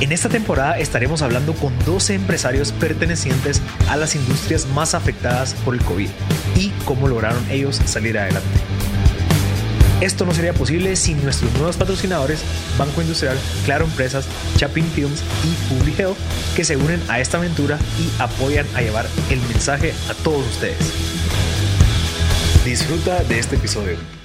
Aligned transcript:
En 0.00 0.12
esta 0.12 0.28
temporada 0.28 0.78
estaremos 0.78 1.22
hablando 1.22 1.54
con 1.54 1.76
12 1.84 2.14
empresarios 2.14 2.70
pertenecientes 2.70 3.60
a 3.88 3.96
las 3.96 4.14
industrias 4.14 4.66
más 4.66 4.94
afectadas 4.94 5.54
por 5.64 5.74
el 5.74 5.82
COVID 5.82 6.08
y 6.54 6.70
cómo 6.84 7.08
lograron 7.08 7.44
ellos 7.50 7.80
salir 7.84 8.16
adelante. 8.16 8.48
Esto 10.00 10.24
no 10.24 10.32
sería 10.32 10.52
posible 10.52 10.94
sin 10.94 11.20
nuestros 11.24 11.52
nuevos 11.54 11.76
patrocinadores 11.76 12.44
Banco 12.78 13.02
Industrial, 13.02 13.36
Claro 13.64 13.86
Empresas, 13.86 14.28
Chapin 14.56 14.84
Films 14.84 15.20
y 15.42 15.74
Public 15.74 15.98
Health 15.98 16.16
que 16.54 16.62
se 16.62 16.76
unen 16.76 17.02
a 17.08 17.18
esta 17.18 17.38
aventura 17.38 17.76
y 17.98 18.22
apoyan 18.22 18.66
a 18.76 18.82
llevar 18.82 19.06
el 19.30 19.40
mensaje 19.40 19.92
a 20.08 20.14
todos 20.22 20.46
ustedes. 20.46 20.78
Disfruta 22.64 23.24
de 23.24 23.40
este 23.40 23.56
episodio. 23.56 24.17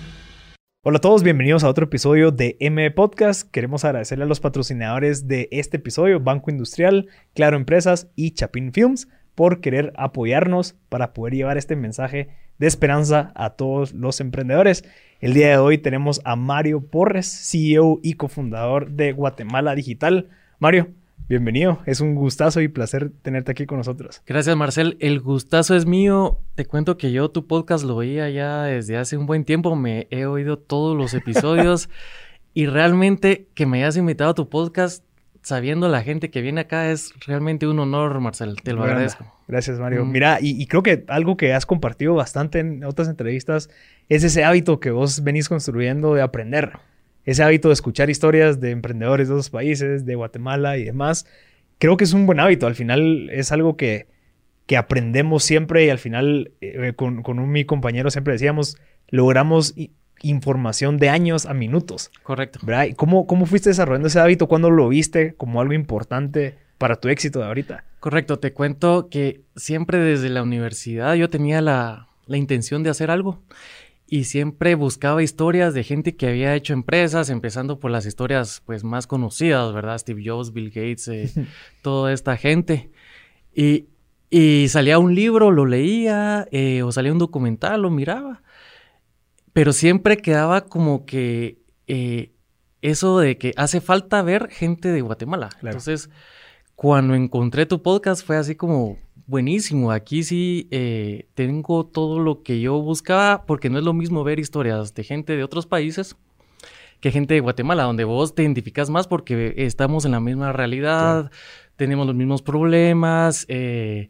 Hola 0.85 0.97
a 0.97 0.99
todos, 0.99 1.23
bienvenidos 1.23 1.63
a 1.63 1.69
otro 1.69 1.85
episodio 1.85 2.31
de 2.31 2.57
M 2.59 2.91
Podcast. 2.91 3.49
Queremos 3.49 3.85
agradecerle 3.85 4.25
a 4.25 4.27
los 4.27 4.41
patrocinadores 4.41 5.29
de 5.29 5.47
este 5.49 5.77
episodio, 5.77 6.19
Banco 6.19 6.51
Industrial, 6.51 7.07
Claro 7.33 7.55
Empresas 7.55 8.11
y 8.17 8.31
Chapin 8.31 8.73
Films, 8.73 9.07
por 9.33 9.61
querer 9.61 9.93
apoyarnos 9.95 10.75
para 10.89 11.13
poder 11.13 11.35
llevar 11.35 11.57
este 11.57 11.77
mensaje 11.77 12.31
de 12.57 12.67
esperanza 12.67 13.31
a 13.35 13.51
todos 13.51 13.93
los 13.93 14.19
emprendedores. 14.19 14.83
El 15.21 15.33
día 15.33 15.51
de 15.51 15.57
hoy 15.57 15.77
tenemos 15.77 16.19
a 16.25 16.35
Mario 16.35 16.85
Porres, 16.85 17.27
CEO 17.27 18.01
y 18.03 18.15
cofundador 18.15 18.91
de 18.91 19.13
Guatemala 19.13 19.75
Digital. 19.75 20.31
Mario, 20.59 20.89
bienvenido. 21.27 21.79
Es 21.85 22.01
un 22.01 22.15
gustazo 22.15 22.61
y 22.61 22.67
placer 22.67 23.11
tenerte 23.21 23.51
aquí 23.51 23.65
con 23.65 23.77
nosotros. 23.77 24.21
Gracias, 24.25 24.55
Marcel. 24.55 24.97
El 24.99 25.19
gustazo 25.19 25.75
es 25.75 25.85
mío. 25.85 26.39
Te 26.55 26.65
cuento 26.65 26.97
que 26.97 27.11
yo 27.11 27.29
tu 27.29 27.47
podcast 27.47 27.85
lo 27.85 27.95
oía 27.95 28.29
ya 28.29 28.63
desde 28.63 28.97
hace 28.97 29.17
un 29.17 29.25
buen 29.25 29.45
tiempo. 29.45 29.75
Me 29.75 30.07
he 30.11 30.25
oído 30.25 30.57
todos 30.57 30.97
los 30.97 31.13
episodios 31.13 31.89
y 32.53 32.65
realmente 32.65 33.47
que 33.53 33.65
me 33.65 33.79
hayas 33.79 33.97
invitado 33.97 34.31
a 34.31 34.35
tu 34.35 34.49
podcast 34.49 35.03
sabiendo 35.41 35.89
la 35.89 36.01
gente 36.01 36.31
que 36.31 36.41
viene 36.41 36.61
acá 36.61 36.89
es 36.89 37.13
realmente 37.27 37.67
un 37.67 37.79
honor, 37.79 38.19
Marcel. 38.19 38.55
Te 38.63 38.73
lo 38.73 38.83
agradezco. 38.83 39.25
Gracias, 39.47 39.79
Mario. 39.79 40.05
Mira, 40.05 40.39
y, 40.41 40.61
y 40.61 40.67
creo 40.67 40.83
que 40.83 41.03
algo 41.09 41.37
que 41.37 41.53
has 41.53 41.65
compartido 41.65 42.15
bastante 42.15 42.59
en 42.59 42.83
otras 42.83 43.09
entrevistas 43.09 43.69
es 44.09 44.23
ese 44.23 44.43
hábito 44.43 44.79
que 44.79 44.91
vos 44.91 45.23
venís 45.23 45.49
construyendo 45.49 46.15
de 46.15 46.21
aprender. 46.21 46.73
Ese 47.25 47.43
hábito 47.43 47.69
de 47.69 47.73
escuchar 47.73 48.09
historias 48.09 48.59
de 48.59 48.71
emprendedores 48.71 49.27
de 49.27 49.33
otros 49.33 49.49
países, 49.49 50.05
de 50.05 50.15
Guatemala 50.15 50.77
y 50.77 50.83
demás. 50.83 51.25
Creo 51.77 51.97
que 51.97 52.03
es 52.03 52.13
un 52.13 52.25
buen 52.25 52.39
hábito. 52.39 52.67
Al 52.67 52.75
final 52.75 53.29
es 53.31 53.51
algo 53.51 53.77
que, 53.77 54.07
que 54.65 54.77
aprendemos 54.77 55.43
siempre 55.43 55.85
y 55.85 55.89
al 55.89 55.99
final 55.99 56.51
eh, 56.61 56.93
con, 56.95 57.23
con 57.23 57.39
un, 57.39 57.51
mi 57.51 57.65
compañero 57.65 58.09
siempre 58.09 58.33
decíamos, 58.33 58.77
logramos 59.09 59.73
información 60.21 60.97
de 60.97 61.09
años 61.09 61.45
a 61.45 61.53
minutos. 61.53 62.11
Correcto. 62.23 62.59
¿verdad? 62.63 62.85
¿Y 62.85 62.93
¿Cómo, 62.93 63.27
¿Cómo 63.27 63.45
fuiste 63.45 63.69
desarrollando 63.69 64.07
ese 64.07 64.19
hábito? 64.19 64.47
¿Cuándo 64.47 64.69
lo 64.69 64.89
viste 64.89 65.35
como 65.35 65.61
algo 65.61 65.73
importante 65.73 66.55
para 66.77 66.95
tu 66.95 67.09
éxito 67.09 67.39
de 67.39 67.45
ahorita? 67.45 67.83
Correcto. 67.99 68.39
Te 68.39 68.53
cuento 68.53 69.09
que 69.09 69.41
siempre 69.55 69.99
desde 69.99 70.29
la 70.29 70.43
universidad 70.43 71.13
yo 71.15 71.29
tenía 71.29 71.61
la, 71.61 72.07
la 72.25 72.37
intención 72.37 72.83
de 72.83 72.89
hacer 72.89 73.11
algo. 73.11 73.41
Y 74.07 74.25
siempre 74.25 74.75
buscaba 74.75 75.23
historias 75.23 75.73
de 75.73 75.83
gente 75.83 76.15
que 76.15 76.27
había 76.27 76.55
hecho 76.55 76.73
empresas, 76.73 77.29
empezando 77.29 77.79
por 77.79 77.89
las 77.89 78.05
historias 78.05 78.61
pues 78.65 78.83
más 78.83 79.07
conocidas, 79.07 79.73
¿verdad? 79.73 79.97
Steve 79.97 80.23
Jobs, 80.25 80.53
Bill 80.53 80.69
Gates, 80.69 81.07
eh, 81.07 81.31
toda 81.81 82.13
esta 82.13 82.37
gente. 82.37 82.91
Y, 83.55 83.87
y 84.29 84.67
salía 84.69 84.99
un 84.99 85.15
libro, 85.15 85.51
lo 85.51 85.65
leía, 85.65 86.47
eh, 86.51 86.83
o 86.83 86.91
salía 86.91 87.11
un 87.11 87.19
documental, 87.19 87.81
lo 87.81 87.89
miraba. 87.89 88.43
Pero 89.53 89.73
siempre 89.73 90.17
quedaba 90.17 90.65
como 90.65 91.05
que 91.05 91.59
eh, 91.87 92.33
eso 92.81 93.19
de 93.19 93.37
que 93.37 93.53
hace 93.55 93.81
falta 93.81 94.21
ver 94.21 94.49
gente 94.49 94.89
de 94.89 95.01
Guatemala. 95.01 95.49
Claro. 95.49 95.77
Entonces, 95.77 96.09
cuando 96.75 97.15
encontré 97.15 97.65
tu 97.65 97.81
podcast 97.81 98.25
fue 98.25 98.37
así 98.37 98.55
como 98.55 98.97
buenísimo. 99.27 99.91
Aquí 99.91 100.23
sí 100.23 100.67
eh, 100.71 101.27
tengo 101.33 101.85
todo 101.85 102.19
lo 102.19 102.43
que 102.43 102.59
yo 102.61 102.81
buscaba, 102.81 103.45
porque 103.45 103.69
no 103.69 103.77
es 103.79 103.83
lo 103.83 103.93
mismo 103.93 104.23
ver 104.23 104.39
historias 104.39 104.93
de 104.93 105.03
gente 105.03 105.35
de 105.35 105.43
otros 105.43 105.65
países 105.65 106.15
que 106.99 107.11
gente 107.11 107.33
de 107.33 107.41
Guatemala, 107.41 107.83
donde 107.83 108.05
vos 108.05 108.33
te 108.33 108.43
identificas 108.43 108.89
más 108.89 109.07
porque 109.07 109.53
estamos 109.57 110.05
en 110.05 110.11
la 110.11 110.21
misma 110.21 110.53
realidad, 110.53 111.31
tenemos 111.75 112.07
los 112.07 112.15
mismos 112.15 112.41
problemas 112.41 113.45
eh, 113.49 114.09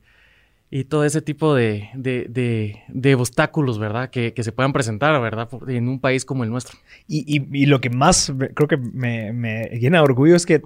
y 0.69 0.83
todo 0.83 1.03
ese 1.03 1.21
tipo 1.21 1.55
de, 1.55 1.89
de- 1.95 2.27
de- 2.29 2.81
de 2.89 3.15
obstáculos, 3.15 3.79
¿verdad? 3.79 4.09
Que, 4.11 4.33
que 4.33 4.43
se 4.43 4.51
puedan 4.51 4.73
presentar, 4.73 5.19
¿verdad? 5.21 5.49
En 5.67 5.87
un 5.87 5.99
país 5.99 6.23
como 6.23 6.43
el 6.43 6.51
nuestro. 6.51 6.77
Y, 7.07 7.19
y- 7.37 7.63
y 7.63 7.65
lo 7.65 7.81
que 7.81 7.89
más 7.89 8.31
creo 8.53 8.67
que 8.67 8.77
me, 8.77 9.33
me 9.33 9.65
llena 9.79 9.97
de 9.97 10.03
orgullo 10.03 10.35
es 10.35 10.45
que 10.45 10.61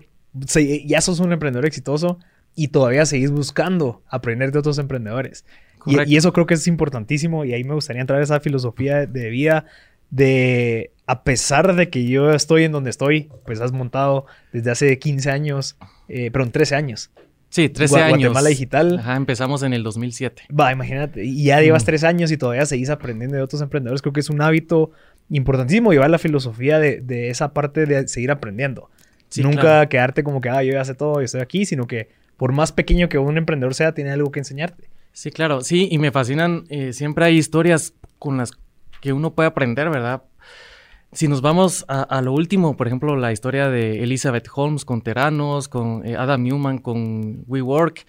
ya 0.86 1.00
sos 1.02 1.20
un 1.22 1.32
emprendedor 1.32 1.66
exitoso 1.66 2.20
y 2.58 2.70
todavía 2.70 3.06
seguís 3.06 3.32
buscando 3.32 4.02
aprender 4.10 4.52
de 4.52 4.60
otros 4.60 4.78
emprendedores. 4.80 5.46
Y, 5.86 6.18
eso 6.18 6.34
creo 6.34 6.46
que 6.48 6.56
es 6.56 6.68
importantísimo 6.68 7.46
y 7.46 7.54
ahí 7.54 7.64
me 7.64 7.74
gustaría 7.74 8.02
entrar 8.02 8.20
a 8.20 8.24
esa 8.24 8.42
filosofía 8.42 8.98
de, 8.98 9.08
de 9.08 9.30
vida 9.30 9.66
de, 10.10 10.92
a 11.06 11.24
pesar 11.24 11.76
de 11.76 11.90
que 11.90 12.06
yo 12.06 12.32
estoy 12.34 12.64
en 12.64 12.72
donde 12.72 12.90
estoy, 12.90 13.30
pues 13.46 13.62
has 13.62 13.72
montado 13.72 14.26
desde 14.52 14.72
hace 14.72 15.00
15 15.00 15.30
años, 15.32 15.78
eh, 16.10 16.32
perdón, 16.32 16.52
13 16.52 16.76
años. 16.76 17.12
Sí, 17.50 17.70
13 17.70 17.94
Gua- 17.96 18.02
años. 18.04 18.18
Guatemala 18.20 18.50
Digital. 18.50 19.00
Ajá, 19.00 19.16
empezamos 19.16 19.64
en 19.64 19.74
el 19.74 19.84
2007. 19.84 20.44
Va, 20.58 20.72
imagínate, 20.72 21.24
y 21.24 21.44
ya 21.46 21.62
llevas 21.62 21.84
Mm. 21.84 21.86
tres 21.86 22.04
años 22.04 22.32
y 22.32 22.38
todavía 22.38 22.66
seguís 22.66 22.90
aprendiendo 22.90 23.36
de 23.38 23.42
otros 23.42 23.62
emprendedores. 23.62 24.02
Creo 24.02 24.14
que 24.14 24.20
es 24.22 24.30
un 24.30 24.42
hábito 24.42 24.92
importantísimo 25.30 25.92
llevar 25.94 26.10
la 26.10 26.20
filosofía 26.20 26.80
de, 26.80 27.00
de 27.02 27.30
esa 27.30 27.54
parte 27.54 27.86
de 27.86 28.08
seguir 28.08 28.32
aprendiendo. 28.32 28.90
Sí, 29.30 29.44
Nunca 29.44 29.62
claro. 29.62 29.90
quedarte 29.90 30.24
como 30.24 30.42
que, 30.42 30.50
ah, 30.50 30.64
yo 30.64 30.74
ya 30.74 30.84
sé 30.86 30.94
todo, 30.96 31.16
yo 31.16 31.22
estoy 31.26 31.42
aquí, 31.42 31.66
sino 31.66 31.86
que 31.88 32.10
por 32.38 32.54
más 32.54 32.72
pequeño 32.72 33.10
que 33.10 33.18
un 33.18 33.38
emprendedor 33.38 33.74
sea, 33.74 33.94
tiene 33.94 34.12
algo 34.12 34.32
que 34.32 34.40
enseñarte. 34.40 34.90
Sí, 35.12 35.32
claro, 35.32 35.62
sí, 35.62 35.88
y 35.92 35.98
me 35.98 36.12
fascinan, 36.12 36.66
eh, 36.70 36.94
siempre 36.94 37.26
hay 37.26 37.38
historias 37.38 37.94
con 38.20 38.38
las 38.38 38.52
que 39.02 39.14
uno 39.14 39.34
puede 39.34 39.48
aprender, 39.48 39.90
¿verdad? 39.90 40.24
Si 41.12 41.28
nos 41.28 41.42
vamos 41.42 41.86
a, 41.88 42.22
lo 42.22 42.34
último, 42.34 42.76
por 42.76 42.86
ejemplo, 42.88 43.16
la 43.16 43.32
historia 43.32 43.70
de 43.70 44.04
Elizabeth 44.04 44.48
Holmes 44.54 44.86
con 44.86 45.02
Teranos, 45.02 45.68
con 45.70 46.06
eh, 46.06 46.16
Adam 46.18 46.44
Newman 46.44 46.78
con 46.80 47.44
WeWork, 47.48 48.06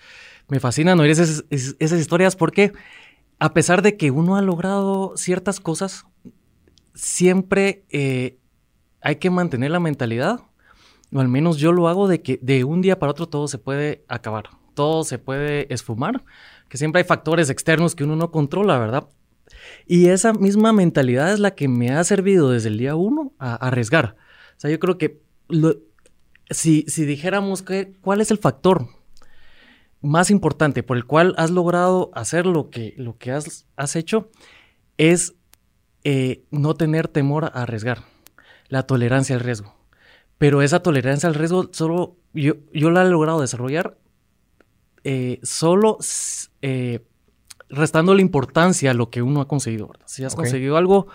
me 0.49 0.61
fascinan 0.61 0.99
oír 0.99 1.11
esas, 1.13 1.45
es- 1.51 1.77
esas 1.79 2.01
historias 2.01 2.37
porque 2.37 2.73
a 3.39 3.55
pesar 3.55 3.83
de 3.83 3.97
que 3.97 4.11
uno 4.11 4.37
ha 4.37 4.43
logrado 4.43 5.13
ciertas 5.17 5.61
cosas, 5.61 6.05
siempre 6.95 7.85
eh, 7.91 8.37
hay 9.01 9.17
que 9.17 9.31
mantener 9.31 9.71
la 9.71 9.81
mentalidad, 9.81 10.41
o 11.13 11.21
al 11.21 11.29
menos 11.29 11.59
yo 11.59 11.73
lo 11.73 11.89
hago, 11.89 12.09
de 12.09 12.23
que 12.23 12.39
de 12.43 12.65
un 12.65 12.81
día 12.81 12.99
para 12.99 13.13
otro 13.13 13.29
todo 13.29 13.49
se 13.49 13.59
puede 13.59 14.05
acabar, 14.09 14.51
todo 14.75 15.05
se 15.05 15.19
puede 15.19 15.73
esfumar, 15.73 16.25
que 16.69 16.79
siempre 16.79 17.01
hay 17.01 17.07
factores 17.07 17.51
externos 17.51 17.95
que 17.95 18.05
uno 18.05 18.17
no 18.17 18.31
controla, 18.31 18.79
¿verdad? 18.79 19.09
Y 19.87 20.09
esa 20.09 20.33
misma 20.33 20.73
mentalidad 20.73 21.33
es 21.33 21.41
la 21.41 21.55
que 21.55 21.69
me 21.69 21.91
ha 21.91 22.05
servido 22.05 22.51
desde 22.51 22.69
el 22.69 22.79
día 22.79 22.95
uno 22.95 23.33
a, 23.39 23.55
arriesgar. 23.55 24.17
O 24.57 24.61
sea, 24.61 24.71
yo 24.71 24.79
creo 24.79 24.99
que 24.99 25.21
si, 26.51 26.85
si 26.89 27.05
dijéramos 27.05 27.65
cuál 28.01 28.21
es 28.21 28.31
el 28.31 28.39
factor 28.39 28.87
más 30.01 30.31
importante 30.31 30.83
por 30.83 30.97
el 30.97 31.07
cual 31.07 31.35
has 31.39 31.51
logrado 31.51 32.11
hacer 32.15 32.47
lo 32.47 32.71
que, 32.71 32.95
lo 32.97 33.17
que 33.19 33.33
has, 33.33 33.67
has 33.77 33.97
hecho, 33.97 34.31
es 34.97 35.35
eh, 36.05 36.45
no 36.51 36.75
tener 36.75 37.09
temor 37.09 37.47
a 37.47 37.63
arriesgar, 37.63 38.05
la 38.69 38.85
tolerancia 38.85 39.35
al 39.35 39.41
riesgo. 39.41 39.78
Pero 40.39 40.63
esa 40.63 40.81
tolerancia 40.81 41.29
al 41.29 41.35
riesgo 41.35 41.69
solo 41.73 42.17
yo, 42.33 42.55
yo 42.73 42.91
la 42.91 43.03
he 43.03 43.09
logrado 43.09 43.41
desarrollar 43.41 43.99
eh, 45.05 45.41
solo 45.43 45.99
eh, 46.63 47.01
restando 47.69 48.15
la 48.15 48.21
importancia 48.21 48.91
a 48.91 48.95
lo 48.95 49.11
que 49.11 49.23
uno 49.23 49.41
ha 49.41 49.49
conseguido. 49.49 49.89
¿verdad? 49.89 50.07
Si 50.07 50.25
has 50.25 50.35
conseguido 50.35 50.77
algo, 50.77 51.07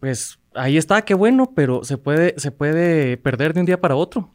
pues 0.00 0.38
ahí 0.54 0.76
está, 0.76 1.02
qué 1.02 1.14
bueno, 1.14 1.52
pero 1.54 1.84
se 1.84 1.98
puede, 1.98 2.34
se 2.38 2.50
puede 2.50 3.16
perder 3.16 3.54
de 3.54 3.60
un 3.60 3.66
día 3.66 3.80
para 3.80 3.96
otro. 3.96 4.32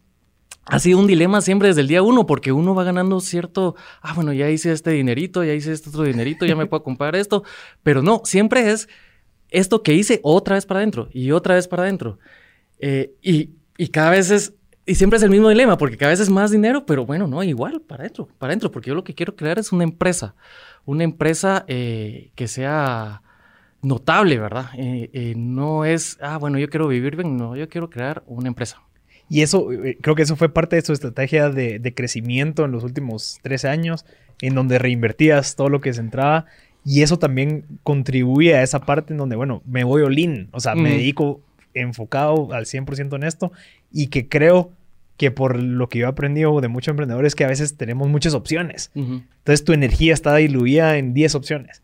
Ha 0.67 0.79
sido 0.79 0.97
un 0.97 1.05
dilema 1.05 1.41
siempre 1.41 1.67
desde 1.67 1.81
el 1.81 1.87
día 1.87 2.01
uno, 2.01 2.25
porque 2.25 2.51
uno 2.51 2.73
va 2.73 2.83
ganando 2.83 3.19
cierto, 3.19 3.75
ah, 4.01 4.13
bueno, 4.15 4.33
ya 4.33 4.49
hice 4.49 4.71
este 4.71 4.91
dinerito, 4.91 5.43
ya 5.43 5.53
hice 5.53 5.71
este 5.71 5.89
otro 5.89 6.03
dinerito, 6.03 6.45
ya 6.45 6.55
me 6.55 6.65
puedo 6.65 6.81
comprar 6.81 7.15
esto, 7.15 7.43
pero 7.83 8.01
no, 8.01 8.21
siempre 8.23 8.71
es 8.71 8.89
esto 9.49 9.83
que 9.83 9.93
hice 9.93 10.21
otra 10.23 10.55
vez 10.55 10.65
para 10.65 10.79
adentro 10.79 11.07
y 11.11 11.31
otra 11.31 11.53
vez 11.53 11.67
para 11.67 11.83
adentro. 11.83 12.17
Eh, 12.79 13.13
y, 13.21 13.51
y 13.77 13.87
cada 13.89 14.11
vez 14.11 14.31
es 14.31 14.53
y 14.87 14.95
siempre 14.95 15.17
es 15.17 15.23
el 15.23 15.31
mismo 15.31 15.49
dilema, 15.49 15.77
porque 15.77 15.97
cada 15.97 16.11
vez 16.11 16.19
es 16.19 16.29
más 16.29 16.51
dinero, 16.51 16.85
pero 16.85 17.05
bueno, 17.05 17.27
no, 17.27 17.41
igual, 17.41 17.81
para 17.81 18.03
adentro, 18.03 18.27
para 18.37 18.51
adentro, 18.51 18.71
porque 18.71 18.89
yo 18.89 18.95
lo 18.95 19.03
que 19.03 19.15
quiero 19.15 19.35
crear 19.35 19.57
es 19.57 19.71
una 19.71 19.83
empresa, 19.83 20.35
una 20.85 21.03
empresa 21.03 21.65
eh, 21.67 22.29
que 22.35 22.47
sea 22.47 23.23
notable, 23.81 24.37
¿verdad? 24.37 24.69
Eh, 24.77 25.09
eh, 25.13 25.33
no 25.35 25.85
es, 25.85 26.19
ah, 26.21 26.37
bueno, 26.37 26.59
yo 26.59 26.69
quiero 26.69 26.87
vivir 26.87 27.15
bien, 27.15 27.35
no, 27.35 27.55
yo 27.55 27.67
quiero 27.67 27.89
crear 27.89 28.23
una 28.27 28.47
empresa. 28.47 28.79
Y 29.27 29.41
eso, 29.41 29.69
creo 30.01 30.13
que 30.13 30.21
eso 30.21 30.35
fue 30.35 30.49
parte 30.49 30.75
de 30.75 30.83
tu 30.83 30.93
estrategia 30.93 31.49
de, 31.49 31.79
de, 31.79 31.93
crecimiento 31.95 32.63
en 32.63 32.71
los 32.71 32.83
últimos 32.83 33.39
13 33.41 33.67
años, 33.69 34.05
en 34.39 34.53
donde 34.53 34.77
reinvertías 34.77 35.55
todo 35.55 35.69
lo 35.69 35.81
que 35.81 35.93
se 35.93 36.01
entraba. 36.01 36.45
Y 36.83 37.01
eso 37.01 37.17
también 37.17 37.65
contribuye 37.81 38.53
a 38.53 38.61
esa 38.61 38.81
parte 38.81 39.13
en 39.13 39.17
donde, 39.17 39.35
bueno, 39.35 39.63
me 39.65 39.83
voy 39.83 40.03
all 40.03 40.47
o 40.51 40.59
sea, 40.59 40.75
me 40.75 40.91
dedico 40.91 41.41
enfocado 41.75 42.51
al 42.53 42.65
100% 42.65 43.15
en 43.15 43.23
esto 43.23 43.51
y 43.91 44.07
que 44.07 44.27
creo 44.27 44.71
que 45.17 45.31
por 45.31 45.61
lo 45.61 45.87
que 45.87 45.99
yo 45.99 46.05
he 46.05 46.09
aprendido 46.09 46.59
de 46.59 46.67
muchos 46.67 46.89
emprendedores 46.89 47.31
es 47.31 47.35
que 47.35 47.45
a 47.45 47.47
veces 47.47 47.77
tenemos 47.77 48.09
muchas 48.09 48.33
opciones. 48.33 48.91
Entonces 48.95 49.63
tu 49.63 49.73
energía 49.73 50.13
está 50.13 50.35
diluida 50.35 50.97
en 50.97 51.13
10 51.13 51.35
opciones. 51.35 51.81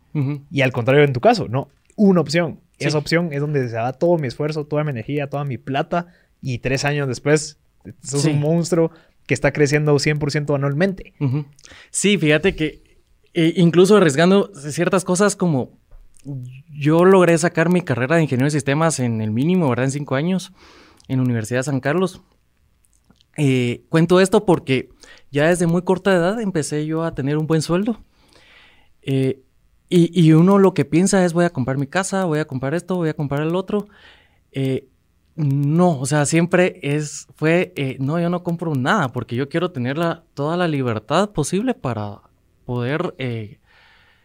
Y 0.50 0.60
al 0.62 0.72
contrario 0.72 1.04
en 1.04 1.12
tu 1.12 1.20
caso, 1.20 1.48
no, 1.48 1.68
una 1.96 2.20
opción. 2.20 2.60
Esa 2.78 2.98
opción 2.98 3.32
es 3.32 3.40
donde 3.40 3.68
se 3.68 3.76
da 3.76 3.92
todo 3.92 4.18
mi 4.18 4.26
esfuerzo, 4.26 4.66
toda 4.66 4.82
mi 4.82 4.90
energía, 4.90 5.30
toda 5.30 5.44
mi 5.44 5.56
plata 5.56 6.08
y 6.40 6.58
tres 6.58 6.84
años 6.84 7.06
después 7.06 7.58
sos 8.02 8.24
un 8.24 8.40
monstruo 8.40 8.90
que 9.26 9.34
está 9.34 9.52
creciendo 9.52 9.94
100% 9.94 10.54
anualmente. 10.54 11.14
Sí, 11.90 12.18
fíjate 12.18 12.56
que 12.56 12.82
eh, 13.34 13.54
incluso 13.56 13.96
arriesgando 13.96 14.50
ciertas 14.54 15.04
cosas 15.04 15.36
como 15.36 15.78
yo 16.70 17.04
logré 17.04 17.36
sacar 17.38 17.70
mi 17.70 17.82
carrera 17.82 18.16
de 18.16 18.22
ingeniero 18.22 18.46
de 18.46 18.50
sistemas 18.50 19.00
en 19.00 19.20
el 19.20 19.30
mínimo, 19.30 19.68
¿verdad? 19.68 19.86
En 19.86 19.90
cinco 19.90 20.14
años, 20.14 20.52
en 21.08 21.18
la 21.18 21.24
Universidad 21.24 21.60
de 21.60 21.64
San 21.64 21.80
Carlos. 21.80 22.22
Eh, 23.36 23.84
cuento 23.88 24.20
esto 24.20 24.44
porque 24.44 24.90
ya 25.30 25.48
desde 25.48 25.66
muy 25.66 25.82
corta 25.82 26.12
edad 26.12 26.40
empecé 26.40 26.84
yo 26.86 27.02
a 27.02 27.14
tener 27.14 27.38
un 27.38 27.46
buen 27.46 27.62
sueldo. 27.62 28.00
Eh, 29.02 29.42
y, 29.94 30.32
uno 30.32 30.58
lo 30.58 30.72
que 30.72 30.86
piensa 30.86 31.22
es 31.22 31.34
voy 31.34 31.44
a 31.44 31.50
comprar 31.50 31.76
mi 31.76 31.86
casa, 31.86 32.24
voy 32.24 32.38
a 32.38 32.46
comprar 32.46 32.72
esto, 32.72 32.96
voy 32.96 33.10
a 33.10 33.14
comprar 33.14 33.42
el 33.42 33.54
otro. 33.54 33.88
Eh, 34.50 34.88
no, 35.36 36.00
o 36.00 36.06
sea, 36.06 36.24
siempre 36.24 36.80
es, 36.82 37.26
fue, 37.34 37.74
no, 37.98 38.18
yo 38.18 38.30
no 38.30 38.42
compro 38.42 38.74
nada 38.74 39.10
porque 39.10 39.36
yo 39.36 39.50
quiero 39.50 39.70
tener 39.70 39.98
toda 40.32 40.56
la 40.56 40.66
libertad 40.66 41.30
posible 41.32 41.74
para 41.74 42.22
poder 42.64 43.14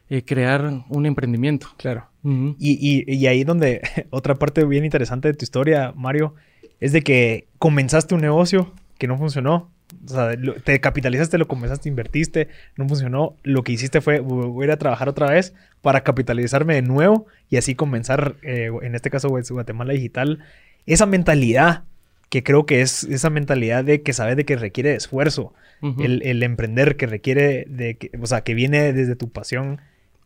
eh, 0.10 0.24
crear 0.24 0.84
un 0.90 1.06
emprendimiento. 1.06 1.68
Claro. 1.78 2.08
y, 2.24 3.04
y, 3.08 3.28
ahí 3.28 3.44
donde 3.44 3.82
otra 4.10 4.36
parte 4.36 4.66
bien 4.66 4.86
interesante 4.86 5.30
de 5.30 5.34
tu 5.34 5.44
historia, 5.44 5.94
Mario, 5.96 6.34
es 6.80 6.92
de 6.92 7.02
que 7.02 7.48
comenzaste 7.60 8.16
un 8.16 8.22
negocio 8.22 8.74
que 8.98 9.08
no 9.08 9.18
funcionó. 9.18 9.72
O 10.06 10.10
sea, 10.10 10.32
te 10.64 10.82
capitalizaste, 10.82 11.38
lo 11.38 11.48
comenzaste, 11.48 11.88
invertiste, 11.88 12.50
no 12.76 12.88
funcionó. 12.88 13.36
Lo 13.44 13.64
que 13.64 13.72
hiciste 13.72 14.02
fue, 14.02 14.20
voy 14.20 14.64
a 14.64 14.66
ir 14.66 14.72
a 14.72 14.78
trabajar 14.78 15.08
otra 15.08 15.30
vez 15.30 15.54
para 15.82 16.04
capitalizarme 16.04 16.76
de 16.76 16.82
nuevo 16.82 17.26
y 17.50 17.58
así 17.58 17.76
comenzar, 17.76 18.36
eh, 18.42 18.70
en 18.82 18.96
este 18.96 19.10
caso, 19.10 19.30
Guatemala 19.30 19.94
Digital. 19.94 20.40
Esa 20.86 21.06
mentalidad 21.06 21.84
que 22.30 22.44
creo 22.44 22.66
que 22.66 22.82
es 22.82 23.04
esa 23.06 23.30
mentalidad 23.30 23.86
de 23.86 24.02
que 24.02 24.12
sabes 24.12 24.36
de 24.36 24.46
que 24.46 24.58
requiere 24.58 24.96
esfuerzo, 24.96 25.54
el, 26.00 26.22
el, 26.24 26.44
emprender 26.44 26.98
que 26.98 27.06
requiere 27.06 27.66
de 27.70 27.96
que, 27.96 28.12
o 28.20 28.26
sea, 28.26 28.42
que 28.42 28.54
viene 28.54 28.92
desde 28.92 29.16
tu 29.16 29.30
pasión 29.30 29.80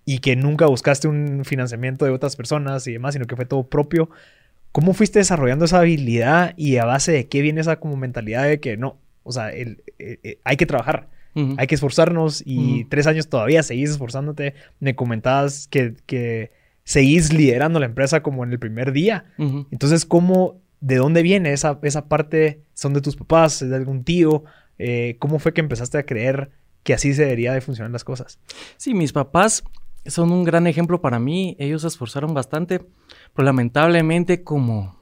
y 0.06 0.20
que 0.20 0.36
nunca 0.36 0.66
buscaste 0.66 1.08
un 1.08 1.44
financiamiento 1.46 2.06
de 2.06 2.12
otras 2.12 2.36
personas 2.36 2.88
y 2.88 2.94
demás, 2.94 3.14
sino 3.14 3.26
que 3.26 3.36
fue 3.36 3.46
todo 3.46 3.64
propio. 3.64 4.10
¿Cómo 4.72 4.94
fuiste 4.94 5.20
desarrollando 5.20 5.66
esa 5.66 5.80
habilidad 5.80 6.54
y 6.58 6.78
a 6.78 6.86
base 6.86 7.12
de 7.12 7.28
qué 7.28 7.42
viene 7.42 7.62
esa 7.62 7.80
como 7.80 7.98
mentalidad 7.98 8.46
de 8.46 8.60
que 8.60 8.78
no, 8.78 8.98
o 9.24 9.32
sea, 9.32 9.50
el, 9.50 9.84
eh, 10.00 10.20
eh, 10.24 10.40
hay 10.44 10.58
que 10.58 10.66
trabajar, 10.66 11.10
hay 11.58 11.68
que 11.68 11.76
esforzarnos 11.76 12.44
y 12.46 12.84
tres 12.86 13.08
años 13.08 13.30
todavía 13.30 13.64
seguís 13.64 13.92
esforzándote? 13.92 14.54
Me 14.82 14.96
comentabas 14.96 15.68
que, 15.70 15.94
que 16.06 16.52
seguís 16.84 17.32
liderando 17.32 17.80
la 17.80 17.86
empresa 17.86 18.22
como 18.22 18.44
en 18.44 18.52
el 18.52 18.60
primer 18.60 18.92
día. 18.92 19.26
Entonces, 19.38 20.06
¿cómo, 20.06 20.60
de 20.82 20.98
dónde 20.98 21.22
viene 21.22 21.54
esa, 21.54 21.80
esa 21.84 22.10
parte? 22.10 22.62
¿Son 22.74 22.94
de 22.94 23.00
tus 23.00 23.16
papás? 23.16 23.62
¿Es 23.62 23.70
de 23.70 23.76
algún 23.78 24.04
tío? 24.04 24.44
Eh, 24.78 25.16
¿Cómo 25.20 25.40
fue 25.40 25.54
que 25.54 25.62
empezaste 25.62 25.98
a 25.98 26.06
creer 26.06 26.50
que 26.84 26.94
así 26.94 27.14
se 27.14 27.24
debería 27.24 27.54
de 27.54 27.62
funcionar 27.62 27.92
las 27.92 28.04
cosas? 28.04 28.40
Sí, 28.76 28.94
mis 28.94 29.14
papás 29.14 29.64
son 30.06 30.32
un 30.32 30.44
gran 30.44 30.68
ejemplo 30.68 31.02
para 31.02 31.20
mí. 31.20 31.56
Ellos 31.60 31.82
se 31.84 31.88
esforzaron 31.88 32.34
bastante, 32.34 32.80
pero 33.34 33.46
lamentablemente 33.46 34.44
como 34.44 35.00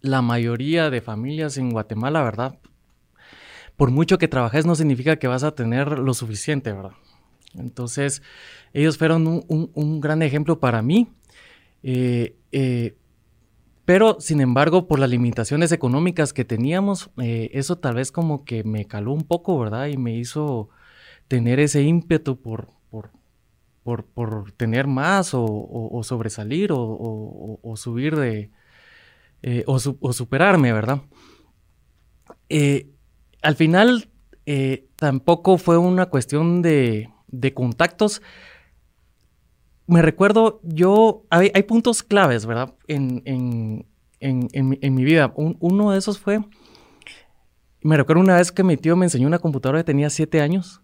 la 0.00 0.22
mayoría 0.22 0.90
de 0.90 1.00
familias 1.00 1.56
en 1.58 1.70
Guatemala, 1.70 2.22
¿verdad? 2.22 2.58
Por 3.76 3.90
mucho 3.90 4.18
que 4.18 4.28
trabajes 4.28 4.66
no 4.66 4.74
significa 4.74 5.16
que 5.16 5.28
vas 5.28 5.44
a 5.44 5.54
tener 5.54 5.98
lo 5.98 6.14
suficiente, 6.14 6.72
¿verdad? 6.72 6.92
Entonces, 7.54 8.22
ellos 8.72 8.98
fueron 8.98 9.44
un, 9.48 10.00
gran 10.00 10.22
ejemplo 10.22 10.60
para 10.60 10.82
mí. 10.82 11.08
Eh, 11.82 12.36
eh, 12.52 12.96
pero, 13.84 14.20
sin 14.20 14.40
embargo, 14.40 14.86
por 14.86 14.98
las 14.98 15.08
limitaciones 15.08 15.72
económicas 15.72 16.32
que 16.32 16.44
teníamos, 16.44 17.10
eh, 17.22 17.50
eso 17.54 17.78
tal 17.78 17.94
vez 17.94 18.12
como 18.12 18.44
que 18.44 18.62
me 18.62 18.84
caló 18.86 19.12
un 19.12 19.22
poco, 19.22 19.58
¿verdad? 19.58 19.86
Y 19.86 19.96
me 19.96 20.14
hizo 20.14 20.68
tener 21.26 21.58
ese 21.58 21.82
ímpetu 21.82 22.40
por, 22.40 22.68
por, 22.90 23.12
tener 24.56 24.86
más 24.86 25.30
o, 25.32 26.00
sobresalir 26.02 26.70
o, 26.72 27.74
subir 27.76 28.16
de... 28.16 28.50
Eh, 29.42 29.62
o, 29.66 29.78
superarme, 29.78 30.72
¿verdad? 30.72 31.02
Eh, 32.48 32.90
al 33.40 33.54
final 33.54 34.10
eh, 34.46 34.88
tampoco 34.96 35.58
fue 35.58 35.78
una 35.78 36.06
cuestión 36.06 36.60
de, 36.60 37.08
contactos. 37.54 38.20
Me 39.86 40.02
recuerdo, 40.02 40.60
yo, 40.64 41.24
hay, 41.30 41.62
puntos 41.62 42.02
claves, 42.02 42.46
¿verdad? 42.46 42.74
En, 42.88 43.22
mi, 44.20 45.04
vida. 45.04 45.32
uno 45.36 45.92
de 45.92 45.98
esos 45.98 46.18
fue, 46.18 46.40
me 47.82 47.96
recuerdo 47.96 48.22
una 48.22 48.36
vez 48.36 48.50
que 48.50 48.64
mi 48.64 48.76
tío 48.76 48.96
me 48.96 49.06
enseñó 49.06 49.28
una 49.28 49.38
computadora 49.38 49.78
que 49.78 49.84
tenía 49.84 50.10
siete 50.10 50.40
años 50.40 50.82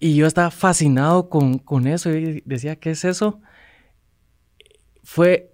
y 0.00 0.14
yo 0.14 0.26
estaba 0.26 0.50
fascinado 0.50 1.28
con, 1.28 1.58
con 1.58 1.86
eso 1.86 2.10
y 2.10 2.42
decía, 2.44 2.76
¿qué 2.76 2.90
es 2.90 3.04
eso? 3.04 3.40
Fue, 5.02 5.52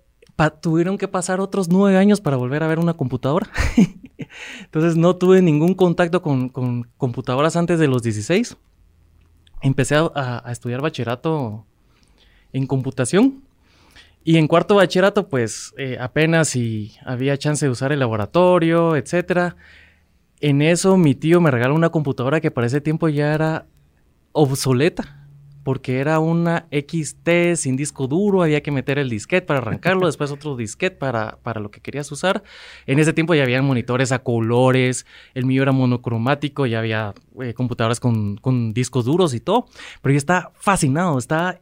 tuvieron 0.60 0.98
que 0.98 1.08
pasar 1.08 1.40
otros 1.40 1.68
nueve 1.68 1.96
años 1.96 2.20
para 2.20 2.36
volver 2.36 2.62
a 2.62 2.66
ver 2.66 2.78
una 2.78 2.94
computadora. 2.94 3.48
Entonces 4.64 4.96
no 4.96 5.16
tuve 5.16 5.40
ningún 5.40 5.74
contacto 5.74 6.20
con, 6.20 6.48
con, 6.50 6.88
computadoras 6.98 7.56
antes 7.56 7.78
de 7.78 7.88
los 7.88 8.02
16. 8.02 8.56
Empecé 9.62 9.96
a, 9.96 10.10
a, 10.14 10.52
estudiar 10.52 10.82
bachillerato 10.82 11.64
en 12.52 12.66
computación. 12.66 13.42
Y 14.24 14.36
en 14.36 14.48
cuarto 14.48 14.74
bachillerato, 14.74 15.28
pues 15.28 15.74
eh, 15.78 15.98
apenas 16.00 16.48
si 16.48 16.94
había 17.04 17.36
chance 17.38 17.64
de 17.64 17.70
usar 17.70 17.92
el 17.92 18.00
laboratorio, 18.00 18.96
etc. 18.96 19.54
En 20.40 20.60
eso 20.60 20.96
mi 20.96 21.14
tío 21.14 21.40
me 21.40 21.50
regaló 21.50 21.74
una 21.74 21.90
computadora 21.90 22.40
que 22.40 22.50
para 22.50 22.66
ese 22.66 22.80
tiempo 22.80 23.08
ya 23.08 23.34
era 23.34 23.66
obsoleta 24.34 25.24
porque 25.64 25.98
era 25.98 26.18
una 26.20 26.68
XT 26.70 27.56
sin 27.56 27.76
disco 27.76 28.06
duro, 28.06 28.42
había 28.42 28.62
que 28.62 28.70
meter 28.70 28.98
el 28.98 29.08
disquete 29.08 29.46
para 29.46 29.60
arrancarlo, 29.60 30.06
después 30.06 30.30
otro 30.30 30.56
disquete 30.56 30.96
para, 30.96 31.38
para 31.42 31.60
lo 31.60 31.70
que 31.70 31.80
querías 31.80 32.12
usar. 32.12 32.44
En 32.86 32.98
ese 32.98 33.14
tiempo 33.14 33.34
ya 33.34 33.42
había 33.42 33.60
monitores 33.62 34.12
a 34.12 34.20
colores, 34.20 35.06
el 35.32 35.46
mío 35.46 35.62
era 35.62 35.72
monocromático, 35.72 36.66
ya 36.66 36.78
había 36.78 37.14
eh, 37.40 37.54
computadoras 37.54 37.98
con, 37.98 38.38
discos 38.74 39.06
duros 39.06 39.34
y 39.34 39.40
todo, 39.40 39.66
pero 40.02 40.12
yo 40.12 40.18
estaba 40.18 40.52
fascinado, 40.54 41.18
estaba 41.18 41.60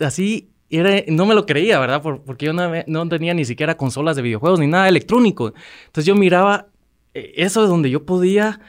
así, 0.00 0.50
era, 0.70 1.02
no 1.08 1.26
me 1.26 1.34
lo 1.34 1.44
creía, 1.44 1.80
¿verdad? 1.80 2.00
porque 2.00 2.46
yo 2.46 2.52
no, 2.52 3.08
tenía 3.08 3.34
ni 3.34 3.44
siquiera 3.44 3.76
consolas 3.76 4.14
de 4.14 4.22
videojuegos 4.22 4.60
ni 4.60 4.68
nada 4.68 4.88
electrónico. 4.88 5.52
Entonces 5.86 6.06
yo 6.06 6.14
miraba 6.14 6.68
eh, 7.12 7.32
eso 7.36 7.62
de 7.62 7.68
donde 7.68 7.90
yo 7.90 8.06
podía 8.06 8.60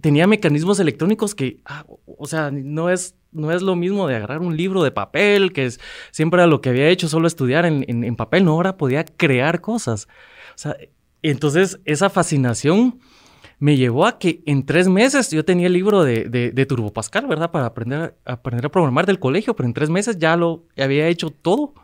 tenía 0.00 0.26
mecanismos 0.26 0.80
electrónicos 0.80 1.34
que, 1.34 1.60
ah, 1.64 1.84
o 2.06 2.26
sea, 2.26 2.50
no 2.50 2.90
es, 2.90 3.14
no 3.32 3.52
es 3.52 3.62
lo 3.62 3.76
mismo 3.76 4.06
de 4.06 4.16
agarrar 4.16 4.40
un 4.40 4.56
libro 4.56 4.82
de 4.82 4.90
papel, 4.90 5.52
que 5.52 5.66
es 5.66 5.80
siempre 6.10 6.46
lo 6.46 6.60
que 6.60 6.70
había 6.70 6.88
hecho, 6.88 7.08
solo 7.08 7.26
estudiar 7.26 7.64
en, 7.66 8.16
papel, 8.16 8.44
no, 8.44 8.52
ahora 8.52 8.76
podía 8.76 9.04
crear 9.04 9.60
cosas. 9.60 10.08
O 10.54 10.58
sea, 10.58 10.76
entonces 11.22 11.80
esa 11.84 12.10
fascinación 12.10 13.00
me 13.58 13.76
llevó 13.76 14.06
a 14.06 14.18
que 14.18 14.42
en 14.46 14.64
tres 14.64 14.88
meses 14.88 15.30
yo 15.30 15.44
tenía 15.44 15.66
el 15.66 15.72
libro 15.72 16.04
de, 16.04 16.24
de, 16.28 16.66
Turbo 16.66 16.92
Pascal, 16.92 17.26
¿verdad? 17.26 17.50
Para 17.50 17.66
aprender, 17.66 18.16
aprender 18.24 18.66
a 18.66 18.70
programar 18.70 19.06
del 19.06 19.18
colegio, 19.18 19.56
pero 19.56 19.66
en 19.66 19.74
tres 19.74 19.90
meses 19.90 20.18
ya 20.18 20.36
lo 20.36 20.64
había 20.76 21.08
hecho 21.08 21.30
todo. 21.30 21.74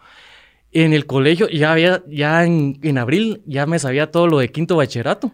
En 0.71 0.93
el 0.93 1.07
colegio, 1.07 1.49
ya 1.49 1.73
había, 1.73 2.03
ya 2.09 2.45
en, 2.45 2.79
en 2.83 2.99
abril, 2.99 3.43
ya 3.47 3.67
me 3.67 3.79
sabía 3.79 4.11
todo 4.11 4.27
lo 4.27 4.39
de 4.39 4.51
quinto 4.51 4.77
bachillerato. 4.77 5.33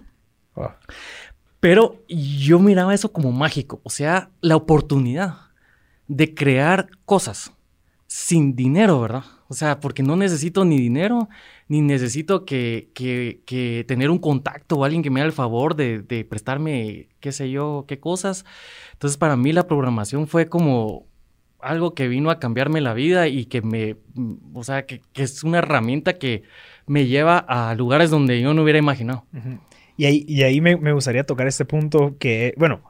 Pero 1.60 2.02
yo 2.08 2.58
miraba 2.58 2.94
eso 2.94 3.12
como 3.12 3.32
mágico, 3.32 3.80
o 3.84 3.90
sea, 3.90 4.30
la 4.40 4.56
oportunidad 4.56 5.34
de 6.08 6.34
crear 6.34 6.88
cosas 7.04 7.52
sin 8.06 8.56
dinero, 8.56 9.00
¿verdad? 9.00 9.24
O 9.48 9.54
sea, 9.54 9.78
porque 9.78 10.02
no 10.02 10.16
necesito 10.16 10.64
ni 10.64 10.78
dinero, 10.78 11.28
ni 11.68 11.80
necesito 11.80 12.44
que, 12.44 12.90
que, 12.94 13.42
que 13.46 13.84
tener 13.86 14.10
un 14.10 14.18
contacto 14.18 14.76
o 14.76 14.84
alguien 14.84 15.02
que 15.02 15.10
me 15.10 15.20
haga 15.20 15.26
el 15.26 15.32
favor 15.32 15.76
de, 15.76 16.02
de, 16.02 16.24
prestarme, 16.24 17.08
qué 17.20 17.30
sé 17.30 17.50
yo, 17.50 17.84
qué 17.86 18.00
cosas. 18.00 18.44
Entonces, 18.92 19.16
para 19.16 19.36
mí 19.36 19.52
la 19.52 19.66
programación 19.66 20.26
fue 20.26 20.48
como 20.48 21.06
algo 21.60 21.94
que 21.94 22.08
vino 22.08 22.30
a 22.30 22.38
cambiarme 22.38 22.80
la 22.80 22.94
vida 22.94 23.28
y 23.28 23.46
que 23.46 23.62
me, 23.62 23.96
o 24.54 24.64
sea, 24.64 24.86
que, 24.86 25.02
es 25.14 25.44
una 25.44 25.58
herramienta 25.58 26.14
que 26.14 26.42
me 26.86 27.06
lleva 27.06 27.38
a 27.38 27.74
lugares 27.74 28.10
donde 28.10 28.40
yo 28.40 28.54
no 28.54 28.62
hubiera 28.62 28.78
imaginado. 28.78 29.24
Y 30.08 30.42
ahí, 30.42 30.60
me, 30.62 30.92
gustaría 30.92 31.24
tocar 31.24 31.46
este 31.46 31.66
punto 31.66 32.16
que, 32.18 32.54
bueno, 32.56 32.82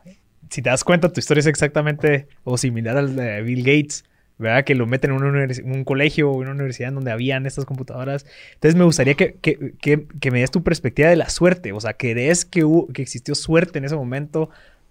si 0.49 0.63
te 0.63 0.71
das 0.71 0.85
cuenta, 0.85 1.13
tu 1.13 1.19
historia 1.19 1.41
es 1.41 1.47
exactamente 1.47 2.29
o 2.45 2.57
similar 2.57 2.97
al 2.97 3.17
de 3.17 3.43
Bill 3.43 3.65
Gates. 3.65 4.05
¿verdad? 4.39 4.65
Que 4.65 4.75
lo 4.75 4.87
meten 4.87 5.11
en 5.11 5.71
un, 5.71 5.85
colegio 5.85 6.31
o 6.31 6.37
en 6.37 6.49
una 6.49 6.53
universidad 6.53 6.89
en 6.89 6.95
donde 6.95 7.11
habían 7.11 7.45
estas 7.45 7.67
computadoras. 7.67 8.25
Entonces 8.55 8.75
me 8.75 8.85
gustaría 8.85 9.13
que, 9.13 9.35
que, 9.35 9.75
que, 9.83 10.31
me 10.31 10.41
des 10.41 10.51
tu 10.51 10.63
perspectiva 10.63 11.11
de 11.11 11.17
la 11.17 11.29
suerte. 11.29 11.73
O 11.73 11.81
sea, 11.81 11.93
¿crees 11.93 12.47
que, 12.47 12.65
hubo, 12.65 12.87
que 12.87 13.03
existió 13.03 13.35
suerte 13.35 13.79
en 13.79 13.85
ese 13.85 13.97
momento 13.97 14.49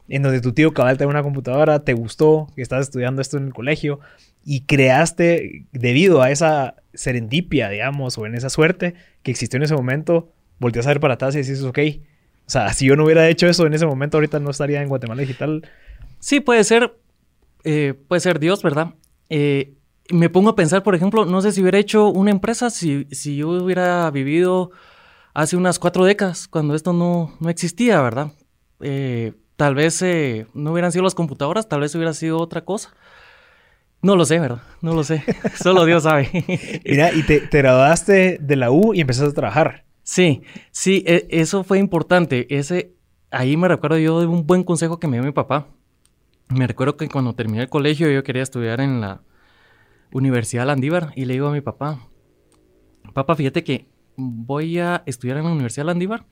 en 0.10 0.22
donde 0.22 0.42
tu 0.42 0.54
tío 0.54 0.74
cabal 0.74 0.98
tenía 0.98 1.10
una 1.10 1.24
computadora, 1.24 1.84
te 1.84 1.94
gustó, 1.94 2.48
que 2.56 2.62
estabas 2.62 2.88
estudiando 2.88 3.22
esto 3.22 3.38
en 3.38 3.46
el 3.46 3.54
colegio 3.54 4.00
y 4.46 4.62
creaste, 4.62 5.66
debido 5.72 6.22
a 6.22 6.32
esa 6.32 6.76
serendipia, 6.94 7.70
digamos, 7.70 8.18
o 8.18 8.26
en 8.26 8.36
esa 8.36 8.50
suerte 8.50 8.96
que 9.24 9.32
existió 9.32 9.58
en 9.58 9.64
ese 9.64 9.76
momento, 9.76 10.32
volteas 10.60 10.86
a 10.86 10.90
ver 10.90 11.00
para 11.00 11.16
atrás 11.16 11.36
y 11.36 11.40
dices, 11.40 11.64
ok, 11.64 11.80
o 12.46 12.50
sea, 12.50 12.74
si 12.74 12.86
yo 12.86 12.96
no 12.96 13.06
hubiera 13.06 13.28
hecho 13.28 13.48
eso 13.48 13.66
en 13.66 13.74
ese 13.74 13.86
momento, 13.86 14.18
ahorita 14.18 14.40
no 14.40 14.50
estaría 14.50 14.82
en 14.82 14.90
Guatemala 14.90 15.22
Digital. 15.22 15.68
Sí, 16.20 16.40
puede 16.40 16.64
ser, 16.64 16.98
eh, 17.64 17.94
puede 18.08 18.20
ser 18.20 18.40
Dios, 18.40 18.62
¿verdad? 18.62 18.96
Eh, 19.30 19.74
me 20.12 20.30
pongo 20.30 20.50
a 20.50 20.56
pensar, 20.56 20.84
por 20.84 20.96
ejemplo, 20.96 21.26
no 21.26 21.42
sé 21.42 21.52
si 21.52 21.62
hubiera 21.62 21.78
hecho 21.78 22.08
una 22.08 22.32
empresa 22.32 22.70
si, 22.70 23.06
si 23.12 23.38
yo 23.38 23.50
hubiera 23.50 24.10
vivido 24.12 24.72
hace 25.34 25.56
unas 25.56 25.80
cuatro 25.80 26.04
décadas, 26.04 26.48
cuando 26.48 26.76
esto 26.76 26.94
no, 26.94 27.36
no 27.40 27.50
existía, 27.50 28.02
¿verdad? 28.02 28.32
Eh, 28.82 29.34
tal 29.56 29.76
vez 29.76 30.04
no 30.54 30.72
hubieran 30.72 30.92
sido 30.92 31.04
las 31.04 31.16
computadoras, 31.16 31.70
tal 31.70 31.82
vez 31.82 31.94
hubiera 31.94 32.14
sido 32.14 32.40
otra 32.40 32.66
cosa. 32.66 32.90
No 34.02 34.16
lo 34.16 34.26
sé, 34.26 34.40
¿verdad? 34.40 34.62
No 34.82 34.94
lo 34.94 35.04
sé. 35.04 35.24
Solo 35.62 35.86
Dios 35.86 36.04
sabe. 36.04 36.82
Mira, 36.86 37.14
y 37.14 37.24
te, 37.24 37.42
te, 37.42 37.58
graduaste 37.60 38.38
de 38.42 38.56
la 38.56 38.72
U 38.72 38.94
y 38.94 39.02
empezaste 39.02 39.32
a 39.32 39.34
trabajar. 39.34 39.84
Sí, 40.10 40.42
sí, 40.72 41.04
e 41.06 41.28
eso 41.30 41.64
fue 41.64 41.78
importante. 41.78 42.48
Ese, 42.50 42.96
ahí 43.30 43.56
me 43.58 43.68
recuerdo 43.68 44.00
yo 44.00 44.20
de 44.20 44.26
un 44.26 44.48
buen 44.48 44.64
consejo 44.64 45.00
que 45.00 45.08
me 45.08 45.18
dio 45.18 45.24
mi 45.24 45.32
papá. 45.32 45.68
Me 46.48 46.66
recuerdo 46.66 46.98
que 46.98 47.08
cuando 47.08 47.36
terminé 47.36 47.62
el 47.62 47.70
colegio 47.70 48.10
yo 48.10 48.24
quería 48.24 48.42
estudiar 48.42 48.82
en 48.82 49.02
la 49.02 49.22
Universidad 50.12 50.66
Landívar 50.66 51.14
y 51.16 51.26
le 51.26 51.36
digo 51.36 51.50
a 51.50 51.52
mi 51.52 51.62
papá, 51.62 52.00
papá, 53.14 53.36
fíjate 53.36 53.64
que 53.64 53.88
voy 54.16 54.80
a 54.80 55.04
estudiar 55.06 55.38
en 55.38 55.44
la 55.44 55.52
Universidad 55.52 55.86
Landívar 55.86 56.26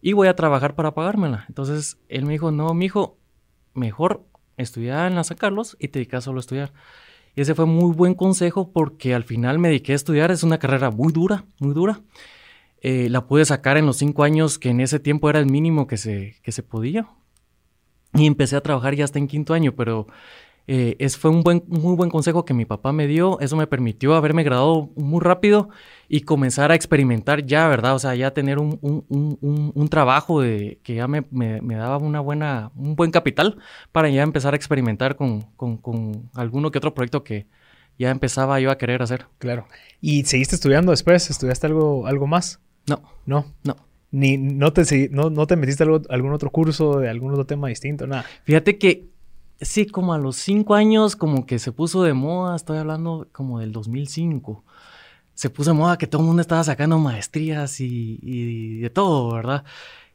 y 0.00 0.14
voy 0.14 0.28
a 0.28 0.34
trabajar 0.34 0.74
para 0.74 0.94
pagármela. 0.94 1.44
Entonces 1.48 2.00
él 2.08 2.24
me 2.24 2.32
dijo, 2.32 2.52
no, 2.52 2.72
mi 2.72 2.86
hijo, 2.86 3.18
mejor 3.74 4.24
estudiar 4.56 5.08
en 5.08 5.16
la 5.16 5.24
San 5.24 5.36
Carlos 5.36 5.76
y 5.78 5.88
te 5.88 5.98
dedicas 5.98 6.24
solo 6.24 6.38
a 6.38 6.40
estudiar. 6.40 6.72
Y 7.36 7.42
ese 7.42 7.54
fue 7.54 7.66
muy 7.66 7.94
buen 7.94 8.14
consejo 8.14 8.72
porque 8.72 9.14
al 9.14 9.24
final 9.24 9.58
me 9.58 9.68
dediqué 9.68 9.92
a 9.92 9.96
estudiar. 9.96 10.30
Es 10.30 10.42
una 10.42 10.56
carrera 10.56 10.90
muy 10.90 11.12
dura, 11.12 11.44
muy 11.60 11.74
dura. 11.74 12.00
Eh, 12.86 13.08
la 13.08 13.26
pude 13.26 13.46
sacar 13.46 13.78
en 13.78 13.86
los 13.86 13.96
cinco 13.96 14.24
años 14.24 14.58
que 14.58 14.68
en 14.68 14.78
ese 14.78 15.00
tiempo 15.00 15.30
era 15.30 15.38
el 15.38 15.46
mínimo 15.46 15.86
que 15.86 15.96
se, 15.96 16.34
que 16.42 16.52
se 16.52 16.62
podía. 16.62 17.08
Y 18.12 18.26
empecé 18.26 18.56
a 18.56 18.60
trabajar 18.60 18.94
ya 18.94 19.04
hasta 19.04 19.18
en 19.18 19.26
quinto 19.26 19.54
año, 19.54 19.74
pero 19.74 20.06
eh, 20.66 20.94
es, 20.98 21.16
fue 21.16 21.30
un 21.30 21.42
buen, 21.42 21.64
muy 21.66 21.96
buen 21.96 22.10
consejo 22.10 22.44
que 22.44 22.52
mi 22.52 22.66
papá 22.66 22.92
me 22.92 23.06
dio. 23.06 23.40
Eso 23.40 23.56
me 23.56 23.66
permitió 23.66 24.14
haberme 24.14 24.42
graduado 24.42 24.90
muy 24.96 25.22
rápido 25.22 25.70
y 26.10 26.20
comenzar 26.20 26.72
a 26.72 26.74
experimentar 26.74 27.46
ya, 27.46 27.68
¿verdad? 27.68 27.94
O 27.94 27.98
sea, 27.98 28.14
ya 28.16 28.32
tener 28.34 28.58
un, 28.58 28.78
un, 28.82 29.06
un, 29.08 29.72
un 29.74 29.88
trabajo 29.88 30.42
de, 30.42 30.78
que 30.82 30.94
ya 30.94 31.08
me, 31.08 31.24
me, 31.30 31.62
me, 31.62 31.76
daba 31.76 31.96
una 31.96 32.20
buena, 32.20 32.70
un 32.76 32.96
buen 32.96 33.10
capital 33.10 33.56
para 33.92 34.10
ya 34.10 34.22
empezar 34.22 34.52
a 34.52 34.56
experimentar 34.56 35.16
con, 35.16 35.40
con, 35.56 35.78
con 35.78 36.30
alguno 36.34 36.70
que 36.70 36.76
otro 36.76 36.92
proyecto 36.92 37.24
que 37.24 37.46
ya 37.98 38.10
empezaba 38.10 38.60
yo 38.60 38.70
a 38.70 38.76
querer 38.76 39.00
hacer. 39.00 39.24
Claro. 39.38 39.68
¿Y 40.02 40.24
seguiste 40.24 40.54
estudiando 40.54 40.90
después? 40.90 41.30
¿Estudiaste 41.30 41.66
algo, 41.66 42.06
algo 42.06 42.26
más? 42.26 42.60
No. 42.86 43.02
¿No? 43.26 43.46
No. 43.62 43.76
Ni, 44.10 44.36
no, 44.36 44.72
te, 44.72 45.08
no, 45.10 45.30
no 45.30 45.46
te 45.46 45.56
metiste 45.56 45.82
algo, 45.82 46.02
algún 46.08 46.32
otro 46.32 46.50
curso 46.50 47.00
de 47.00 47.08
algún 47.08 47.32
otro 47.32 47.46
tema 47.46 47.68
distinto, 47.68 48.06
nada. 48.06 48.24
Fíjate 48.44 48.78
que 48.78 49.08
sí, 49.60 49.86
como 49.86 50.14
a 50.14 50.18
los 50.18 50.36
cinco 50.36 50.74
años, 50.74 51.16
como 51.16 51.46
que 51.46 51.58
se 51.58 51.72
puso 51.72 52.02
de 52.04 52.12
moda, 52.12 52.54
estoy 52.54 52.78
hablando 52.78 53.26
como 53.32 53.58
del 53.58 53.72
2005. 53.72 54.64
Se 55.34 55.50
puso 55.50 55.72
de 55.72 55.78
moda 55.78 55.98
que 55.98 56.06
todo 56.06 56.22
el 56.22 56.28
mundo 56.28 56.42
estaba 56.42 56.62
sacando 56.62 56.98
maestrías 56.98 57.80
y, 57.80 58.20
y 58.22 58.78
de 58.78 58.90
todo, 58.90 59.34
¿verdad? 59.34 59.64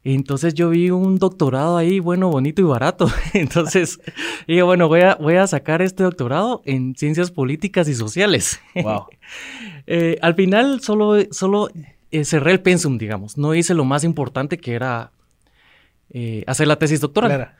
Entonces 0.02 0.54
yo 0.54 0.70
vi 0.70 0.90
un 0.90 1.18
doctorado 1.18 1.76
ahí, 1.76 2.00
bueno, 2.00 2.30
bonito 2.30 2.62
y 2.62 2.64
barato. 2.64 3.10
Entonces 3.34 4.00
dije, 4.46 4.62
bueno, 4.62 4.88
voy 4.88 5.02
a, 5.02 5.16
voy 5.16 5.34
a 5.34 5.46
sacar 5.46 5.82
este 5.82 6.02
doctorado 6.02 6.62
en 6.64 6.94
ciencias 6.96 7.30
políticas 7.30 7.86
y 7.88 7.94
sociales. 7.94 8.60
Wow. 8.74 9.06
eh, 9.86 10.18
al 10.22 10.34
final 10.34 10.80
solo, 10.80 11.16
solo 11.30 11.68
eh, 12.10 12.24
cerré 12.24 12.52
el 12.52 12.60
pensum, 12.60 12.98
digamos. 12.98 13.38
No 13.38 13.54
hice 13.54 13.74
lo 13.74 13.84
más 13.84 14.04
importante 14.04 14.58
que 14.58 14.74
era 14.74 15.12
eh, 16.10 16.44
hacer 16.46 16.66
la 16.66 16.76
tesis 16.76 17.00
doctoral. 17.00 17.30
Claro. 17.30 17.50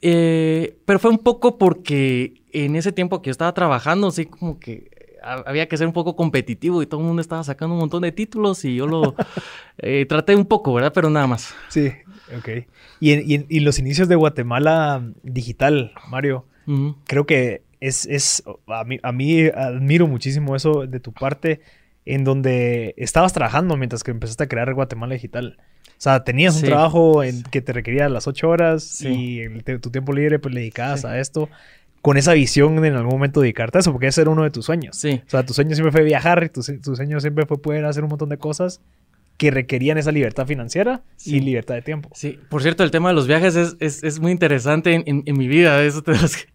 Eh, 0.00 0.78
pero 0.84 0.98
fue 0.98 1.10
un 1.10 1.18
poco 1.18 1.58
porque 1.58 2.42
en 2.52 2.76
ese 2.76 2.92
tiempo 2.92 3.22
que 3.22 3.28
yo 3.28 3.32
estaba 3.32 3.54
trabajando, 3.54 4.08
así 4.08 4.26
como 4.26 4.58
que 4.58 4.90
había 5.22 5.68
que 5.68 5.76
ser 5.76 5.86
un 5.86 5.92
poco 5.92 6.16
competitivo 6.16 6.82
y 6.82 6.86
todo 6.86 7.00
el 7.00 7.06
mundo 7.06 7.22
estaba 7.22 7.44
sacando 7.44 7.74
un 7.74 7.80
montón 7.80 8.02
de 8.02 8.12
títulos 8.12 8.64
y 8.64 8.74
yo 8.74 8.86
lo 8.86 9.14
eh, 9.78 10.04
traté 10.08 10.34
un 10.34 10.46
poco, 10.46 10.74
¿verdad? 10.74 10.92
Pero 10.92 11.10
nada 11.10 11.26
más. 11.26 11.54
Sí, 11.68 11.92
ok. 12.36 12.66
Y, 13.00 13.12
en, 13.12 13.30
y, 13.30 13.34
en, 13.34 13.46
y 13.48 13.60
los 13.60 13.78
inicios 13.78 14.08
de 14.08 14.16
Guatemala 14.16 15.04
digital, 15.22 15.92
Mario, 16.08 16.46
uh 16.66 16.72
-huh. 16.72 16.96
creo 17.06 17.26
que 17.26 17.62
es, 17.80 18.06
es 18.06 18.42
a, 18.66 18.84
mí, 18.84 18.98
a 19.02 19.12
mí 19.12 19.42
admiro 19.46 20.06
muchísimo 20.06 20.56
eso 20.56 20.86
de 20.86 21.00
tu 21.00 21.12
parte, 21.12 21.60
en 22.04 22.24
donde 22.24 22.94
estabas 22.96 23.32
trabajando 23.32 23.76
mientras 23.76 24.02
que 24.02 24.10
empezaste 24.10 24.44
a 24.44 24.48
crear 24.48 24.72
Guatemala 24.74 25.14
digital. 25.14 25.58
O 25.86 26.02
sea, 26.02 26.24
tenías 26.24 26.54
sí. 26.54 26.64
un 26.64 26.66
trabajo 26.66 27.22
en 27.22 27.42
que 27.44 27.60
te 27.62 27.72
requería 27.72 28.08
las 28.08 28.26
ocho 28.26 28.48
horas 28.48 28.82
sí. 28.82 29.08
y 29.08 29.40
el, 29.40 29.62
tu 29.80 29.90
tiempo 29.90 30.12
libre 30.12 30.38
pues 30.38 30.54
le 30.54 30.60
dedicabas 30.60 31.02
sí. 31.02 31.06
a 31.06 31.20
esto 31.20 31.48
con 32.02 32.16
esa 32.16 32.32
visión 32.32 32.80
de 32.82 32.88
en 32.88 32.96
algún 32.96 33.12
momento 33.12 33.40
dedicarte 33.40 33.78
a 33.78 33.80
eso, 33.80 33.92
porque 33.92 34.08
ese 34.08 34.22
era 34.22 34.30
uno 34.30 34.42
de 34.42 34.50
tus 34.50 34.66
sueños. 34.66 34.96
Sí. 34.96 35.22
O 35.24 35.30
sea, 35.30 35.46
tu 35.46 35.54
sueño 35.54 35.74
siempre 35.76 35.92
fue 35.92 36.02
viajar, 36.02 36.48
tu, 36.48 36.60
tu 36.82 36.96
sueño 36.96 37.20
siempre 37.20 37.46
fue 37.46 37.62
poder 37.62 37.84
hacer 37.84 38.02
un 38.02 38.10
montón 38.10 38.28
de 38.28 38.38
cosas 38.38 38.80
que 39.36 39.50
requerían 39.50 39.98
esa 39.98 40.12
libertad 40.12 40.46
financiera 40.46 41.02
sí. 41.16 41.36
y 41.36 41.40
libertad 41.40 41.76
de 41.76 41.82
tiempo. 41.82 42.10
Sí, 42.12 42.38
por 42.48 42.62
cierto, 42.62 42.82
el 42.82 42.90
tema 42.90 43.08
de 43.08 43.14
los 43.14 43.26
viajes 43.26 43.54
es, 43.54 43.76
es, 43.78 44.02
es 44.02 44.20
muy 44.20 44.32
interesante 44.32 44.94
en, 44.94 45.04
en, 45.06 45.22
en, 45.26 45.38
mi 45.38 45.46
vida. 45.48 45.78
Te, 45.78 46.12
es, 46.12 46.48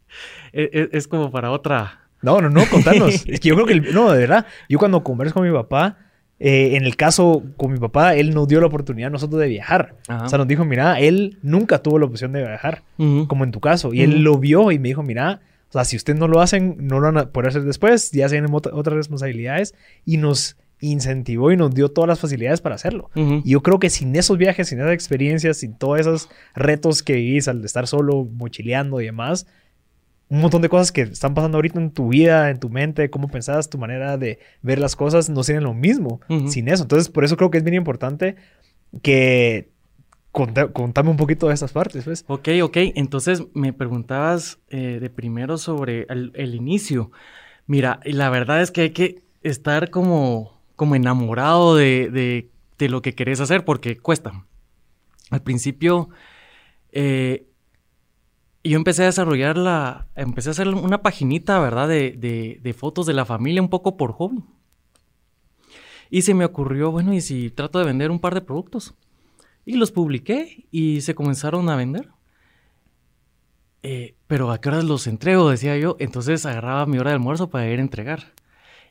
es, 0.54 0.90
es, 0.92 1.08
como 1.08 1.32
para 1.32 1.52
otra. 1.52 2.07
No, 2.22 2.42
no, 2.42 2.50
no, 2.50 2.62
contanos. 2.70 3.24
es 3.28 3.40
que 3.40 3.50
yo 3.50 3.56
creo 3.56 3.66
que, 3.68 3.74
el, 3.74 3.94
no, 3.94 4.12
de 4.12 4.20
verdad, 4.20 4.46
yo 4.70 4.80
cuando 4.80 5.04
converso 5.04 5.36
con 5.36 5.48
mi 5.48 5.54
papá, 5.54 5.98
eh, 6.40 6.76
en 6.76 6.86
el 6.86 6.96
caso 6.96 7.44
con 7.58 7.72
mi 7.72 7.80
papá, 7.80 8.16
él 8.16 8.34
nos 8.34 8.48
dio 8.48 8.60
la 8.60 8.68
oportunidad 8.68 9.08
a 9.08 9.12
nosotros 9.12 9.42
de 9.42 9.48
viajar. 9.48 9.96
Ajá. 10.08 10.26
O 10.26 10.30
sea, 10.30 10.38
nos 10.38 10.48
dijo, 10.48 10.66
mira, 10.66 11.00
él 11.00 11.40
nunca 11.42 11.82
tuvo 11.82 12.00
la 12.00 12.06
opción 12.06 12.32
de 12.32 12.42
viajar, 12.42 12.84
uh 12.98 13.04
-huh. 13.04 13.28
como 13.28 13.44
en 13.44 13.52
tu 13.52 13.60
caso. 13.60 13.94
Y 13.94 14.00
uh 14.00 14.02
-huh. 14.02 14.14
él 14.14 14.24
lo 14.24 14.38
vio 14.38 14.72
y 14.72 14.80
me 14.80 14.90
dijo, 14.90 15.04
mira, 15.04 15.42
o 15.70 15.72
sea, 15.72 15.84
si 15.84 15.96
ustedes 15.96 16.20
no 16.20 16.28
lo 16.28 16.42
hacen, 16.42 16.78
no 16.80 17.00
lo 17.00 17.08
van 17.08 17.18
a 17.18 17.32
poder 17.32 17.50
hacer 17.50 17.64
después, 17.64 18.12
ya 18.12 18.30
se 18.30 18.36
tienen 18.36 18.54
otras 18.54 18.96
responsabilidades. 18.96 19.74
Y 20.06 20.18
nos 20.18 20.58
incentivó 20.80 21.52
y 21.52 21.58
nos 21.58 21.74
dio 21.74 21.90
todas 21.90 22.08
las 22.08 22.20
facilidades 22.20 22.62
para 22.62 22.76
hacerlo. 22.76 23.10
Uh 23.16 23.20
-huh. 23.20 23.42
Y 23.44 23.52
yo 23.52 23.62
creo 23.64 23.80
que 23.80 23.90
sin 23.90 24.16
esos 24.16 24.38
viajes, 24.38 24.68
sin 24.68 24.80
esas 24.80 24.94
experiencias, 24.94 25.58
sin 25.58 25.76
todos 25.76 26.00
esos 26.00 26.30
retos 26.56 27.02
que 27.02 27.14
vivís 27.14 27.48
al 27.48 27.66
estar 27.66 27.88
solo, 27.88 28.26
mochileando 28.32 29.02
y 29.02 29.06
demás, 29.06 29.48
un 30.30 30.42
montón 30.42 30.62
de 30.62 30.70
cosas 30.70 30.92
que 30.92 31.02
están 31.02 31.34
pasando 31.34 31.58
ahorita 31.58 31.80
en 31.80 31.92
tu 31.92 32.10
vida, 32.10 32.50
en 32.50 32.60
tu 32.60 32.70
mente, 32.70 33.10
cómo 33.10 33.30
pensás, 33.30 33.70
tu 33.70 33.78
manera 33.78 34.18
de 34.18 34.40
ver 34.62 34.80
las 34.80 34.96
cosas, 34.96 35.30
no 35.30 35.44
serían 35.44 35.64
lo 35.64 35.74
mismo 35.74 36.20
uh 36.30 36.34
-huh. 36.34 36.48
sin 36.50 36.68
eso. 36.68 36.84
Entonces, 36.84 37.10
por 37.10 37.24
eso 37.24 37.38
creo 37.38 37.50
que 37.50 37.60
es 37.60 37.64
bien 37.64 37.76
importante 37.76 38.36
que 39.02 39.70
contame 40.32 41.10
un 41.10 41.18
poquito 41.18 41.48
de 41.48 41.54
estas 41.54 41.72
partes, 41.72 42.04
pues. 42.04 42.24
Ok, 42.28 42.50
ok. 42.62 42.78
Entonces 42.96 43.44
me 43.54 43.74
preguntabas 43.74 44.60
eh, 44.70 45.00
de 45.02 45.10
primero 45.10 45.58
sobre 45.58 46.06
el, 46.10 46.32
el, 46.36 46.54
inicio. 46.54 47.12
Mira, 47.66 48.00
la 48.04 48.30
verdad 48.30 48.62
es 48.62 48.72
que 48.72 48.82
hay 48.82 48.90
que 48.92 49.24
estar 49.42 49.90
como, 49.90 50.62
como 50.76 50.96
enamorado 50.96 51.76
de, 51.76 52.10
de, 52.12 52.50
de 52.78 52.90
lo 52.90 53.02
que 53.02 53.16
querés 53.16 53.40
hacer 53.40 53.66
porque 53.66 53.98
cuesta. 53.98 54.46
Al 55.32 55.42
principio, 55.42 56.10
eh, 56.92 57.48
yo 58.70 58.78
empecé 58.78 59.04
a 59.04 59.08
desarrollar 59.08 59.58
la, 59.58 60.08
empecé 60.16 60.50
a 60.50 60.52
hacer 60.52 60.68
una 60.68 61.02
paginita, 61.02 61.60
¿verdad? 61.60 61.88
De, 61.88 62.12
de, 62.12 62.60
de, 62.62 62.74
fotos 62.74 63.06
de 63.06 63.14
la 63.14 63.26
familia 63.26 63.62
un 63.62 63.70
poco 63.70 63.98
por 63.98 64.14
hobby. 64.14 64.44
Y 66.10 66.22
se 66.22 66.34
me 66.34 66.46
ocurrió, 66.46 66.92
bueno, 66.92 67.14
¿y 67.14 67.22
si 67.22 67.50
trato 67.50 67.80
de 67.80 67.86
vender 67.86 68.12
un 68.12 68.20
par 68.20 68.34
de 68.34 68.42
productos? 68.42 68.94
Y 69.66 69.76
los 69.76 69.92
publiqué 69.92 70.66
y 70.72 71.02
se 71.02 71.16
comenzaron 71.16 71.70
a 71.70 71.76
vender. 71.76 72.10
Eh, 73.84 74.16
pero 74.28 74.52
¿a 74.52 74.60
qué 74.60 74.70
horas 74.70 74.86
los 74.86 75.08
entrego? 75.08 75.50
Decía 75.50 75.78
yo. 75.78 75.98
Entonces 76.00 76.46
agarraba 76.46 76.86
mi 76.86 76.98
hora 76.98 77.12
de 77.12 77.16
almuerzo 77.16 77.50
para 77.50 77.70
ir 77.70 77.80
a 77.80 77.82
entregar. 77.82 78.34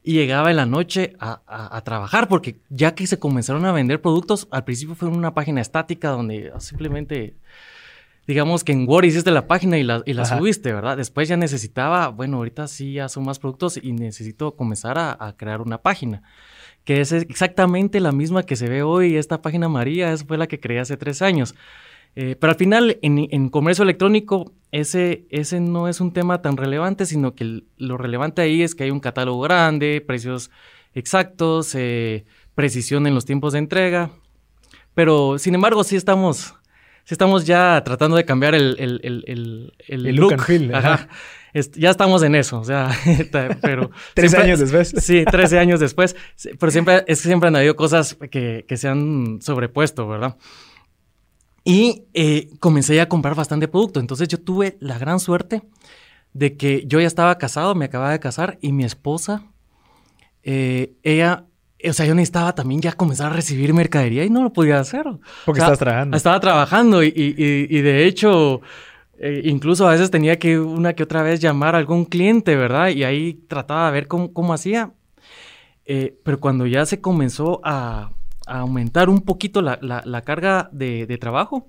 y 0.03 0.13
llegaba 0.13 0.51
en 0.51 0.57
la 0.57 0.67
noche 0.67 1.17
a, 1.19 1.41
a, 1.47 1.77
a, 1.77 1.81
trabajar, 1.83 2.29
porque 2.29 2.61
ya 2.69 2.95
que 2.95 3.09
se 3.09 3.19
comenzaron 3.19 3.65
a 3.65 3.73
vender 3.73 4.01
productos, 4.01 4.47
al 4.53 4.65
principio 4.65 4.95
fue 4.95 5.09
una 5.09 5.35
página 5.35 5.61
estática 5.61 6.11
donde 6.11 6.53
simplemente, 6.61 7.35
digamos 8.27 8.65
que 8.65 8.73
en 8.73 8.89
Word 8.89 9.05
hiciste 9.05 9.31
la 9.31 9.47
página 9.47 9.79
y 9.79 9.83
la, 9.83 10.03
y 10.05 10.13
la 10.13 10.25
subiste, 10.25 10.73
¿verdad? 10.73 10.97
Después 10.97 11.29
ya 11.29 11.37
necesitaba, 11.37 12.09
bueno, 12.09 12.39
ahorita 12.39 12.69
sí 12.69 12.95
ya 12.95 13.09
son 13.09 13.25
más 13.25 13.39
productos 13.39 13.79
y 13.81 13.93
necesito 13.93 14.57
comenzar 14.57 14.99
a, 14.99 15.17
a 15.19 15.37
crear 15.37 15.61
una 15.61 15.79
página 15.79 16.23
que 16.87 17.01
es 17.01 17.11
exactamente 17.11 17.99
la 17.99 18.13
misma 18.13 18.45
que 18.45 18.55
se 18.55 18.69
ve 18.69 18.85
hoy, 18.85 19.17
esta 19.17 19.43
página 19.43 19.69
María, 19.69 20.13
esa 20.13 20.25
fue 20.25 20.39
la 20.39 20.47
que 20.47 20.61
creé 20.61 20.79
hace 20.79 20.97
tres 20.97 21.21
años. 21.21 21.57
Eh, 22.15 22.37
pero 22.39 22.53
al 22.53 22.57
final, 22.57 22.99
en, 23.03 23.27
en, 23.31 23.49
comercio 23.49 23.83
electrónico, 23.83 24.53
ese, 24.71 25.27
ese 25.31 25.61
no 25.61 25.89
es 25.89 26.01
un 26.01 26.13
tema 26.13 26.43
tan 26.43 26.57
relevante, 26.57 27.05
sino 27.05 27.35
que 27.35 27.65
lo 27.77 27.99
relevante 27.99 28.41
ahí 28.41 28.63
es 28.63 28.77
que 28.77 28.85
hay 28.85 28.91
un 28.91 29.01
catálogo 29.01 29.41
grande, 29.41 30.01
precios 30.01 30.51
exactos, 30.95 31.75
eh, 31.75 32.25
precisión 32.55 33.07
en 33.09 33.15
los 33.15 33.25
tiempos 33.25 33.53
de 33.53 33.59
entrega. 33.59 34.13
Pero, 34.95 35.39
sin 35.39 35.57
embargo, 35.57 35.83
sí 35.83 35.97
estamos, 35.97 36.55
sí 37.07 37.15
estamos 37.15 37.47
ya 37.47 37.83
tratando 37.85 38.17
de 38.17 38.25
cambiar 38.25 38.57
el, 38.57 38.77
el, 38.81 39.01
el, 39.05 39.73
el, 39.87 40.07
el 40.07 40.17
look. 40.17 40.33
look 40.33 40.33
and 40.33 40.43
feel. 40.43 40.75
Ajá. 40.75 41.09
ya 41.75 41.91
estamos 41.91 42.25
en 42.25 42.35
eso, 42.35 42.59
o 42.59 42.65
sea, 42.65 42.91
pero... 43.63 43.93
13 44.15 44.37
años 44.43 44.59
después. 44.59 44.93
Sí, 44.99 45.25
13 45.25 45.61
años 45.61 45.79
después, 45.79 46.17
pero 46.59 46.73
siempre, 46.73 47.05
es 47.07 47.23
que 47.23 47.29
siempre 47.29 47.47
han 47.47 47.55
habido 47.55 47.77
cosas 47.77 48.17
que, 48.31 48.65
que 48.67 48.77
se 48.77 48.89
han 48.89 49.39
sobrepuesto, 49.41 50.09
¿verdad? 50.09 50.37
Y 51.63 52.07
eh, 52.13 52.51
comencé 52.59 53.01
a 53.01 53.09
comprar 53.09 53.37
bastante 53.37 53.69
producto, 53.69 54.01
entonces 54.01 54.27
yo 54.27 54.39
tuve 54.39 54.77
la 54.81 54.99
gran 54.99 55.21
suerte 55.21 55.63
de 56.33 56.57
que 56.57 56.85
yo 56.89 57.01
ya 57.01 57.07
estaba 57.07 57.39
casado, 57.39 57.77
me 57.77 57.85
acababa 57.85 58.11
de 58.11 58.21
casar 58.21 58.59
y 58.61 58.73
mi 58.73 58.85
esposa, 58.85 59.45
eh, 60.43 60.97
ella 61.05 61.47
o 61.89 61.93
sea, 61.93 62.07
yo 62.07 62.15
necesitaba 62.15 62.55
también 62.55 62.81
ya 62.81 62.93
comenzar 62.93 63.33
a 63.33 63.35
recibir 63.35 63.73
mercadería 63.75 64.25
y 64.25 64.31
no 64.31 64.43
lo 64.43 64.53
podía 64.53 64.81
hacer. 64.81 65.05
Porque 65.45 65.61
o 65.61 65.65
sea, 65.65 65.73
estabas 65.73 65.79
trabajando. 65.79 66.17
Estaba 66.17 66.41
trabajando 66.41 67.03
y, 67.03 67.09
y, 67.09 67.35
y, 67.77 67.81
de 67.81 68.07
hecho, 68.07 68.61
eh, 69.19 69.43
incluso 69.45 69.87
a 69.87 69.93
veces 69.93 70.11
tenía 70.11 70.39
que 70.39 70.59
una 70.59 70.95
que 70.95 71.03
otra 71.03 71.23
vez 71.23 71.41
llamar 71.41 71.75
a 71.75 71.79
algún 71.79 72.05
cliente, 72.05 72.57
¿verdad? 72.57 72.89
Y 72.89 73.05
ahí 73.05 73.35
trataba 73.49 73.87
de 73.87 73.93
ver 73.93 74.09
cómo, 74.09 74.33
cómo 74.33 74.53
hacía. 74.55 74.93
Eh, 75.85 76.19
pero 76.25 76.41
cuando 76.41 76.67
ya 76.67 76.85
se 76.87 77.01
comenzó 77.01 77.61
a, 77.65 78.11
a 78.47 78.59
aumentar 78.61 79.09
un 79.09 79.23
poquito 79.23 79.63
la, 79.63 79.79
la, 79.81 80.03
la 80.05 80.23
carga 80.23 80.69
de, 80.73 81.07
de 81.07 81.19
trabajo, 81.19 81.69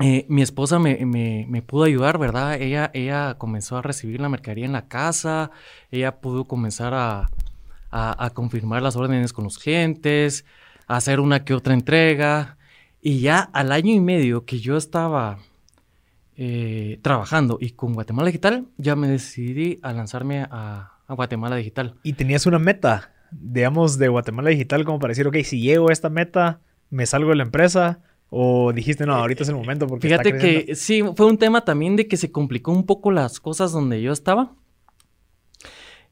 eh, 0.00 0.24
mi 0.28 0.42
esposa 0.42 0.78
me, 0.78 1.04
me, 1.04 1.46
me, 1.48 1.62
pudo 1.62 1.84
ayudar, 1.84 2.18
¿verdad? 2.18 2.60
Ella, 2.60 2.90
ella 2.94 3.36
comenzó 3.38 3.76
a 3.76 3.82
recibir 3.82 4.20
la 4.20 4.28
mercadería 4.28 4.64
en 4.64 4.72
la 4.72 4.88
casa, 4.88 5.50
ella 5.90 6.20
pudo 6.20 6.46
comenzar 6.46 6.94
a, 6.94 7.28
a, 7.90 8.24
a 8.24 8.30
confirmar 8.30 8.82
las 8.82 8.96
órdenes 8.96 9.32
con 9.32 9.44
los 9.44 9.58
clientes, 9.58 10.44
a 10.86 10.96
hacer 10.96 11.20
una 11.20 11.44
que 11.44 11.54
otra 11.54 11.74
entrega. 11.74 12.56
Y 13.02 13.20
ya 13.20 13.40
al 13.40 13.72
año 13.72 13.92
y 13.94 14.00
medio 14.00 14.44
que 14.44 14.60
yo 14.60 14.76
estaba 14.76 15.38
eh, 16.42 16.98
trabajando 17.02 17.58
y 17.60 17.72
con 17.72 17.92
Guatemala 17.92 18.28
Digital, 18.28 18.66
ya 18.78 18.96
me 18.96 19.08
decidí 19.08 19.78
a 19.82 19.92
lanzarme 19.92 20.46
a, 20.50 20.92
a, 21.06 21.14
Guatemala 21.14 21.56
Digital. 21.56 21.96
¿Y 22.02 22.14
tenías 22.14 22.46
una 22.46 22.58
meta, 22.58 23.12
digamos, 23.30 23.98
de 23.98 24.08
Guatemala 24.08 24.48
Digital 24.48 24.86
como 24.86 24.98
para 24.98 25.10
decir, 25.10 25.26
ok, 25.26 25.36
si 25.44 25.60
llego 25.60 25.90
a 25.90 25.92
esta 25.92 26.08
meta, 26.08 26.60
me 26.88 27.04
salgo 27.04 27.28
de 27.28 27.36
la 27.36 27.42
empresa? 27.42 28.00
¿O 28.30 28.72
dijiste, 28.72 29.04
no, 29.04 29.16
ahorita 29.16 29.42
es 29.42 29.50
el 29.50 29.56
momento 29.56 29.86
porque 29.86 30.08
Fíjate 30.08 30.30
está 30.30 30.40
que 30.40 30.74
sí, 30.76 31.02
fue 31.14 31.26
un 31.26 31.36
tema 31.36 31.62
también 31.62 31.94
de 31.96 32.08
que 32.08 32.16
se 32.16 32.32
complicó 32.32 32.72
un 32.72 32.86
poco 32.86 33.10
las 33.10 33.38
cosas 33.38 33.72
donde 33.72 34.00
yo 34.00 34.10
estaba. 34.10 34.54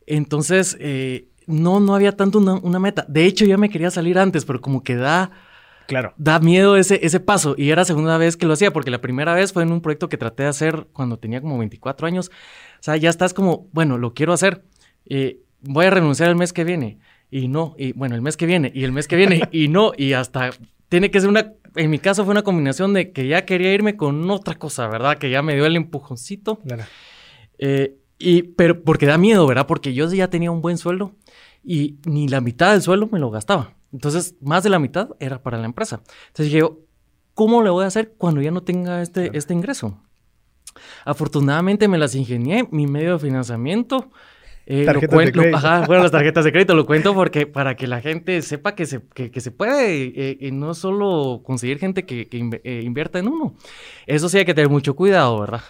Entonces, 0.04 0.76
eh, 0.78 1.27
no, 1.48 1.80
no 1.80 1.94
había 1.94 2.12
tanto 2.12 2.38
una, 2.38 2.54
una, 2.54 2.78
meta. 2.78 3.04
De 3.08 3.24
hecho, 3.24 3.44
ya 3.44 3.56
me 3.56 3.70
quería 3.70 3.90
salir 3.90 4.18
antes, 4.18 4.44
pero 4.44 4.60
como 4.60 4.82
que 4.82 4.94
da 4.94 5.32
Claro. 5.88 6.12
Da 6.18 6.38
miedo 6.38 6.76
ese, 6.76 7.00
ese 7.02 7.18
paso. 7.18 7.54
Y 7.56 7.70
era 7.70 7.82
segunda 7.86 8.18
vez 8.18 8.36
que 8.36 8.44
lo 8.44 8.52
hacía, 8.52 8.74
porque 8.74 8.90
la 8.90 9.00
primera 9.00 9.32
vez 9.32 9.54
fue 9.54 9.62
en 9.62 9.72
un 9.72 9.80
proyecto 9.80 10.10
que 10.10 10.18
traté 10.18 10.42
de 10.42 10.50
hacer 10.50 10.86
cuando 10.92 11.18
tenía 11.18 11.40
como 11.40 11.56
24 11.56 12.06
años. 12.06 12.30
O 12.78 12.82
sea, 12.82 12.96
ya 12.96 13.08
estás 13.08 13.32
como, 13.32 13.68
bueno, 13.72 13.96
lo 13.96 14.12
quiero 14.12 14.34
hacer. 14.34 14.62
Eh, 15.06 15.40
voy 15.62 15.86
a 15.86 15.90
renunciar 15.90 16.28
el 16.28 16.36
mes 16.36 16.52
que 16.52 16.64
viene. 16.64 16.98
Y 17.30 17.48
no, 17.48 17.74
y 17.78 17.92
bueno, 17.92 18.14
el 18.14 18.20
mes 18.20 18.36
que 18.36 18.44
viene, 18.44 18.70
y 18.74 18.84
el 18.84 18.92
mes 18.92 19.08
que 19.08 19.16
viene, 19.16 19.40
y 19.50 19.68
no, 19.68 19.92
y 19.96 20.12
hasta 20.12 20.50
tiene 20.90 21.10
que 21.10 21.20
ser 21.20 21.30
una, 21.30 21.54
en 21.74 21.90
mi 21.90 21.98
caso 21.98 22.24
fue 22.24 22.32
una 22.32 22.42
combinación 22.42 22.92
de 22.92 23.10
que 23.12 23.26
ya 23.26 23.46
quería 23.46 23.72
irme 23.72 23.96
con 23.96 24.30
otra 24.30 24.56
cosa, 24.56 24.88
¿verdad? 24.88 25.16
Que 25.16 25.30
ya 25.30 25.40
me 25.40 25.54
dio 25.54 25.64
el 25.64 25.76
empujoncito. 25.76 26.56
Claro. 26.56 26.84
Eh, 27.58 27.94
y, 28.18 28.42
pero 28.42 28.82
porque 28.82 29.06
da 29.06 29.16
miedo, 29.16 29.46
¿verdad? 29.46 29.66
Porque 29.66 29.94
yo 29.94 30.12
ya 30.12 30.28
tenía 30.28 30.50
un 30.50 30.60
buen 30.60 30.76
sueldo 30.76 31.14
y 31.68 31.98
ni 32.06 32.28
la 32.28 32.40
mitad 32.40 32.72
del 32.72 32.80
sueldo 32.80 33.08
me 33.12 33.18
lo 33.18 33.30
gastaba. 33.30 33.74
Entonces, 33.92 34.34
más 34.40 34.62
de 34.62 34.70
la 34.70 34.78
mitad 34.78 35.10
era 35.20 35.42
para 35.42 35.58
la 35.58 35.66
empresa. 35.66 36.00
Entonces 36.28 36.52
dije, 36.52 36.66
¿cómo 37.34 37.62
le 37.62 37.68
voy 37.68 37.84
a 37.84 37.88
hacer 37.88 38.14
cuando 38.16 38.40
ya 38.40 38.50
no 38.50 38.62
tenga 38.62 39.02
este, 39.02 39.24
claro. 39.24 39.38
este 39.38 39.52
ingreso? 39.52 40.00
Afortunadamente 41.04 41.86
me 41.86 41.98
las 41.98 42.14
ingenié, 42.14 42.66
mi 42.70 42.86
medio 42.86 43.12
de 43.12 43.18
financiamiento. 43.18 44.10
Eh, 44.64 44.86
lo 44.90 45.00
cuento. 45.00 45.42
Ajá, 45.52 45.84
bueno, 45.86 46.02
las 46.02 46.12
tarjetas 46.18 46.44
de 46.44 46.52
crédito 46.52 46.74
lo 46.74 46.86
cuento 46.86 47.14
porque 47.14 47.46
para 47.46 47.76
que 47.76 47.86
la 47.86 48.00
gente 48.00 48.40
sepa 48.40 48.74
que 48.74 48.86
se, 48.86 49.02
que, 49.14 49.30
que 49.30 49.40
se 49.40 49.50
puede 49.50 50.12
eh, 50.14 50.38
y 50.40 50.50
no 50.52 50.72
solo 50.72 51.42
conseguir 51.44 51.78
gente 51.78 52.06
que, 52.06 52.28
que 52.28 52.60
eh, 52.64 52.82
invierta 52.82 53.18
en 53.18 53.28
uno. 53.28 53.56
Eso 54.06 54.30
sí 54.30 54.38
hay 54.38 54.46
que 54.46 54.54
tener 54.54 54.70
mucho 54.70 54.96
cuidado, 54.96 55.38
¿verdad? 55.38 55.62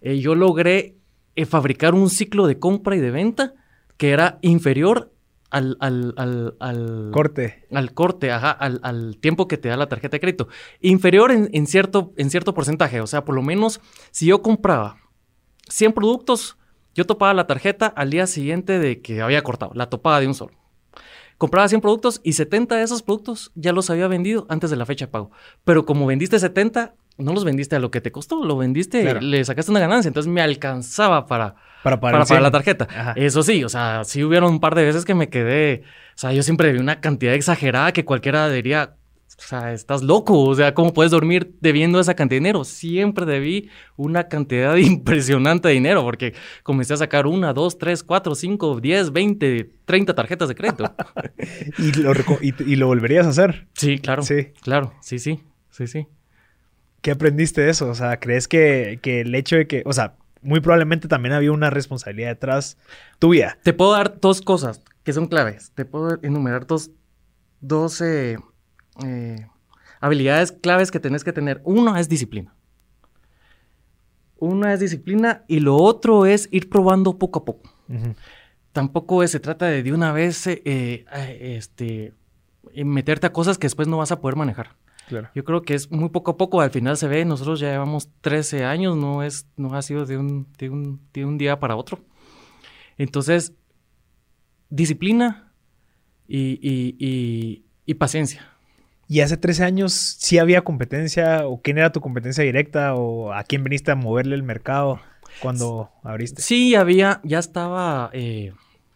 Eh, 0.00 0.18
yo 0.18 0.34
logré 0.34 0.96
eh, 1.36 1.46
fabricar 1.46 1.94
un 1.94 2.10
ciclo 2.10 2.46
de 2.46 2.58
compra 2.58 2.96
y 2.96 3.00
de 3.00 3.10
venta 3.10 3.54
que 3.96 4.10
era 4.10 4.38
inferior 4.42 5.12
al, 5.50 5.76
al, 5.80 6.14
al, 6.16 6.56
al, 6.60 7.10
corte. 7.12 7.66
Al 7.72 7.92
corte, 7.92 8.30
ajá, 8.30 8.50
al, 8.50 8.80
al, 8.82 9.18
tiempo 9.18 9.48
que 9.48 9.58
te 9.58 9.68
da 9.68 9.76
la 9.76 9.88
tarjeta 9.88 10.16
de 10.16 10.20
crédito. 10.20 10.48
Inferior 10.80 11.32
en, 11.32 11.50
en, 11.52 11.66
cierto, 11.66 12.12
en 12.16 12.30
cierto 12.30 12.54
porcentaje. 12.54 13.00
O 13.00 13.06
sea, 13.06 13.24
por 13.24 13.34
lo 13.34 13.42
menos, 13.42 13.80
si 14.10 14.26
yo 14.26 14.42
compraba 14.42 14.96
100 15.68 15.92
productos, 15.92 16.56
yo 16.94 17.06
topaba 17.06 17.34
la 17.34 17.46
tarjeta 17.46 17.86
al 17.86 18.10
día 18.10 18.26
siguiente 18.26 18.78
de 18.78 19.00
que 19.00 19.20
había 19.20 19.42
cortado. 19.42 19.72
La 19.74 19.90
topaba 19.90 20.20
de 20.20 20.26
un 20.26 20.34
solo. 20.34 20.52
Compraba 21.38 21.68
100 21.68 21.80
productos 21.80 22.20
y 22.22 22.34
70 22.34 22.76
de 22.76 22.82
esos 22.82 23.02
productos 23.02 23.50
ya 23.54 23.72
los 23.72 23.88
había 23.88 24.08
vendido 24.08 24.44
antes 24.50 24.68
de 24.68 24.76
la 24.76 24.84
fecha 24.84 25.06
de 25.06 25.12
pago. 25.12 25.30
Pero 25.64 25.86
como 25.86 26.06
vendiste 26.06 26.38
70, 26.38 26.94
no 27.20 27.32
los 27.32 27.44
vendiste 27.44 27.76
a 27.76 27.78
lo 27.78 27.90
que 27.90 28.00
te 28.00 28.12
costó, 28.12 28.44
lo 28.44 28.56
vendiste, 28.56 29.02
claro. 29.02 29.20
le 29.20 29.44
sacaste 29.44 29.70
una 29.70 29.80
ganancia. 29.80 30.08
Entonces 30.08 30.30
me 30.30 30.40
alcanzaba 30.40 31.26
para, 31.26 31.54
para, 31.82 32.00
para, 32.00 32.18
para 32.18 32.24
pagar 32.24 32.42
la 32.42 32.50
tarjeta. 32.50 32.88
Ajá. 32.90 33.12
Eso 33.16 33.42
sí, 33.42 33.64
o 33.64 33.68
sea, 33.68 34.04
sí 34.04 34.24
hubieron 34.24 34.52
un 34.52 34.60
par 34.60 34.74
de 34.74 34.84
veces 34.84 35.04
que 35.04 35.14
me 35.14 35.28
quedé. 35.28 35.82
O 36.14 36.18
sea, 36.18 36.32
yo 36.32 36.42
siempre 36.42 36.72
vi 36.72 36.78
una 36.78 37.00
cantidad 37.00 37.34
exagerada 37.34 37.92
que 37.92 38.04
cualquiera 38.04 38.48
diría. 38.50 38.96
O 39.38 39.42
sea, 39.42 39.72
estás 39.72 40.02
loco. 40.02 40.38
O 40.38 40.54
sea, 40.54 40.74
¿cómo 40.74 40.92
puedes 40.92 41.12
dormir 41.12 41.56
debiendo 41.60 41.98
esa 41.98 42.14
cantidad 42.14 42.36
de 42.36 42.40
dinero? 42.40 42.64
Siempre 42.64 43.24
debí 43.24 43.70
una 43.96 44.28
cantidad 44.28 44.76
impresionante 44.76 45.68
de 45.68 45.74
dinero 45.74 46.02
porque 46.02 46.34
comencé 46.62 46.92
a 46.92 46.98
sacar 46.98 47.26
una, 47.26 47.54
dos, 47.54 47.78
tres, 47.78 48.02
cuatro, 48.02 48.34
cinco, 48.34 48.78
diez, 48.80 49.12
veinte, 49.12 49.70
treinta 49.86 50.14
tarjetas 50.14 50.48
de 50.48 50.54
crédito. 50.54 50.94
¿Y, 51.78 51.92
lo 51.92 52.12
y, 52.42 52.72
¿Y 52.72 52.76
lo 52.76 52.88
volverías 52.88 53.26
a 53.26 53.30
hacer? 53.30 53.66
Sí, 53.74 53.98
claro. 53.98 54.22
Sí. 54.22 54.48
Claro, 54.60 54.92
sí, 55.00 55.18
sí, 55.18 55.40
sí, 55.70 55.86
sí. 55.86 56.06
¿Qué 57.02 57.10
aprendiste 57.10 57.62
de 57.62 57.70
eso? 57.70 57.88
O 57.88 57.94
sea, 57.94 58.20
¿crees 58.20 58.46
que, 58.46 58.98
que 59.02 59.22
el 59.22 59.34
hecho 59.34 59.56
de 59.56 59.66
que, 59.66 59.82
o 59.86 59.92
sea, 59.92 60.16
muy 60.42 60.60
probablemente 60.60 61.08
también 61.08 61.34
había 61.34 61.52
una 61.52 61.70
responsabilidad 61.70 62.28
detrás 62.28 62.76
tuya? 63.18 63.58
Te 63.62 63.72
puedo 63.72 63.92
dar 63.92 64.20
dos 64.20 64.42
cosas 64.42 64.82
que 65.02 65.12
son 65.12 65.26
claves. 65.26 65.72
Te 65.74 65.84
puedo 65.84 66.18
enumerar 66.22 66.66
dos, 66.66 66.90
dos 67.60 68.00
eh, 68.00 68.38
eh, 69.04 69.46
habilidades 70.00 70.52
claves 70.52 70.90
que 70.90 71.00
tenés 71.00 71.24
que 71.24 71.32
tener. 71.32 71.60
Uno 71.64 71.96
es 71.96 72.08
disciplina. 72.08 72.54
Una 74.38 74.72
es 74.72 74.80
disciplina 74.80 75.44
y 75.48 75.60
lo 75.60 75.76
otro 75.76 76.26
es 76.26 76.48
ir 76.50 76.70
probando 76.70 77.18
poco 77.18 77.40
a 77.40 77.44
poco. 77.44 77.70
Uh 77.88 77.94
-huh. 77.94 78.14
Tampoco 78.72 79.26
se 79.26 79.40
trata 79.40 79.66
de 79.66 79.82
de 79.82 79.92
una 79.92 80.12
vez 80.12 80.46
eh, 80.46 81.04
este, 81.40 82.14
meterte 82.84 83.26
a 83.26 83.32
cosas 83.32 83.58
que 83.58 83.66
después 83.66 83.88
no 83.88 83.98
vas 83.98 84.12
a 84.12 84.20
poder 84.20 84.36
manejar. 84.36 84.76
Claro. 85.10 85.28
Yo 85.34 85.42
creo 85.42 85.62
que 85.62 85.74
es 85.74 85.90
muy 85.90 86.08
poco 86.10 86.30
a 86.30 86.36
poco, 86.36 86.60
al 86.60 86.70
final 86.70 86.96
se 86.96 87.08
ve, 87.08 87.24
nosotros 87.24 87.58
ya 87.58 87.72
llevamos 87.72 88.08
13 88.20 88.64
años, 88.64 88.96
no, 88.96 89.24
es, 89.24 89.48
no 89.56 89.74
ha 89.74 89.82
sido 89.82 90.06
de 90.06 90.16
un, 90.16 90.46
de, 90.56 90.70
un, 90.70 91.00
de 91.12 91.24
un 91.24 91.36
día 91.36 91.58
para 91.58 91.74
otro. 91.74 91.98
Entonces, 92.96 93.52
disciplina 94.68 95.52
y, 96.28 96.60
y, 96.62 96.94
y, 97.00 97.64
y, 97.86 97.94
paciencia. 97.94 98.52
¿Y 99.08 99.18
hace 99.18 99.36
13 99.36 99.64
años 99.64 99.92
sí 99.92 100.38
había 100.38 100.62
competencia? 100.62 101.44
¿O 101.48 101.60
quién 101.60 101.78
era 101.78 101.90
tu 101.90 102.00
competencia 102.00 102.44
directa? 102.44 102.94
¿O 102.94 103.32
a 103.32 103.42
quién 103.42 103.64
viniste 103.64 103.90
a 103.90 103.96
moverle 103.96 104.36
el 104.36 104.44
mercado 104.44 105.00
cuando 105.42 105.90
abriste? 106.04 106.40
Sí, 106.40 106.76
había, 106.76 107.20
ya 107.24 107.40
estaba 107.40 108.10
eh, 108.12 108.52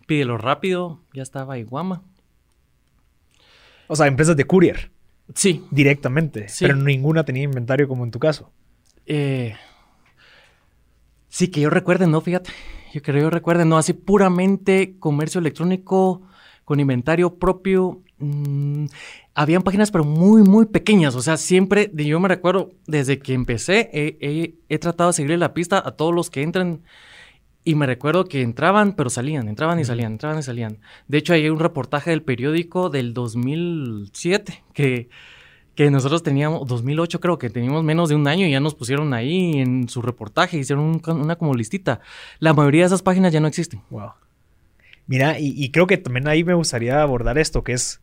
Pídelo 0.07 0.39
Rápido, 0.39 1.01
ya 1.13 1.25
estaba 1.25 1.59
Iguama. 1.59 2.05
O 3.89 3.97
sea, 3.97 4.07
empresas 4.07 4.37
de 4.37 4.45
courier. 4.45 4.94
Sí. 5.33 5.65
Directamente. 5.71 6.49
Sí. 6.49 6.65
Pero 6.65 6.77
ninguna 6.77 7.25
tenía 7.25 7.45
inventario 7.45 7.89
como 7.89 8.05
en 8.05 8.11
tu 8.11 8.19
caso. 8.19 8.51
Eh, 9.07 9.55
sí, 11.29 11.49
que 11.49 11.61
yo 11.61 11.71
recuerde, 11.71 12.07
no, 12.07 12.21
fíjate. 12.21 12.51
yo 12.93 13.03
creo 13.03 13.23
yo 13.23 13.31
recuerden, 13.31 13.69
no, 13.69 13.79
así 13.79 13.93
puramente 13.93 14.97
comercio 14.99 15.39
electrónico 15.39 16.23
con 16.65 16.81
inventario 16.81 17.37
propio. 17.37 18.03
Mm, 18.19 18.87
habían 19.35 19.63
páginas, 19.63 19.91
pero 19.91 20.05
muy, 20.05 20.43
muy 20.43 20.67
pequeñas. 20.67 21.15
O 21.15 21.23
sea, 21.23 21.37
siempre, 21.37 21.91
yo 21.95 22.21
me 22.21 22.29
recuerdo, 22.29 22.71
desde 22.87 23.19
que 23.19 23.35
empecé, 23.35 23.91
he, 23.93 24.79
tratado 24.79 25.11
de 25.11 25.15
seguirle 25.15 25.39
la 25.39 25.55
pista 25.55 25.83
a 25.85 25.93
todos 25.93 26.15
los 26.15 26.31
que 26.31 26.43
entran. 26.43 26.83
Y 27.65 27.75
me 27.77 27.87
recuerdo 27.87 28.27
que 28.27 28.43
entraban, 28.43 28.93
pero 28.95 29.09
salían, 29.09 29.49
entraban 29.49 29.81
y 29.81 29.85
salían, 29.85 30.13
entraban 30.13 30.39
y 30.39 30.43
salían. 30.43 30.79
De 31.09 31.19
hecho, 31.19 31.33
hay 31.33 31.49
un 31.49 31.59
reportaje 31.59 32.11
del 32.11 32.23
periódico 32.23 32.91
del 32.91 33.15
2007 33.15 34.65
que, 34.75 35.09
que 35.75 35.91
nosotros 35.91 36.23
teníamos, 36.23 36.67
2008 36.67 37.21
creo 37.21 37.39
que 37.39 37.49
teníamos 37.49 37.83
menos 37.83 38.11
de 38.11 38.17
un 38.17 38.29
año 38.29 38.47
y 38.47 38.51
ya 38.51 38.61
nos 38.61 38.75
pusieron 38.75 39.15
ahí 39.15 39.55
en 39.55 39.89
su 39.89 40.03
reportaje, 40.03 40.59
hicieron 40.59 41.01
una 41.07 41.37
como 41.37 41.55
listita. 41.55 42.01
La 42.39 42.53
mayoría 42.53 42.83
de 42.83 42.87
esas 42.89 43.03
páginas 43.03 43.33
ya 43.33 43.41
no 43.41 43.49
existen. 43.49 43.81
Wow. 43.89 44.13
Mira, 45.07 45.39
y, 45.39 45.71
creo 45.71 45.87
que 45.87 45.99
también 45.99 46.29
ahí 46.29 46.45
me 46.45 46.55
gustaría 46.55 47.03
abordar 47.03 47.37
esto, 47.37 47.63
que 47.63 47.73
es, 47.73 48.01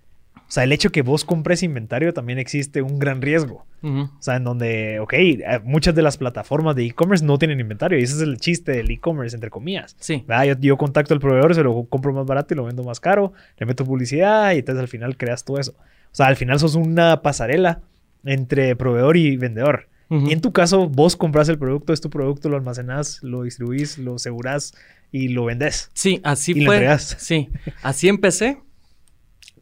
o 0.51 0.53
sea, 0.53 0.65
el 0.65 0.73
hecho 0.73 0.91
que 0.91 1.01
vos 1.01 1.23
compres 1.23 1.63
inventario 1.63 2.13
también 2.13 2.37
existe 2.37 2.81
un 2.81 2.99
gran 2.99 3.21
riesgo. 3.21 3.65
O 3.83 4.09
sea, 4.19 4.35
en 4.35 4.43
donde, 4.43 4.99
ok, 4.99 5.13
eh, 5.13 5.61
muchas 5.63 5.95
de 5.95 6.01
las 6.01 6.17
plataformas 6.17 6.75
de 6.75 6.83
e-commerce 6.87 7.23
no 7.23 7.39
tienen 7.39 7.61
inventario 7.61 7.97
y 7.97 8.03
ese 8.03 8.15
es 8.15 8.21
el 8.21 8.37
chiste 8.37 8.73
del 8.73 8.91
e-commerce, 8.91 9.33
entre 9.33 9.49
comillas. 9.49 9.95
Sí. 10.01 10.25
Yo, 10.27 10.59
yo, 10.59 10.75
contacto 10.75 11.13
al 11.13 11.21
proveedor, 11.21 11.55
se 11.55 11.63
lo 11.63 11.85
compro 11.85 12.11
más 12.11 12.25
barato 12.25 12.53
y 12.53 12.57
lo 12.57 12.65
vendo 12.65 12.83
más 12.83 12.99
caro, 12.99 13.31
le 13.59 13.65
meto 13.65 13.85
publicidad 13.85 14.51
y 14.51 14.57
entonces 14.57 14.81
al 14.81 14.89
final 14.89 15.15
creas 15.15 15.45
todo 15.45 15.57
eso. 15.57 15.71
O 15.71 16.15
sea, 16.15 16.27
al 16.27 16.35
final 16.35 16.59
sos 16.59 16.75
una 16.75 17.21
pasarela 17.21 17.79
entre 18.25 18.75
proveedor 18.75 19.15
y 19.15 19.37
vendedor. 19.37 19.87
Y 20.09 20.33
en 20.33 20.41
tu 20.41 20.51
caso, 20.51 20.89
vos 20.89 21.15
compras 21.15 21.47
el 21.47 21.57
producto, 21.57 21.93
es 21.93 22.01
tu 22.01 22.09
producto, 22.09 22.49
lo 22.49 22.57
almacenas, 22.57 23.23
lo 23.23 23.43
distribuís, 23.43 23.97
lo 23.97 24.15
asegurás 24.15 24.73
y 25.13 25.29
lo 25.29 25.45
vendes. 25.45 25.89
Sí, 25.93 26.19
así 26.25 26.65
fue. 26.65 26.97
sí, 26.99 27.47
así 27.83 28.09
empecé. 28.09 28.57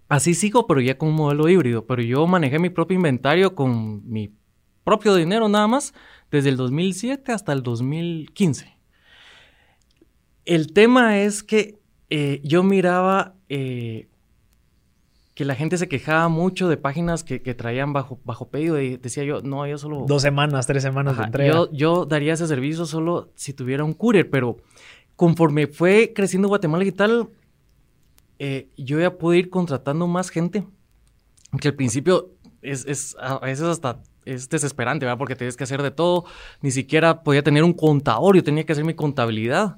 Así 0.09 0.33
sigo, 0.33 0.65
pero 0.65 0.81
ya 0.81 0.97
con 0.97 1.09
un 1.09 1.15
modelo 1.15 1.47
híbrido. 1.47 1.85
Pero 1.85 2.01
yo 2.01 2.25
manejé 2.25 2.57
mi 2.57 2.69
propio 2.69 2.95
inventario 2.95 3.53
con 3.53 4.07
mi 4.09 4.33
propio 4.83 5.13
dinero 5.13 5.47
nada 5.47 5.67
más 5.67 5.93
desde 6.31 6.49
el 6.49 6.57
2007 6.57 7.31
hasta 7.31 7.53
el 7.53 7.61
2015. 7.61 8.75
El 10.45 10.73
tema 10.73 11.19
es 11.19 11.43
que 11.43 11.79
eh, 12.09 12.41
yo 12.43 12.63
miraba 12.63 13.35
eh, 13.49 14.09
que 15.35 15.45
la 15.45 15.53
gente 15.53 15.77
se 15.77 15.87
quejaba 15.87 16.27
mucho 16.27 16.67
de 16.69 16.77
páginas 16.77 17.23
que, 17.23 17.39
traían 17.53 17.93
bajo, 17.93 18.19
bajo 18.25 18.49
pedido 18.49 18.81
y 18.81 18.97
decía 18.97 19.23
yo, 19.23 19.41
no, 19.41 19.67
yo 19.67 19.77
solo... 19.77 20.05
Dos 20.07 20.23
semanas, 20.23 20.65
tres 20.65 20.81
semanas 20.81 21.17
de 21.17 21.23
entrega. 21.23 21.53
Yo, 21.53 21.71
yo 21.71 22.05
daría 22.05 22.33
ese 22.33 22.47
servicio 22.47 22.85
solo 22.85 23.31
si 23.35 23.53
tuviera 23.53 23.83
un 23.83 23.93
courier, 23.93 24.27
pero 24.27 24.57
conforme 25.15 25.67
fue 25.67 26.13
creciendo 26.15 26.47
Guatemala 26.47 26.83
Digital, 26.83 27.29
eh, 28.39 28.69
yo 28.77 28.99
ya 28.99 29.17
pude 29.17 29.37
ir 29.37 29.49
contratando 29.49 30.07
más 30.07 30.29
gente, 30.29 30.65
que 31.59 31.67
al 31.67 31.75
principio 31.75 32.31
es, 32.61 32.85
es 32.85 33.15
a 33.19 33.39
veces 33.39 33.65
hasta 33.65 34.01
es 34.25 34.49
desesperante, 34.49 35.05
¿verdad? 35.05 35.17
Porque 35.17 35.35
tienes 35.35 35.57
que 35.57 35.63
hacer 35.63 35.81
de 35.81 35.91
todo, 35.91 36.25
ni 36.61 36.71
siquiera 36.71 37.23
podía 37.23 37.43
tener 37.43 37.63
un 37.63 37.73
contador, 37.73 38.35
yo 38.35 38.43
tenía 38.43 38.65
que 38.65 38.73
hacer 38.73 38.85
mi 38.85 38.93
contabilidad. 38.93 39.77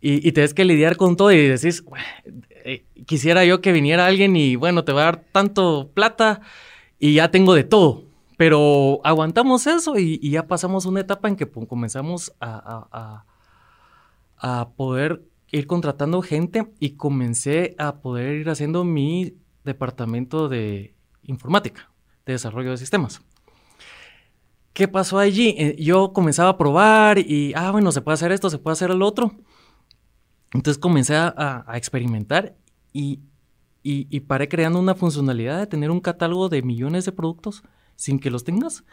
Y, 0.00 0.26
y 0.26 0.32
tienes 0.32 0.54
que 0.54 0.64
lidiar 0.64 0.96
con 0.96 1.16
todo 1.16 1.30
y 1.30 1.46
decís, 1.46 1.84
eh, 2.64 2.84
quisiera 3.06 3.44
yo 3.44 3.60
que 3.60 3.72
viniera 3.72 4.06
alguien 4.06 4.36
y 4.36 4.56
bueno, 4.56 4.84
te 4.84 4.92
va 4.92 5.02
a 5.02 5.04
dar 5.04 5.24
tanto 5.32 5.90
plata 5.92 6.40
y 6.98 7.14
ya 7.14 7.30
tengo 7.30 7.54
de 7.54 7.64
todo. 7.64 8.04
Pero 8.36 9.00
aguantamos 9.04 9.66
eso 9.66 9.98
y, 9.98 10.18
ya 10.30 10.46
pasamos 10.46 10.86
una 10.86 11.00
etapa 11.00 11.28
en 11.28 11.36
que 11.36 11.50
comenzamos 11.50 12.32
a, 12.40 13.24
a, 14.38 14.68
poder 14.76 15.22
ir 15.52 15.66
contratando 15.66 16.22
gente 16.22 16.70
y 16.78 16.90
comencé 16.90 17.74
a 17.78 18.00
poder 18.00 18.36
ir 18.36 18.50
haciendo 18.50 18.84
mi 18.84 19.36
departamento 19.64 20.48
de 20.48 20.94
informática, 21.22 21.90
de 22.26 22.34
desarrollo 22.34 22.70
de 22.70 22.78
sistemas. 22.78 23.22
¿Qué 24.72 24.86
pasó 24.88 25.18
allí? 25.18 25.54
Eh, 25.58 25.76
yo 25.78 26.12
comenzaba 26.12 26.50
a 26.50 26.58
probar 26.58 27.18
y, 27.18 27.52
ah, 27.54 27.70
bueno, 27.72 27.90
se 27.92 28.00
puede 28.00 28.14
hacer 28.14 28.32
esto, 28.32 28.50
se 28.50 28.58
puede 28.58 28.74
hacer 28.74 28.90
el 28.90 29.02
otro. 29.02 29.32
Entonces 30.52 30.78
comencé 30.78 31.14
a, 31.16 31.64
experimentar 31.74 32.56
y, 32.92 33.20
y, 33.82 34.20
paré 34.20 34.48
creando 34.48 34.80
una 34.80 34.94
funcionalidad 34.96 35.58
de 35.58 35.66
tener 35.66 35.90
un 35.90 36.00
catálogo 36.00 36.48
de 36.48 36.62
millones 36.62 37.04
de 37.04 37.12
productos 37.12 37.62
sin 37.94 38.18
que 38.18 38.30
los 38.30 38.42
tengas. 38.42 38.84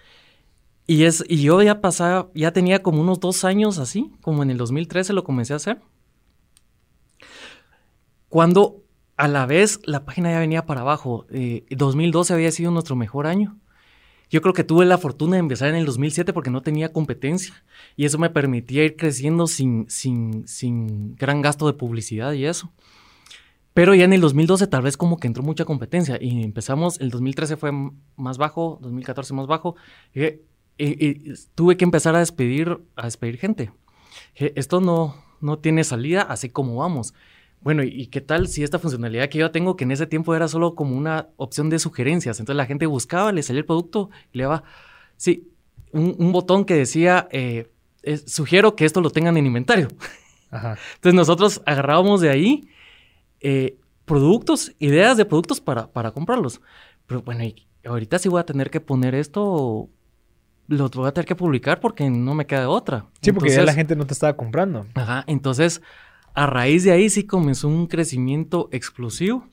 Y, 0.85 1.03
es, 1.03 1.23
y 1.27 1.41
yo 1.41 1.61
ya 1.61 1.81
pasaba, 1.81 2.29
ya 2.35 2.51
tenía 2.53 2.83
como 2.83 3.01
unos 3.01 3.19
dos 3.19 3.43
años 3.43 3.79
así, 3.79 4.11
como 4.21 4.43
en 4.43 4.51
el 4.51 4.57
2013 4.57 5.13
lo 5.13 5.23
comencé 5.23 5.53
a 5.53 5.57
hacer. 5.57 5.81
Cuando 8.29 8.83
a 9.17 9.27
la 9.27 9.45
vez 9.45 9.79
la 9.83 10.05
página 10.05 10.31
ya 10.31 10.39
venía 10.39 10.65
para 10.65 10.81
abajo. 10.81 11.25
2012 11.29 12.31
eh, 12.31 12.35
había 12.35 12.51
sido 12.51 12.71
nuestro 12.71 12.95
mejor 12.95 13.27
año. 13.27 13.57
Yo 14.29 14.41
creo 14.41 14.53
que 14.53 14.63
tuve 14.63 14.85
la 14.85 14.97
fortuna 14.97 15.33
de 15.33 15.39
empezar 15.39 15.69
en 15.69 15.75
el 15.75 15.85
2007 15.85 16.33
porque 16.33 16.49
no 16.49 16.61
tenía 16.61 16.91
competencia 16.91 17.63
y 17.95 18.05
eso 18.05 18.17
me 18.17 18.29
permitía 18.29 18.83
ir 18.83 18.97
creciendo 18.97 19.47
sin, 19.47 19.89
sin, 19.89 20.47
sin 20.47 21.15
gran 21.15 21.41
gasto 21.41 21.65
de 21.65 21.73
publicidad 21.73 22.33
y 22.33 22.45
eso. 22.45 22.71
Pero 23.73 23.95
ya 23.95 24.03
en 24.05 24.13
el 24.13 24.21
2012 24.21 24.67
tal 24.67 24.81
vez 24.81 24.97
como 24.97 25.17
que 25.17 25.27
entró 25.27 25.43
mucha 25.43 25.63
competencia 25.63 26.17
y 26.19 26.43
empezamos, 26.43 26.99
el 26.99 27.09
2013 27.09 27.57
fue 27.57 27.71
más 28.17 28.37
bajo, 28.37 28.79
2014 28.81 29.33
más 29.33 29.47
bajo, 29.47 29.75
y, 30.13 31.33
tuve 31.55 31.77
que 31.77 31.85
empezar 31.85 32.15
a 32.15 32.19
despedir, 32.19 32.79
a 32.95 33.05
despedir 33.05 33.37
gente. 33.37 33.71
Esto 34.35 34.81
no, 34.81 35.15
no 35.41 35.59
tiene 35.59 35.83
salida 35.83 36.23
así 36.23 36.49
como 36.49 36.75
vamos. 36.75 37.13
Bueno, 37.67 37.83
¿y 37.83 38.07
qué 38.07 38.21
tal 38.21 38.47
si 38.47 38.63
esta 38.63 38.79
funcionalidad 38.79 39.27
que 39.27 39.39
yo 39.39 39.51
tengo, 39.51 39.75
que 39.75 39.83
en 39.83 39.91
ese 39.91 40.07
tiempo 40.07 40.33
era 40.33 40.47
solo 40.47 40.73
como 40.73 40.95
una 40.95 41.27
opción 41.35 41.69
de 41.69 41.79
sugerencias? 41.79 42.39
Entonces 42.39 42.55
la 42.55 42.65
gente 42.65 42.85
buscaba, 42.85 43.33
le 43.33 43.43
salía 43.43 43.59
el 43.59 43.65
producto 43.65 44.09
y 44.31 44.37
le 44.37 44.45
daba, 44.45 44.63
sí, 45.17 45.51
un, 45.91 46.31
botón 46.31 46.63
que 46.63 46.75
decía, 46.75 47.27
eh, 47.29 47.69
sugiero 48.25 48.77
que 48.77 48.85
esto 48.85 49.01
lo 49.01 49.09
tengan 49.09 49.35
en 49.35 49.47
inventario. 49.47 49.89
Entonces 50.49 51.13
nosotros 51.13 51.61
agarrábamos 51.65 52.21
de 52.21 52.29
ahí 52.29 52.69
eh, 53.41 53.75
productos, 54.05 54.71
ideas 54.79 55.17
de 55.17 55.25
productos 55.25 55.59
para, 55.59 55.91
para 55.91 56.11
comprarlos. 56.11 56.61
Pero 57.05 57.21
bueno, 57.21 57.43
ahorita 57.83 58.17
sí 58.17 58.29
voy 58.29 58.39
a 58.39 58.45
tener 58.45 58.69
que 58.69 58.79
poner 58.79 59.13
esto, 59.13 59.89
lo 60.69 60.87
voy 60.87 61.07
a 61.09 61.11
tener 61.11 61.25
que 61.25 61.35
publicar 61.35 61.81
porque 61.81 62.09
no 62.09 62.33
me 62.33 62.45
queda 62.45 62.69
otra. 62.69 63.07
Sí, 63.21 63.33
porque 63.33 63.49
ya 63.49 63.63
la 63.63 63.73
gente 63.73 63.97
no 63.97 64.07
te 64.07 64.13
estaba 64.13 64.37
comprando. 64.37 64.85
Ajá, 64.93 65.25
entonces 65.27 65.81
a 66.37 66.45
raíz 66.45 66.83
de 66.83 66.91
ahí 66.91 67.09
sí 67.09 67.25
comenzó 67.25 67.67
un 67.67 67.87
crecimiento 67.87 68.69
explosivo, 68.71 69.47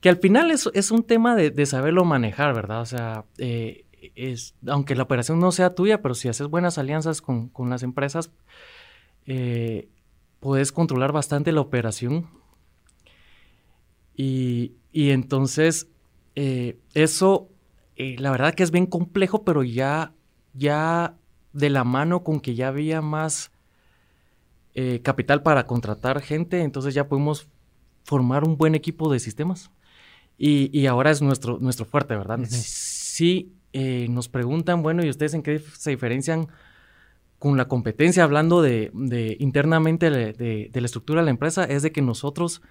que 0.00 0.08
al 0.08 0.16
final 0.16 0.50
es, 0.50 0.70
es 0.72 0.90
un 0.90 1.02
tema 1.02 1.36
de, 1.36 1.66
saberlo 1.66 2.06
manejar, 2.06 2.54
¿verdad? 2.54 2.80
O 2.80 2.86
sea, 2.86 3.26
eh, 3.36 3.84
es, 4.14 4.54
aunque 4.66 4.94
la 4.94 5.02
operación 5.02 5.38
no 5.38 5.52
sea 5.52 5.74
tuya, 5.74 6.00
pero 6.00 6.14
si 6.14 6.28
haces 6.28 6.46
buenas 6.46 6.78
alianzas 6.78 7.20
con, 7.20 7.50
las 7.68 7.82
empresas, 7.82 8.30
eh, 9.26 9.90
puedes 10.40 10.72
controlar 10.72 11.12
bastante 11.12 11.52
la 11.52 11.60
operación. 11.60 12.26
Y, 14.16 14.72
entonces, 14.94 15.90
eh, 16.36 16.78
eso, 16.94 17.50
la 17.98 18.30
verdad 18.30 18.54
que 18.54 18.62
es 18.62 18.70
bien 18.70 18.86
complejo, 18.86 19.44
pero 19.44 19.62
ya, 19.62 20.14
ya 20.54 21.18
de 21.52 21.68
la 21.68 21.84
mano 21.84 22.24
con 22.24 22.40
que 22.40 22.54
ya 22.54 22.68
había 22.68 23.02
más 23.02 23.50
eh, 24.74 25.00
capital 25.02 25.42
para 25.42 25.66
contratar 25.66 26.20
gente, 26.20 26.62
entonces 26.62 26.94
ya 26.94 27.08
pudimos 27.08 27.48
formar 28.02 28.44
un 28.44 28.56
buen 28.56 28.74
equipo 28.74 29.12
de 29.12 29.20
sistemas. 29.20 29.70
Y, 30.36 30.86
ahora 30.86 31.12
es 31.12 31.22
nuestro, 31.22 31.58
nuestro 31.60 31.86
fuerte, 31.86 32.16
¿verdad? 32.16 32.40
Si 32.48 33.54
eh, 33.72 34.08
nos 34.10 34.28
preguntan, 34.28 34.82
bueno, 34.82 35.04
¿y 35.04 35.10
ustedes 35.10 35.34
en 35.34 35.44
qué 35.44 35.60
se 35.60 35.90
diferencian 35.90 36.48
con 37.38 37.56
la 37.56 37.68
competencia? 37.68 38.24
Hablando 38.24 38.60
de, 38.60 38.90
internamente 39.38 40.10
de, 40.10 40.70
la 40.72 40.84
estructura 40.84 41.20
de 41.20 41.26
la 41.26 41.30
empresa, 41.30 41.64
es 41.64 41.82
de 41.82 41.92
que 41.92 42.02
nosotros 42.02 42.62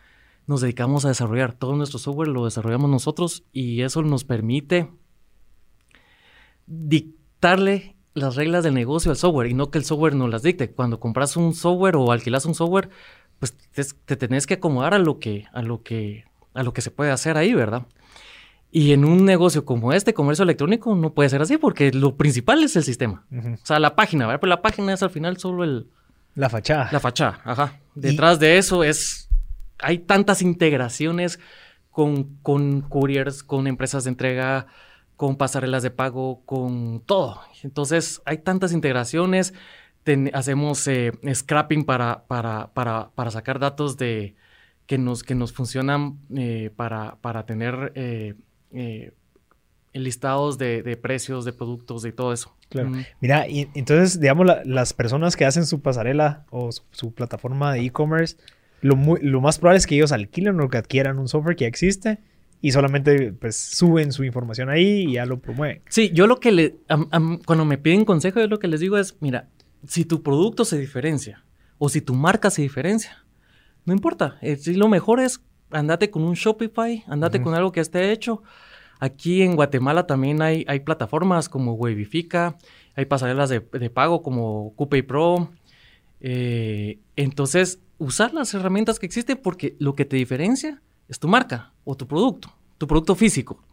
nos 0.45 0.59
dedicamos 0.59 1.05
a 1.05 1.07
desarrollar 1.07 1.53
todo 1.53 1.77
nuestro 1.77 1.99
software, 1.99 2.27
lo 2.27 2.43
desarrollamos 2.43 2.89
nosotros 2.89 3.45
y 3.53 3.81
eso 3.81 4.01
nos 4.03 4.25
permite 4.25 4.89
dictarle 6.67 7.92
las 8.13 8.35
reglas 8.35 8.63
del 8.63 8.73
negocio 8.73 9.11
al 9.11 9.17
software 9.17 9.47
y 9.47 9.53
no 9.53 9.71
que 9.71 9.77
el 9.77 9.85
software 9.85 10.15
nos 10.15 10.29
las 10.29 10.43
dicte. 10.43 10.69
Cuando 10.71 10.99
compras 10.99 11.35
un 11.35 11.53
software 11.53 11.95
o 11.95 12.11
alquilas 12.11 12.45
un 12.45 12.55
software, 12.55 12.89
pues 13.39 13.55
te, 14.05 14.15
tenés 14.15 14.47
que 14.47 14.55
acomodar 14.55 14.93
a 14.93 14.99
lo 14.99 15.19
que, 15.19 15.45
a 15.53 15.61
lo 15.61 15.81
que, 15.81 16.25
a 16.53 16.63
lo 16.63 16.73
que 16.73 16.81
se 16.81 16.91
puede 16.91 17.11
hacer 17.11 17.37
ahí, 17.37 17.53
¿verdad? 17.53 17.85
Y 18.71 18.93
en 18.93 19.05
un 19.05 19.25
negocio 19.25 19.65
como 19.65 19.93
este, 19.93 20.13
comercio 20.13 20.43
electrónico, 20.43 20.95
no 20.95 21.13
puede 21.13 21.29
ser 21.29 21.41
así 21.41 21.57
porque 21.57 21.91
lo 21.91 22.15
principal 22.15 22.63
es 22.63 22.75
el 22.75 22.83
sistema. 22.83 23.25
O 23.31 23.65
sea, 23.65 23.79
la 23.79 23.95
página, 23.95 24.25
¿verdad? 24.25 24.39
Pero 24.41 24.49
la 24.49 24.61
página 24.61 24.93
es 24.93 25.03
al 25.03 25.11
final 25.11 25.37
solo 25.37 25.63
el... 25.63 25.87
La 26.35 26.49
fachada. 26.49 26.89
La 26.91 26.99
fachada, 26.99 27.39
ajá. 27.43 27.79
Detrás 27.93 28.39
de 28.39 28.57
eso 28.57 28.83
es... 28.83 29.29
Hay 29.79 29.99
tantas 29.99 30.41
integraciones 30.41 31.39
con, 31.91 32.37
con 32.41 32.81
couriers, 32.81 33.43
con 33.43 33.67
empresas 33.67 34.05
de 34.05 34.11
entrega, 34.11 34.67
con 35.15 35.37
pasarelas 35.37 35.83
de 35.83 35.91
pago, 35.91 36.41
con 36.45 37.01
todo. 37.05 37.41
Entonces 37.63 38.21
hay 38.25 38.39
tantas 38.39 38.73
integraciones, 38.73 39.53
hacemos 40.33 40.87
eh, 40.87 41.11
scrapping 41.33 41.85
para, 41.85 42.25
para, 42.27 42.73
para, 42.73 43.11
para, 43.15 43.31
sacar 43.31 43.59
datos 43.59 43.97
de, 43.97 44.35
que, 44.85 44.97
nos, 44.97 45.23
que 45.23 45.35
nos 45.35 45.53
funcionan 45.53 46.19
eh, 46.35 46.71
para, 46.75 47.17
para 47.21 47.45
tener 47.45 47.93
eh, 47.95 48.35
listados 49.93 50.57
de, 50.57 50.83
de, 50.83 50.97
precios 50.97 51.45
de 51.45 51.53
productos, 51.53 52.01
de 52.01 52.11
todo 52.11 52.33
eso. 52.33 52.55
Claro. 52.69 52.91
Mira, 53.21 53.47
y, 53.47 53.69
entonces, 53.75 54.19
digamos, 54.19 54.47
las 54.65 54.93
personas 54.93 55.35
que 55.35 55.45
hacen 55.45 55.65
su 55.65 55.81
pasarela 55.81 56.45
o 56.49 56.71
su, 56.71 57.13
plataforma 57.13 57.73
de 57.73 57.85
e-commerce, 57.85 58.37
lo, 58.81 58.97
lo, 59.21 59.41
más 59.41 59.59
probable 59.59 59.77
es 59.77 59.87
que 59.87 59.95
ellos 59.95 60.11
alquilen 60.11 60.59
o 60.59 60.69
que 60.69 60.77
adquieran 60.77 61.19
un 61.19 61.27
software 61.29 61.55
que 61.55 61.63
ya 61.63 61.69
existe 61.69 62.19
y 62.63 62.71
solamente 62.71 63.33
pues 63.33 63.57
suben 63.57 64.13
su 64.13 64.23
información 64.23 64.69
ahí 64.69 65.03
y 65.09 65.13
ya 65.15 65.25
lo 65.25 65.37
promueven. 65.37 65.81
Sí, 65.89 66.11
yo 66.13 66.27
lo 66.27 66.39
que 66.39 66.53
le, 66.53 66.77
cuando 67.45 67.65
me 67.65 67.77
piden 67.77 68.05
consejo, 68.05 68.39
yo 68.39 68.47
lo 68.47 68.57
que 68.57 68.69
les 68.69 68.79
digo 68.79 68.97
es, 68.97 69.17
mira, 69.19 69.49
si 69.85 70.05
tu 70.05 70.23
producto 70.23 70.63
se 70.63 70.79
diferencia 70.79 71.43
o 71.77 71.89
si 71.89 71.99
tu 71.99 72.13
marca 72.13 72.49
se 72.49 72.61
diferencia, 72.61 73.25
no 73.83 73.91
importa, 73.91 74.37
eh, 74.41 74.55
si 74.55 74.75
lo 74.75 74.87
mejor 74.87 75.19
es 75.19 75.41
andate 75.71 76.09
con 76.09 76.23
un 76.23 76.35
Shopify, 76.35 77.03
andate 77.07 77.41
con 77.41 77.53
algo 77.53 77.73
que 77.73 77.81
esté 77.81 78.13
hecho. 78.13 78.43
Aquí 79.01 79.41
en 79.41 79.57
Guatemala 79.57 80.07
también 80.07 80.41
hay, 80.41 80.63
hay 80.69 80.79
plataformas 80.79 81.49
como 81.49 81.73
Webifica, 81.73 82.57
hay 82.95 83.03
pasarelas 83.03 83.49
de, 83.49 83.59
pago 83.89 84.21
como 84.21 84.71
Coupay 84.77 85.01
Pro. 85.01 85.51
Eh, 86.21 86.99
entonces, 87.17 87.81
usar 87.97 88.33
las 88.33 88.53
herramientas 88.53 88.99
que 88.99 89.05
existen 89.05 89.37
porque 89.43 89.75
lo 89.79 89.95
que 89.95 90.05
te 90.05 90.15
diferencia 90.15 90.81
es 91.13 91.19
tu 91.19 91.27
marca 91.27 91.71
o 91.85 91.95
tu 91.95 92.07
producto, 92.07 92.51
tu 92.77 92.87
producto 92.87 93.15
físico. 93.15 93.63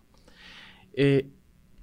Eh, 0.92 1.26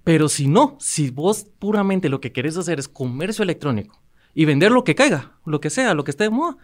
pero 0.03 0.29
si 0.29 0.47
no, 0.47 0.77
si 0.79 1.09
vos 1.09 1.47
puramente 1.59 2.09
lo 2.09 2.21
que 2.21 2.31
querés 2.31 2.55
hacer 2.57 2.79
es 2.79 2.87
comercio 2.87 3.43
electrónico 3.43 3.99
y 4.33 4.45
vender 4.45 4.71
lo 4.71 4.83
que 4.83 4.95
caiga, 4.95 5.33
lo 5.45 5.59
que 5.59 5.69
sea, 5.69 5.95
lo 5.95 6.03
que 6.03 6.11
esté 6.11 6.25
de 6.25 6.29
moda, 6.29 6.57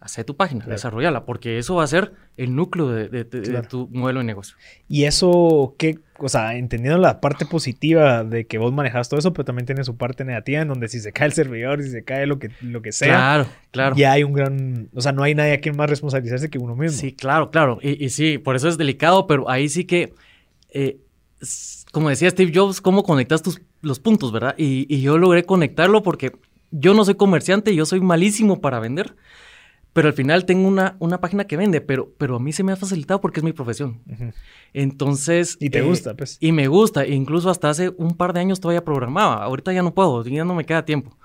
hace 0.00 0.22
tu 0.22 0.36
página, 0.36 0.64
desarrollala, 0.64 1.24
porque 1.24 1.58
eso 1.58 1.74
va 1.74 1.84
a 1.84 1.88
ser 1.88 2.12
el 2.36 2.54
núcleo 2.54 2.88
de, 2.88 3.24
tu 3.68 3.88
modelo 3.88 4.20
de 4.20 4.24
negocio. 4.24 4.56
Y 4.88 5.04
eso, 5.04 5.74
¿qué? 5.76 5.98
O 6.18 6.28
sea, 6.28 6.56
entendiendo 6.56 6.98
la 6.98 7.20
parte 7.20 7.46
positiva 7.46 8.22
de 8.22 8.46
que 8.46 8.58
vos 8.58 8.72
manejas 8.72 9.08
todo 9.08 9.18
eso, 9.18 9.32
pero 9.32 9.44
también 9.44 9.66
tiene 9.66 9.82
su 9.82 9.96
parte 9.96 10.24
negativa 10.24 10.62
en 10.62 10.68
donde 10.68 10.88
si 10.88 11.00
se 11.00 11.12
cae 11.12 11.26
el 11.26 11.32
servidor, 11.32 11.82
si 11.82 11.90
se 11.90 12.04
cae 12.04 12.26
lo 12.26 12.38
que, 12.38 12.50
lo 12.60 12.80
que 12.80 12.92
sea, 12.92 13.08
claro, 13.08 13.46
claro. 13.72 13.96
ya 13.96 14.12
hay 14.12 14.22
un 14.22 14.32
gran, 14.32 14.88
o 14.94 15.00
sea, 15.00 15.12
no 15.12 15.24
hay 15.24 15.34
nadie 15.34 15.54
a 15.54 15.60
quien 15.60 15.76
más 15.76 15.90
responsabilizarse 15.90 16.48
que 16.48 16.58
uno 16.58 16.76
mismo. 16.76 16.96
Sí, 16.98 17.12
claro, 17.12 17.50
claro. 17.50 17.78
Y, 17.82 18.08
sí, 18.10 18.38
por 18.38 18.54
eso 18.54 18.68
es 18.68 18.78
delicado, 18.78 19.26
pero 19.26 19.50
ahí 19.50 19.68
sí 19.68 19.84
que, 19.84 20.14
eh, 20.70 20.98
como 21.90 22.08
decía 22.08 22.30
Steve 22.30 22.52
Jobs, 22.54 22.80
cómo 22.80 23.02
conectas 23.02 23.42
tus, 23.42 23.60
los 23.82 23.98
puntos, 23.98 24.30
¿verdad? 24.30 24.54
Y, 24.56 24.86
y 24.92 25.00
yo 25.00 25.18
logré 25.18 25.44
conectarlo 25.44 26.02
porque 26.04 26.32
yo 26.70 26.94
no 26.94 27.04
soy 27.04 27.16
comerciante, 27.16 27.74
yo 27.74 27.84
soy 27.84 28.00
malísimo 28.00 28.60
para 28.60 28.78
vender 28.78 29.16
pero 29.98 30.10
al 30.10 30.14
final 30.14 30.44
tengo 30.44 30.68
una, 30.68 30.94
una 31.00 31.20
página 31.20 31.48
que 31.48 31.56
vende, 31.56 31.80
pero, 31.80 32.14
pero 32.18 32.36
a 32.36 32.38
mí 32.38 32.52
se 32.52 32.62
me 32.62 32.70
ha 32.70 32.76
facilitado 32.76 33.20
porque 33.20 33.40
es 33.40 33.44
mi 33.44 33.52
profesión. 33.52 34.00
Entonces... 34.72 35.56
Y 35.58 35.70
te 35.70 35.80
eh, 35.80 35.82
gusta, 35.82 36.14
pues. 36.14 36.36
Y 36.38 36.52
me 36.52 36.68
gusta, 36.68 37.04
incluso 37.04 37.50
hasta 37.50 37.68
hace 37.68 37.88
un 37.96 38.16
par 38.16 38.32
de 38.32 38.38
años 38.38 38.60
todavía 38.60 38.84
programaba, 38.84 39.42
ahorita 39.42 39.72
ya 39.72 39.82
no 39.82 39.94
puedo, 39.94 40.24
ya 40.24 40.44
no 40.44 40.54
me 40.54 40.64
queda 40.64 40.84
tiempo. 40.84 41.18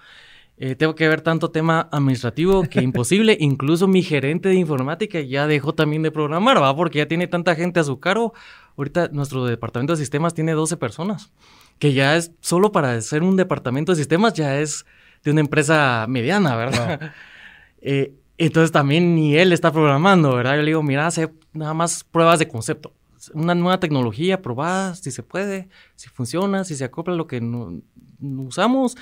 Eh, 0.58 0.74
tengo 0.74 0.96
que 0.96 1.08
ver 1.08 1.22
tanto 1.22 1.52
tema 1.52 1.88
administrativo 1.92 2.64
que 2.64 2.82
imposible, 2.82 3.38
incluso 3.40 3.88
mi 3.88 4.02
gerente 4.02 4.50
de 4.50 4.56
informática 4.56 5.22
ya 5.22 5.46
dejó 5.46 5.76
también 5.76 6.02
de 6.02 6.10
programar, 6.10 6.60
¿va? 6.60 6.76
Porque 6.76 6.98
ya 6.98 7.08
tiene 7.08 7.28
tanta 7.28 7.54
gente 7.54 7.80
a 7.80 7.84
su 7.84 8.00
cargo. 8.00 8.34
Ahorita 8.76 9.10
nuestro 9.10 9.46
departamento 9.46 9.94
de 9.94 9.98
sistemas 9.98 10.34
tiene 10.34 10.54
12 10.54 10.78
personas, 10.78 11.32
que 11.78 11.94
ya 11.94 12.18
es 12.18 12.32
solo 12.40 12.72
para 12.72 13.00
ser 13.02 13.22
un 13.22 13.38
departamento 13.38 13.92
de 13.92 13.98
sistemas, 13.98 14.34
ya 14.34 14.60
es 14.60 14.88
de 15.24 15.30
una 15.30 15.42
empresa 15.42 16.08
mediana, 16.10 16.56
¿verdad? 16.56 17.12
eh, 17.84 18.16
entonces 18.46 18.72
también 18.72 19.16
ni 19.16 19.36
él 19.36 19.54
está 19.54 19.72
programando, 19.72 20.36
¿verdad? 20.36 20.56
Yo 20.56 20.62
le 20.62 20.68
digo, 20.68 20.84
mira, 20.84 21.08
hace 21.08 21.32
nada 21.54 21.74
más 21.74 22.04
pruebas 22.04 22.40
de 22.40 22.48
concepto. 22.48 22.94
Una 23.34 23.56
nueva 23.56 23.80
tecnología, 23.80 24.42
probada, 24.42 24.96
si 24.96 25.12
se 25.12 25.24
puede, 25.24 25.70
si 25.96 26.10
funciona, 26.10 26.64
si 26.66 26.76
se 26.76 26.84
acopla 26.84 27.14
a 27.14 27.18
lo 27.18 27.28
que 27.28 27.40
no, 27.40 27.82
usamos. 28.20 28.98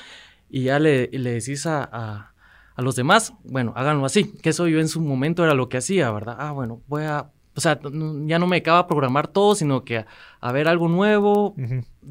Y 0.49 0.63
ya 0.63 0.79
le, 0.79 1.07
le 1.07 1.31
decís 1.31 1.65
a, 1.65 1.83
a, 1.83 2.81
los 2.81 2.95
demás, 2.95 3.33
bueno, 3.43 3.73
háganlo 3.75 4.05
así. 4.05 4.31
Que 4.41 4.49
eso 4.49 4.67
yo 4.67 4.79
en 4.79 4.87
su 4.87 5.01
momento 5.01 5.43
era 5.43 5.53
lo 5.53 5.69
que 5.69 5.77
hacía, 5.77 6.11
¿verdad? 6.11 6.35
Ah, 6.39 6.51
bueno, 6.51 6.81
voy 6.87 7.03
a... 7.03 7.31
O 7.53 7.59
sea, 7.59 7.79
ya 7.81 8.39
no 8.39 8.47
me 8.47 8.57
acaba 8.57 8.87
programar 8.87 9.27
todo, 9.27 9.55
sino 9.55 9.83
que 9.83 10.05
a, 10.39 10.51
ver 10.51 10.67
algo 10.67 10.87
nuevo. 10.87 11.55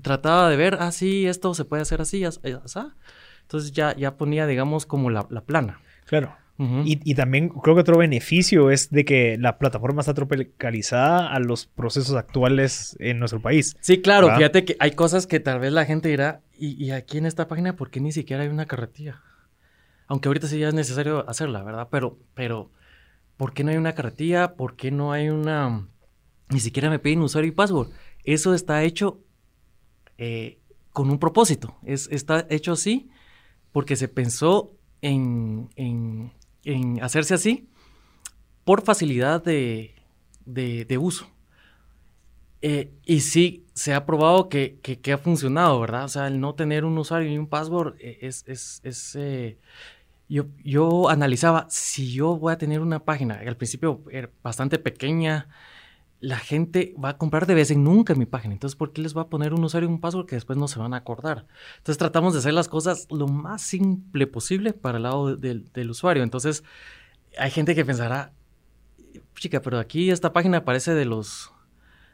Trataba 0.03 0.51
de 0.51 0.57
ver, 0.57 0.79
ah, 0.81 0.93
sí, 0.93 1.27
esto 1.27 1.55
se 1.55 1.65
puede 1.65 1.83
hacer 1.83 2.01
así, 2.03 2.25
así. 2.25 2.41
Entonces 3.43 3.73
ya, 3.73 3.97
ya 3.97 4.17
ponía, 4.17 4.47
digamos, 4.47 4.85
como 4.85 5.11
la, 5.11 5.27
la 5.31 5.41
plana. 5.41 5.81
Claro 6.05 6.35
y, 6.85 7.15
también 7.15 7.49
creo 7.49 7.75
que 7.75 7.81
otro 7.81 7.97
beneficio 7.97 8.71
es 8.71 8.91
de 8.91 9.07
que 9.07 9.39
la 9.39 9.57
plataforma 9.57 10.01
está 10.01 10.13
tropicalizada 10.13 11.33
a 11.33 11.39
los 11.41 11.65
procesos 11.65 12.15
actuales 12.17 12.97
en 13.01 13.19
nuestro 13.19 13.41
país. 13.41 13.77
Sí, 13.81 14.03
claro, 14.03 14.35
fíjate 14.37 14.67
que 14.67 14.77
hay 14.79 14.91
cosas 14.91 15.27
que 15.27 15.41
tal 15.41 15.59
vez 15.59 15.73
la 15.73 15.87
gente 15.87 16.11
dirá, 16.11 16.43
y, 16.59 16.91
aquí 16.91 17.17
en 17.17 17.25
esta 17.25 17.49
página, 17.49 17.77
¿por 17.77 17.91
qué 17.91 18.01
ni 18.01 18.13
siquiera 18.13 18.43
hay 18.43 18.51
una 18.51 18.67
carretilla? 18.67 19.23
Aunque 20.07 20.29
ahorita 20.29 20.49
sí 20.49 20.59
ya 20.59 20.69
es 20.69 20.75
necesario 20.75 21.27
hacerla, 21.31 21.63
¿verdad? 21.63 21.89
Pero, 21.91 22.19
pero, 22.35 22.71
¿por 23.39 23.55
qué 23.55 23.65
no 23.65 23.71
hay 23.71 23.79
una 23.79 23.95
carretilla? 23.95 24.55
¿Por 24.55 24.77
qué 24.77 24.91
no 24.91 25.13
hay 25.13 25.31
una... 25.31 25.89
Ni 26.51 26.61
siquiera 26.61 26.91
me 26.91 26.99
piden 26.99 27.23
usuario 27.23 27.49
y 27.49 27.53
password. 27.53 27.89
Eso 28.25 28.53
está 28.53 28.83
hecho 28.83 29.21
eh, 30.19 30.59
con 30.93 31.09
un 31.09 31.19
propósito. 31.19 31.79
Es, 31.87 32.09
está 32.11 32.47
hecho 32.51 32.73
así 32.73 33.09
porque 33.73 33.97
se 33.97 34.09
pensó 34.09 34.73
en, 35.01 35.71
en 35.77 36.33
hacerse 37.01 37.35
así 37.35 37.69
por 38.65 38.83
facilidad 38.83 39.43
de, 39.43 40.99
uso. 40.99 41.29
Eh, 42.63 42.93
y 43.07 43.21
sí, 43.21 43.67
se 43.75 43.95
ha 43.95 44.05
probado 44.05 44.49
que, 44.49 44.79
ha 45.13 45.19
funcionado, 45.19 45.81
¿verdad? 45.81 46.05
O 46.05 46.09
sea, 46.09 46.27
el 46.27 46.41
no 46.41 46.55
tener 46.55 46.85
un 46.85 46.97
usuario 46.99 47.33
y 47.33 47.39
un 47.39 47.47
password 47.47 47.97
eh, 48.01 48.19
es... 48.23 48.45
es, 48.47 49.17
eh, 49.17 49.59
yo, 50.29 50.47
yo, 50.63 51.09
analizaba, 51.09 51.67
si 51.69 52.13
yo 52.13 52.37
voy 52.37 52.53
a 52.53 52.59
tener 52.59 52.81
una 52.81 53.01
página, 53.05 53.41
al 53.45 53.57
principio 53.57 54.05
era 54.13 54.31
bastante 54.45 54.79
pequeña, 54.79 55.49
la 56.21 56.39
gente 56.39 56.95
va 57.03 57.11
a 57.11 57.19
comprar 57.19 57.47
de 57.47 57.55
vez 57.55 57.71
en 57.71 57.83
nunca 57.83 58.15
mi 58.15 58.27
página. 58.27 58.55
Entonces, 58.55 58.77
¿por 58.77 58.93
qué 58.93 59.01
les 59.01 59.17
va 59.17 59.23
a 59.23 59.29
poner 59.29 59.55
un 59.55 59.65
usuario 59.65 59.89
y 59.89 59.93
un 59.93 60.01
password 60.01 60.27
que 60.27 60.37
después 60.37 60.59
no 60.59 60.69
se 60.69 60.79
van 60.79 60.95
a 60.95 60.99
acordar? 60.99 61.47
Entonces, 61.79 61.99
tratamos 61.99 62.35
de 62.35 62.41
hacer 62.41 62.53
las 62.53 62.69
cosas 62.69 63.07
lo 63.11 63.27
más 63.27 63.63
simple 63.63 64.27
posible 64.27 64.73
para 64.73 64.99
el 64.99 65.05
lado 65.05 65.37
del 65.37 65.91
usuario. 65.91 66.23
Entonces, 66.23 66.63
hay 67.39 67.51
gente 67.51 67.75
que 67.75 67.85
pensará, 67.85 68.33
chica, 69.35 69.63
pero 69.63 69.79
aquí 69.79 70.11
esta 70.11 70.33
página 70.33 70.65
parece 70.65 70.95
de 70.95 71.07
los 71.07 71.53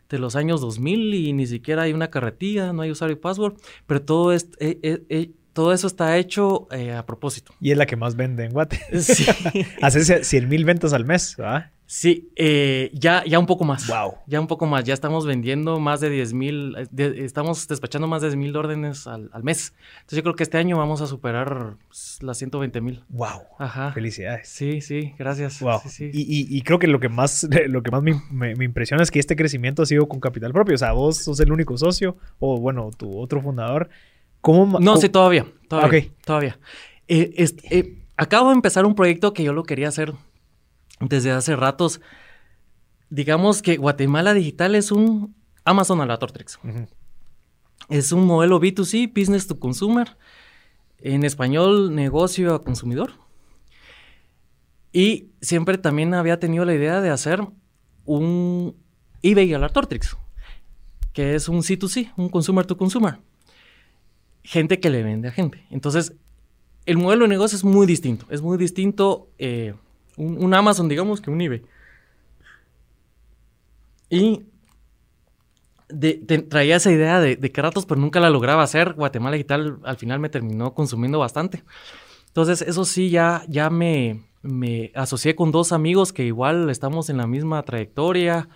de 0.09 0.21
los 0.21 0.37
años 0.37 0.61
2000 0.61 1.15
y 1.15 1.33
ni 1.33 1.47
siquiera 1.47 1.83
hay 1.83 1.93
una 1.93 2.11
carretilla, 2.11 2.73
no 2.73 2.83
hay 2.83 2.93
usuario 2.93 3.17
y 3.17 3.21
password, 3.21 3.55
pero 3.89 4.03
todo, 4.03 4.33
es, 4.33 4.49
eh, 4.61 4.79
eh, 4.83 5.03
eh, 5.09 5.31
todo 5.53 5.73
eso 5.73 5.89
está 5.89 6.17
hecho 6.17 6.69
a 6.71 7.05
propósito. 7.07 7.53
Y 7.61 7.73
es 7.73 7.79
la 7.79 7.87
que 7.87 7.97
más 7.97 8.15
vende 8.15 8.45
en 8.45 8.53
Guate. 8.53 8.79
Sí. 9.01 9.27
Hace 9.83 10.23
100 10.23 10.49
mil 10.49 10.65
ventas 10.65 10.93
al 10.93 11.05
mes, 11.05 11.35
¿verdad? 11.37 11.73
Sí, 11.89 12.33
eh, 12.35 12.91
ya, 12.93 13.25
ya 13.25 13.39
un 13.39 13.47
poco 13.47 13.65
más. 13.65 13.87
Wow. 13.87 14.15
Ya 14.27 14.41
un 14.41 14.49
poco 14.49 14.67
más. 14.67 14.83
Ya 14.83 14.93
estamos 14.93 15.25
vendiendo 15.25 15.79
más 15.79 16.01
de 16.01 16.11
10 16.11 16.35
mil, 16.35 16.77
estamos 16.99 17.69
despachando 17.69 18.09
más 18.09 18.23
de 18.23 18.29
10 18.29 18.37
mil 18.37 18.57
órdenes 18.57 19.07
al, 19.07 19.31
mes. 19.45 19.73
Entonces 20.01 20.17
yo 20.17 20.23
creo 20.25 20.35
que 20.35 20.43
este 20.43 20.59
año 20.59 20.77
vamos 20.77 21.01
a 21.01 21.07
superar 21.07 21.77
las 22.21 22.39
120 22.39 22.81
mil. 22.81 23.05
Wow. 23.09 23.43
Ajá. 23.59 23.93
Felicidades. 23.93 24.49
Sí, 24.49 24.81
sí, 24.81 25.15
gracias. 25.17 25.61
Wow. 25.61 25.81
Y, 25.99 26.61
creo 26.63 26.81
que 26.81 26.89
lo 26.89 26.99
que 26.99 27.09
más, 27.09 27.49
lo 27.69 27.83
que 27.85 27.91
más 27.93 28.03
me, 28.03 28.65
impresiona 28.65 29.05
es 29.05 29.13
que 29.13 29.21
este 29.21 29.37
crecimiento 29.37 29.83
ha 29.83 29.87
sido 29.87 30.09
con 30.09 30.19
capital 30.19 30.53
propio. 30.53 30.75
O 30.75 30.79
sea, 30.79 30.93
vos 30.93 31.19
sos 31.19 31.39
el 31.39 31.53
único 31.53 31.79
socio, 31.79 32.17
o 32.41 32.59
bueno, 32.59 32.91
tu 32.97 33.17
otro 33.17 33.41
fundador. 33.41 33.89
¿Cómo? 34.41 34.81
No, 34.81 34.97
sí, 34.97 35.09
todavía. 35.09 35.47
Todavía. 35.69 36.07
Todavía. 36.25 36.59
Eh, 37.07 37.47
eh, 37.71 37.99
acabo 38.17 38.49
de 38.49 38.57
empezar 38.57 38.87
un 38.87 38.97
proyecto 38.97 39.33
que 39.33 39.45
yo 39.45 39.53
lo 39.53 39.63
quería 39.63 39.89
hacer 39.89 40.15
desde 41.01 41.31
hace 41.31 41.57
ratos. 41.57 42.01
Digamos 43.11 43.63
que 43.63 43.77
Guatemala 43.77 44.35
Digital 44.35 44.75
es 44.75 44.91
un 44.91 45.35
Amazon 45.65 46.01
a 46.01 46.07
la 46.07 46.19
Tortrix. 46.19 46.59
Es 47.89 48.13
un 48.13 48.25
modelo 48.27 48.61
B2C, 48.61 49.13
Business 49.15 49.47
to 49.47 49.59
Consumer. 49.59 50.17
En 50.99 51.25
español, 51.25 51.95
negocio 51.95 52.55
a 52.55 52.65
consumidor. 52.65 53.13
Y 54.93 55.29
siempre 55.41 55.77
también 55.79 56.15
había 56.15 56.41
tenido 56.41 56.65
la 56.65 56.75
idea 56.75 57.01
de 57.01 57.11
hacer 57.11 57.47
un 58.07 58.75
eBay 59.23 59.53
a 59.53 59.59
la 59.59 59.69
Tortrix, 59.69 60.17
que 61.13 61.35
es 61.35 61.49
un 61.49 61.59
C2C, 61.59 62.13
un 62.17 62.29
consumer 62.29 62.65
to 62.65 62.77
consumer. 62.77 63.19
Gente 64.43 64.81
que 64.81 64.89
le 64.89 65.03
vende 65.03 65.29
a 65.29 65.33
gente. 65.33 65.67
Entonces, 65.71 66.15
el 66.87 66.97
modelo 66.97 67.25
de 67.25 67.29
negocio 67.29 67.57
es 67.57 67.65
muy 67.65 67.87
distinto. 67.87 68.27
Es 68.31 68.41
muy 68.41 68.57
distinto. 68.57 69.29
Eh, 69.39 69.75
un, 70.17 70.55
Amazon, 70.55 70.89
digamos, 70.89 71.21
que 71.21 71.31
un 71.31 71.41
eBay. 71.41 71.63
Y 74.09 74.47
traía 76.49 76.77
esa 76.77 76.91
idea 76.91 77.21
de, 77.21 77.37
de 77.37 77.53
ratos, 77.55 77.87
pero 77.87 78.01
nunca 78.01 78.21
la 78.21 78.31
lograba 78.31 78.63
hacer. 78.63 78.95
Guatemala 78.95 79.37
Digital 79.37 79.79
al 79.85 79.97
final 79.97 80.19
me 80.19 80.29
terminó 80.29 80.75
consumiendo 80.75 81.19
bastante. 81.19 81.65
Entonces, 82.29 82.63
eso 82.63 82.85
sí, 82.85 83.11
ya, 83.11 83.45
ya 83.49 83.71
me, 83.71 84.23
me 84.43 84.93
asocié 84.95 85.35
con 85.35 85.53
dos 85.53 85.73
amigos 85.73 86.13
que 86.13 86.25
igual 86.25 86.71
estamos 86.71 87.09
en 87.11 87.17
la 87.17 87.27
misma 87.27 87.63
trayectoria. 87.63 88.49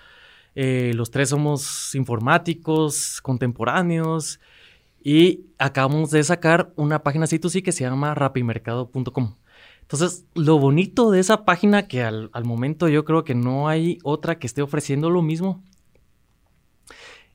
Eh, 0.55 0.93
los 0.95 1.11
tres 1.11 1.31
somos 1.31 1.95
informáticos, 1.95 3.21
contemporáneos. 3.23 4.41
Y 5.03 5.47
acabamos 5.59 6.11
de 6.11 6.23
sacar 6.23 6.73
una 6.77 7.03
página 7.03 7.27
C2C 7.27 7.63
que 7.63 7.73
se 7.73 7.85
llama 7.85 8.15
rapimercado.com. 8.15 9.37
Entonces, 9.93 10.25
lo 10.37 10.61
bonito 10.61 11.11
de 11.11 11.19
esa 11.19 11.45
página, 11.45 11.89
que 11.89 12.05
al, 12.05 12.31
momento 12.45 12.87
yo 12.87 13.05
creo 13.05 13.25
que 13.25 13.35
no 13.35 13.67
hay 13.67 13.99
otra 14.05 14.39
que 14.39 14.47
esté 14.47 14.63
ofreciendo 14.63 15.11
lo 15.11 15.21
mismo, 15.21 15.65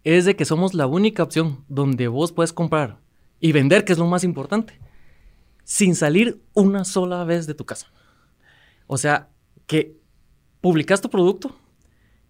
es 0.05 0.23
de 0.23 0.37
que 0.37 0.45
somos 0.45 0.73
la 0.73 0.87
única 0.87 1.21
opción 1.21 1.65
donde 1.67 2.07
vos 2.07 2.31
puedes 2.31 2.53
comprar 2.53 2.99
y 3.41 3.51
vender, 3.51 3.83
que 3.83 3.91
es 3.91 3.99
lo 3.99 4.05
más 4.05 4.23
importante, 4.23 4.79
sin 5.65 5.95
salir 5.95 6.41
una 6.53 6.85
sola 6.85 7.25
vez 7.25 7.45
de 7.45 7.55
tu 7.55 7.65
casa. 7.65 7.91
O 8.87 8.97
sea, 8.97 9.27
que 9.67 9.97
publicas 10.61 11.01
tu 11.01 11.09
producto, 11.09 11.53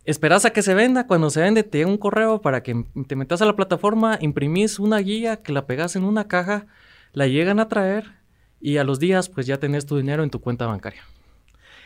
esperas 0.06 0.44
a 0.44 0.50
que 0.50 0.64
se 0.64 0.74
venda, 0.74 1.06
cuando 1.06 1.30
se 1.30 1.42
vende 1.42 1.62
te 1.62 1.78
llega 1.78 1.90
un 1.92 2.00
correo 2.00 2.42
para 2.42 2.64
que 2.64 2.84
te 3.08 3.16
metas 3.16 3.44
a 3.44 3.46
la 3.46 3.56
plataforma, 3.56 4.18
imprimís 4.20 4.80
una 4.80 4.98
guía 4.98 5.44
que 5.44 5.54
la 5.54 5.68
pegas 5.68 5.96
en 5.96 6.04
una 6.04 6.28
caja, 6.28 6.66
la 7.14 7.28
llegan 7.28 7.60
a 7.60 7.70
traer 7.70 8.25
y 8.66 8.78
a 8.80 8.84
los 8.84 9.00
días 9.00 9.30
pues 9.30 9.46
ya 9.46 9.58
tenés 9.58 9.86
tu 9.86 9.96
dinero 9.96 10.24
en 10.24 10.32
tu 10.32 10.42
cuenta 10.42 10.66
bancaria. 10.66 11.04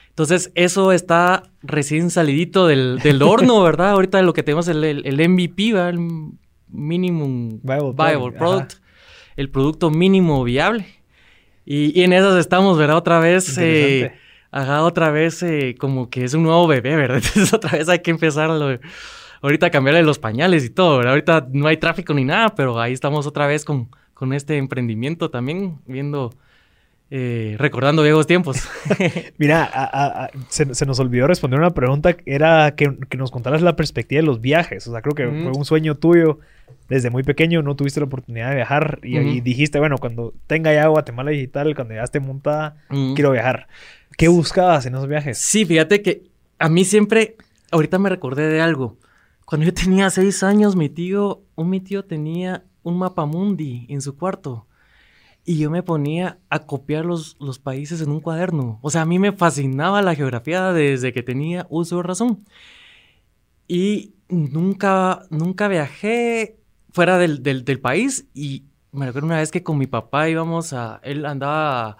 Entonces, 0.07 0.51
eso 0.55 0.93
está 0.93 1.43
recién 1.61 2.09
salidito 2.09 2.67
del, 2.67 2.99
del 2.99 3.21
horno, 3.21 3.61
¿verdad? 3.63 3.91
Ahorita 3.91 4.21
lo 4.21 4.33
que 4.33 4.43
tenemos 4.43 4.67
es 4.69 4.75
el, 4.75 5.05
el, 5.05 5.29
MVP, 5.29 5.73
¿verdad? 5.73 5.89
El 5.89 6.31
Minimum 6.69 7.59
Viable, 7.63 8.31
Product, 8.37 8.75
el 9.35 9.49
producto 9.49 9.89
mínimo 9.89 10.43
viable. 10.45 10.85
Y, 11.65 11.97
y, 11.99 12.03
en 12.03 12.13
esas 12.13 12.37
estamos, 12.37 12.77
¿verdad? 12.77 12.95
Otra 12.95 13.19
vez, 13.19 13.57
eh, 13.57 14.13
ajá, 14.49 14.83
otra 14.83 15.11
vez 15.11 15.43
eh, 15.43 15.75
como 15.77 16.09
que 16.09 16.23
es 16.23 16.33
un 16.33 16.43
nuevo 16.43 16.65
bebé, 16.65 16.95
¿verdad? 16.95 17.17
Entonces, 17.25 17.53
otra 17.53 17.77
vez 17.77 17.89
hay 17.89 17.99
que 17.99 18.11
empezar 18.11 18.49
ahorita 19.41 19.65
a 19.65 19.69
cambiarle 19.69 20.03
los 20.03 20.17
pañales 20.17 20.63
y 20.63 20.69
todo, 20.69 20.97
¿verdad? 20.97 21.11
Ahorita 21.11 21.47
no 21.51 21.67
hay 21.67 21.75
tráfico 21.75 22.13
ni 22.13 22.23
nada, 22.23 22.55
pero 22.55 22.79
ahí 22.79 22.93
estamos 22.93 23.27
otra 23.27 23.47
vez 23.47 23.65
con, 23.65 23.89
con 24.13 24.33
este 24.33 24.57
emprendimiento 24.57 25.29
también, 25.29 25.79
viendo 25.85 26.31
eh, 27.11 27.55
recordando 27.57 28.03
viejos 28.03 28.27
tiempos. 28.27 28.57
Mira, 29.37 29.63
a, 29.63 30.25
a, 30.25 30.29
se, 30.49 30.75
se, 30.75 30.85
nos 30.85 30.99
olvidó 30.99 31.25
responder 31.25 31.59
una 31.59 31.71
pregunta, 31.71 32.15
era 32.25 32.75
que, 32.75 32.97
que, 33.09 33.17
nos 33.17 33.31
contaras 33.31 33.63
la 33.63 33.75
perspectiva 33.75 34.21
de 34.21 34.27
los 34.27 34.41
viajes. 34.41 34.87
O 34.87 34.91
sea, 34.91 35.01
creo 35.01 35.15
que 35.15 35.25
mm. 35.25 35.43
fue 35.43 35.51
un 35.57 35.65
sueño 35.65 35.95
tuyo 35.95 36.39
desde 36.87 37.09
muy 37.09 37.23
pequeño, 37.23 37.63
no 37.63 37.75
tuviste 37.75 37.99
la 37.99 38.05
oportunidad 38.05 38.49
de 38.49 38.57
viajar 38.57 38.99
y, 39.03 39.17
mm. 39.17 39.27
y 39.27 39.41
dijiste, 39.41 39.79
bueno, 39.79 39.97
cuando 39.97 40.33
tenga 40.45 40.71
ya 40.71 40.87
Guatemala 40.87 41.31
Digital, 41.31 41.73
cuando 41.73 41.95
ya 41.95 42.03
esté 42.03 42.19
montada, 42.19 42.77
mm. 42.89 43.15
quiero 43.15 43.31
viajar. 43.31 43.67
¿Qué 44.15 44.27
buscabas 44.27 44.85
en 44.85 44.93
esos 44.93 45.07
viajes? 45.07 45.39
Sí, 45.39 45.65
fíjate 45.65 46.03
que 46.03 46.23
a 46.59 46.69
mí 46.69 46.85
siempre, 46.85 47.37
ahorita 47.71 47.97
me 47.97 48.09
recordé 48.09 48.47
de 48.49 48.61
algo. 48.61 48.97
Cuando 49.45 49.65
yo 49.65 49.73
tenía 49.73 50.11
seis 50.11 50.43
años, 50.43 50.75
mi 50.75 50.89
tío, 50.89 51.41
un 51.55 51.71
mi 51.71 51.79
tío 51.79 52.05
tenía 52.05 52.65
un 52.83 52.99
mapa 52.99 53.25
mundi 53.25 53.87
en 53.89 54.01
su 54.01 54.15
cuarto 54.15 54.67
y 55.49 55.57
yo 55.57 55.71
me 55.71 55.81
ponía 55.81 56.37
a 56.51 56.67
copiar 56.67 57.05
los, 57.05 57.35
los 57.39 57.57
países 57.57 58.01
en 58.01 58.11
un 58.11 58.19
cuaderno. 58.19 58.77
O 58.83 58.91
sea, 58.91 59.01
a 59.01 59.05
mí 59.07 59.17
me 59.17 59.31
fascinaba 59.31 60.03
la 60.03 60.13
geografía 60.13 60.71
desde 60.73 61.11
que 61.11 61.23
tenía 61.23 61.65
uso 61.71 61.97
de 61.97 62.03
razón. 62.03 62.45
Y 63.67 64.13
nunca, 64.27 65.23
nunca 65.31 65.67
viajé 65.67 66.59
fuera 66.91 67.17
del, 67.17 67.41
del, 67.41 67.79
país 67.79 68.27
y 68.35 68.65
me 68.91 69.07
recuerdo 69.07 69.25
una 69.25 69.37
vez 69.37 69.51
que 69.51 69.63
con 69.63 69.79
mi 69.79 69.87
papá 69.87 70.29
íbamos 70.29 70.71
a... 70.73 70.99
Él 71.01 71.25
andaba... 71.25 71.97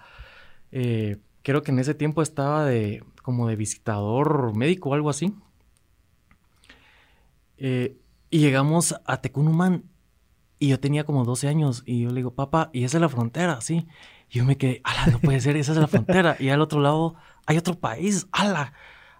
Eh, 0.70 1.16
creo 1.42 1.64
que 1.64 1.72
en 1.72 1.80
ese 1.80 1.94
tiempo 1.94 2.22
estaba 2.22 2.64
de 2.64 3.02
como 3.20 3.48
de 3.48 3.56
visitador 3.56 4.56
médico 4.56 4.90
o 4.90 4.94
algo 4.94 5.10
así. 5.10 5.34
Eh, 7.58 7.96
y 8.30 8.38
llegamos 8.38 8.94
a 9.04 9.20
Tecunumán 9.20 9.89
y 10.60 10.68
yo 10.68 10.78
tenía 10.78 11.04
como 11.04 11.24
12 11.24 11.48
años 11.48 11.82
y 11.86 12.02
yo 12.02 12.10
le 12.10 12.16
digo, 12.16 12.34
papá, 12.34 12.68
y 12.74 12.84
esa 12.84 12.98
es 12.98 13.00
la 13.00 13.08
frontera, 13.08 13.62
¿sí? 13.62 13.86
Y 14.30 14.38
yo 14.38 14.44
me 14.44 14.58
quedé, 14.58 14.82
ala, 14.84 15.06
no 15.06 15.18
puede 15.18 15.40
ser, 15.40 15.56
esa 15.56 15.72
es 15.72 15.78
la 15.78 15.88
frontera. 15.88 16.36
Y 16.38 16.50
al 16.50 16.60
otro 16.60 16.80
lado 16.80 17.16
hay 17.46 17.56
otro 17.56 17.76
país, 17.76 18.28
ala, 18.30 18.74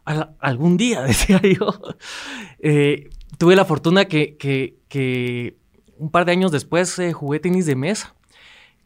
ala 0.05 0.35
algún 0.39 0.77
día, 0.77 1.01
decía 1.03 1.41
yo. 1.43 1.81
Eh, 2.59 3.09
tuve 3.39 3.57
la 3.57 3.65
fortuna 3.65 4.05
que, 4.05 4.37
que, 4.37 5.57
un 5.97 6.11
par 6.11 6.27
de 6.27 6.33
años 6.33 6.53
después 6.53 6.99
eh, 6.99 7.15
jugué 7.15 7.41
tenis 7.41 7.65
de 7.65 7.75
mesa. 7.75 8.15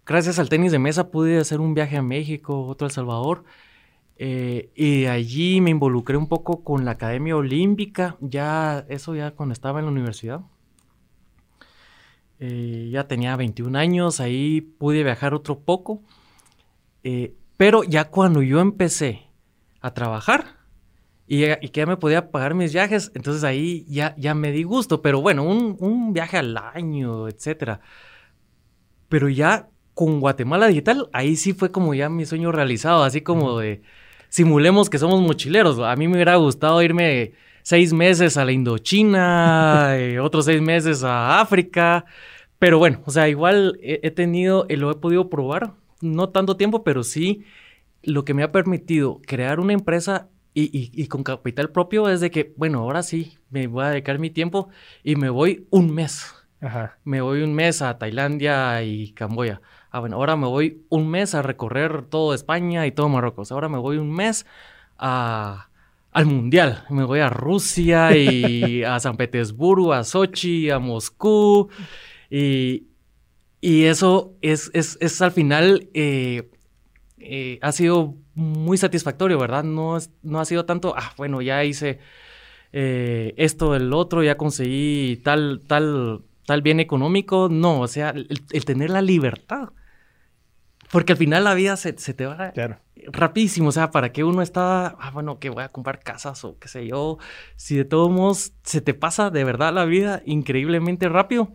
Gracias 0.07 0.38
al 0.38 0.49
tenis 0.49 0.71
de 0.71 0.79
mesa 0.79 1.11
pude 1.11 1.38
hacer 1.38 1.61
un 1.61 1.75
viaje 1.75 1.97
a 1.97 2.03
México, 2.03 2.69
otro 2.69 2.87
a 2.87 2.88
El 2.88 2.95
Salvador. 2.95 3.43
Eh, 4.17 4.71
y 4.77 5.07
allí 5.07 5.61
me 5.61 5.71
involucré 5.71 6.17
un 6.17 6.29
poco 6.29 6.62
con 6.62 6.85
la 6.85 6.93
Academia 6.93 7.37
Olímpica, 7.37 8.17
ya 8.21 8.87
eso 8.88 9.17
ya 9.17 9.33
cuando 9.33 9.55
estaba 9.55 9.81
en 9.81 9.87
la 9.87 9.90
universidad. 9.90 10.43
Eh, 12.47 12.91
ya 12.91 13.09
tenía 13.09 13.37
21 13.37 13.79
años, 13.79 14.21
ahí 14.21 14.61
pude 14.61 15.03
viajar 15.03 15.33
otro 15.33 15.61
poco. 15.61 16.03
Eh, 17.03 17.35
pero 17.57 17.85
ya 17.85 18.11
cuando 18.11 18.43
yo 18.43 18.61
empecé 18.61 19.23
a 19.81 19.95
trabajar 19.95 20.59
y, 21.27 21.41
que 21.47 21.71
ya 21.73 21.87
me 21.87 21.97
podía 21.97 22.31
pagar 22.31 22.55
mis 22.55 22.75
viajes, 22.75 23.13
entonces 23.15 23.45
ahí 23.45 23.87
ya, 23.89 24.15
ya 24.19 24.35
me 24.35 24.53
di 24.53 24.63
gusto. 24.63 25.01
Pero 25.01 25.23
bueno, 25.23 25.43
un, 25.45 25.77
un 25.81 26.13
viaje 26.13 26.37
al 26.37 26.55
año, 26.59 27.29
etcétera. 27.29 27.81
Pero 29.09 29.31
ya 29.31 29.71
con 29.95 30.21
Guatemala 30.21 30.67
Digital, 30.67 31.09
ahí 31.15 31.37
sí 31.37 31.55
fue 31.55 31.73
como 31.73 31.95
ya 31.95 32.11
mi 32.11 32.27
sueño 32.27 32.53
realizado, 32.53 33.05
así 33.05 33.23
como 33.23 33.59
de 33.59 33.81
simulemos 34.29 34.91
que 34.91 34.99
somos 34.99 35.23
mochileros. 35.23 35.79
A 35.79 35.97
mí 35.97 36.09
me 36.09 36.15
hubiera 36.17 36.37
gustado 36.37 36.83
irme 36.83 37.33
seis 37.63 37.95
meses 37.95 38.37
a 38.37 38.45
la 38.45 38.53
Indochina, 38.53 39.93
eh, 39.97 40.21
otros 40.21 40.45
seis 40.45 40.61
meses 40.61 41.03
a 41.05 41.41
África. 41.41 42.05
Pero 42.64 42.79
bueno, 42.79 43.03
o 43.05 43.11
sea, 43.11 43.29
igual 43.29 43.79
he, 43.83 44.11
tenido, 44.11 44.64
eh, 44.70 44.79
lo 44.79 44.90
he 44.90 44.94
podido 44.94 45.29
probar, 45.29 45.74
no 46.00 46.31
tanto 46.31 46.57
tiempo, 46.57 46.83
pero 46.83 47.05
sí 47.05 47.44
lo 48.03 48.24
que 48.24 48.33
me 48.33 48.42
ha 48.42 48.53
permitido 48.53 49.20
crear 49.27 49.61
una 49.61 49.74
empresa 49.74 50.29
y, 50.55 51.07
con 51.09 51.24
capital 51.24 51.68
propio 51.68 52.09
es 52.09 52.22
de 52.22 52.31
que, 52.31 52.55
bueno, 52.57 52.79
ahora 52.79 53.03
sí, 53.03 53.37
me 53.50 53.66
voy 53.66 53.85
a 53.85 53.90
dedicar 53.90 54.18
mi 54.18 54.31
tiempo 54.31 54.70
y 55.03 55.16
me 55.16 55.29
voy 55.29 55.66
un 55.68 55.94
mes. 55.94 56.35
Ajá. 56.62 56.96
Me 57.05 57.20
voy 57.20 57.42
un 57.42 57.53
mes 57.53 57.83
a 57.83 57.98
Tailandia 57.98 58.83
y 58.83 59.12
Camboya. 59.12 59.61
Ah, 59.90 60.00
bueno, 60.00 60.16
ahora 60.16 60.35
me 60.37 60.46
voy 60.46 60.87
un 60.88 61.11
mes 61.11 61.35
a 61.35 61.42
recorrer 61.42 62.07
todo 62.07 62.33
España 62.33 62.87
y 62.87 62.92
todo 62.92 63.11
Marruecos. 63.11 63.53
Ahora 63.53 63.68
me 63.68 63.77
voy 63.77 63.98
un 63.98 64.11
mes 64.11 64.46
a, 64.96 65.68
al 66.12 66.24
Mundial. 66.24 66.85
Me 66.88 67.05
voy 67.05 67.20
a 67.20 67.29
Rusia 67.29 68.16
y 68.16 68.85
a 68.85 68.98
San 69.00 69.18
Petersburgo, 69.18 69.92
a 69.92 70.03
Sochi, 70.03 70.70
a 70.70 70.79
Moscú. 70.79 71.68
Y, 72.37 72.88
y 73.61 73.85
eso 73.85 74.35
es, 74.42 74.73
es, 74.75 74.99
es, 75.01 75.23
al 75.23 75.31
final, 75.31 75.88
eh, 75.94 76.51
eh, 77.18 77.61
ha 77.62 77.70
sido 77.70 78.16
muy 78.35 78.77
satisfactorio, 78.77 79.38
¿verdad? 79.38 79.62
No, 79.62 79.97
es, 79.97 80.11
no 80.25 80.40
ha 80.40 80.44
sido 80.44 80.64
tanto, 80.64 80.94
ah, 80.97 81.12
bueno, 81.16 81.42
ya 81.42 81.62
hice 81.62 82.01
eh, 82.73 83.35
esto, 83.37 83.77
el 83.77 83.92
otro, 83.92 84.25
ya 84.25 84.37
conseguí 84.37 85.20
tal, 85.23 85.62
tal, 85.68 86.23
tal 86.44 86.61
bien 86.61 86.81
económico. 86.81 87.49
No, 87.49 87.83
o 87.83 87.87
sea, 87.87 88.11
el, 88.11 88.27
el 88.51 88.64
tener 88.64 88.90
la 88.90 89.01
libertad. 89.01 89.68
Porque 90.90 91.12
al 91.12 91.18
final 91.18 91.44
la 91.44 91.55
vida 91.55 91.77
se, 91.77 91.97
se 91.99 92.14
te 92.14 92.27
va 92.27 92.51
claro. 92.51 92.79
rapidísimo. 93.07 93.68
O 93.68 93.73
sea, 93.73 93.92
¿para 93.92 94.11
qué 94.11 94.25
uno 94.25 94.42
está, 94.42 94.88
ah, 94.99 95.12
bueno, 95.12 95.38
que 95.38 95.51
voy 95.51 95.62
a 95.62 95.68
comprar 95.68 96.01
casas 96.01 96.44
o 96.44 96.59
qué 96.59 96.66
sé 96.66 96.85
yo? 96.85 97.18
Si 97.55 97.77
de 97.77 97.85
todos 97.85 98.11
modos 98.11 98.55
se 98.64 98.81
te 98.81 98.92
pasa 98.92 99.31
de 99.31 99.44
verdad 99.44 99.73
la 99.73 99.85
vida 99.85 100.20
increíblemente 100.27 101.09
rápido. 101.09 101.53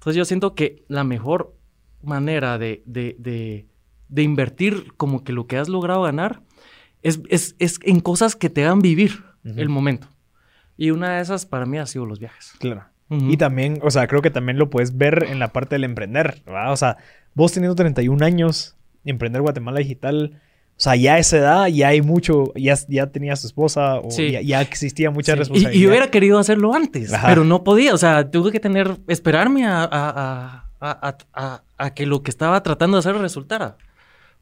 Entonces 0.00 0.16
yo 0.16 0.24
siento 0.24 0.54
que 0.54 0.82
la 0.88 1.04
mejor 1.04 1.54
manera 2.02 2.56
de, 2.56 2.82
de, 2.86 3.16
de, 3.18 3.66
de 4.08 4.22
invertir 4.22 4.94
como 4.96 5.24
que 5.24 5.34
lo 5.34 5.46
que 5.46 5.58
has 5.58 5.68
logrado 5.68 6.00
ganar 6.02 6.40
es, 7.02 7.20
es, 7.28 7.54
es 7.58 7.78
en 7.82 8.00
cosas 8.00 8.34
que 8.34 8.48
te 8.48 8.64
hagan 8.64 8.80
vivir 8.80 9.22
uh 9.44 9.48
-huh. 9.48 9.58
el 9.58 9.68
momento. 9.68 10.08
Y 10.78 10.90
una 10.90 11.16
de 11.16 11.20
esas 11.20 11.44
para 11.44 11.66
mí 11.66 11.76
ha 11.76 11.84
sido 11.84 12.06
los 12.06 12.18
viajes. 12.18 12.54
Claro. 12.58 12.84
Uh 13.10 13.16
-huh. 13.16 13.32
Y 13.34 13.36
también, 13.36 13.78
o 13.82 13.90
sea, 13.90 14.06
creo 14.06 14.22
que 14.22 14.30
también 14.30 14.56
lo 14.56 14.70
puedes 14.70 14.96
ver 14.96 15.26
en 15.28 15.38
la 15.38 15.52
parte 15.52 15.74
del 15.74 15.84
emprender, 15.84 16.42
¿verdad? 16.46 16.72
O 16.72 16.76
sea, 16.76 16.96
vos 17.34 17.52
teniendo 17.52 17.74
31 17.74 18.24
años, 18.24 18.78
emprender 19.04 19.42
Guatemala 19.42 19.80
Digital, 19.80 20.40
o 20.80 20.82
sea, 20.82 20.96
ya 20.96 21.16
a 21.16 21.18
esa 21.18 21.36
edad 21.36 21.66
ya 21.66 21.88
hay 21.88 22.00
mucho, 22.00 22.54
ya, 22.54 22.74
ya 22.88 23.06
tenías 23.08 23.42
tu 23.42 23.48
esposa 23.48 23.96
o 24.00 24.10
sí. 24.10 24.30
ya, 24.30 24.40
ya, 24.40 24.62
existía 24.62 25.10
mucha 25.10 25.32
sí. 25.32 25.38
responsabilidad. 25.40 25.78
Y, 25.78 25.84
y, 25.84 25.86
hubiera 25.86 26.10
querido 26.10 26.38
hacerlo 26.38 26.72
antes, 26.72 27.12
Ajá. 27.12 27.28
pero 27.28 27.44
no 27.44 27.64
podía. 27.64 27.92
O 27.92 27.98
sea, 27.98 28.30
tuve 28.30 28.50
que 28.50 28.60
tener, 28.60 28.96
esperarme 29.06 29.66
a, 29.66 29.82
a, 29.82 30.64
a, 30.80 31.18
a, 31.34 31.62
a 31.76 31.90
que 31.94 32.06
lo 32.06 32.22
que 32.22 32.30
estaba 32.30 32.62
tratando 32.62 32.96
de 32.96 33.00
hacer 33.00 33.14
resultara. 33.20 33.76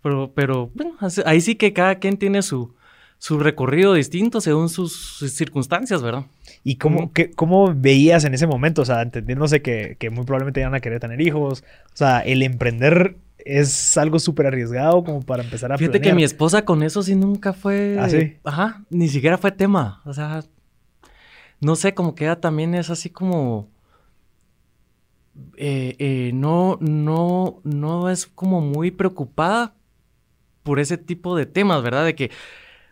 Pero, 0.00 0.30
pero 0.32 0.70
bueno, 0.76 0.92
ahí 1.24 1.40
sí 1.40 1.56
que 1.56 1.72
cada 1.72 1.96
quien 1.96 2.16
tiene 2.16 2.42
su, 2.42 2.72
su 3.18 3.40
recorrido 3.40 3.94
distinto 3.94 4.40
según 4.40 4.68
sus, 4.68 4.92
sus 4.92 5.32
circunstancias, 5.32 6.02
¿verdad? 6.02 6.26
¿Y 6.62 6.76
cómo, 6.76 7.06
mm. 7.06 7.12
qué, 7.14 7.30
cómo 7.32 7.74
veías 7.74 8.24
en 8.24 8.34
ese 8.34 8.46
momento? 8.46 8.82
O 8.82 8.84
sea, 8.84 9.02
entendiéndose 9.02 9.60
que, 9.60 9.96
que 9.98 10.10
muy 10.10 10.24
probablemente 10.24 10.60
iban 10.60 10.76
a 10.76 10.78
querer 10.78 11.00
tener 11.00 11.20
hijos. 11.20 11.64
O 11.86 11.96
sea, 11.96 12.20
el 12.20 12.44
emprender 12.44 13.16
es 13.44 13.96
algo 13.96 14.18
súper 14.18 14.46
arriesgado 14.46 15.02
como 15.04 15.22
para 15.22 15.42
empezar 15.42 15.72
a 15.72 15.78
Fíjate 15.78 16.00
que 16.00 16.12
mi 16.12 16.24
esposa 16.24 16.64
con 16.64 16.82
eso 16.82 17.02
sí 17.02 17.14
nunca 17.14 17.52
fue... 17.52 17.96
¿Ah, 17.98 18.08
sí? 18.08 18.36
Ajá, 18.44 18.84
ni 18.90 19.08
siquiera 19.08 19.38
fue 19.38 19.52
tema. 19.52 20.02
O 20.04 20.12
sea, 20.12 20.42
no 21.60 21.76
sé, 21.76 21.94
como 21.94 22.14
que 22.14 22.24
ella 22.24 22.40
también 22.40 22.74
es 22.74 22.90
así 22.90 23.10
como... 23.10 23.68
Eh, 25.56 25.94
eh, 25.98 26.32
no, 26.34 26.78
no, 26.80 27.60
no 27.62 28.10
es 28.10 28.26
como 28.26 28.60
muy 28.60 28.90
preocupada 28.90 29.74
por 30.64 30.80
ese 30.80 30.98
tipo 30.98 31.36
de 31.36 31.46
temas, 31.46 31.82
¿verdad? 31.82 32.04
De 32.04 32.14
que, 32.16 32.30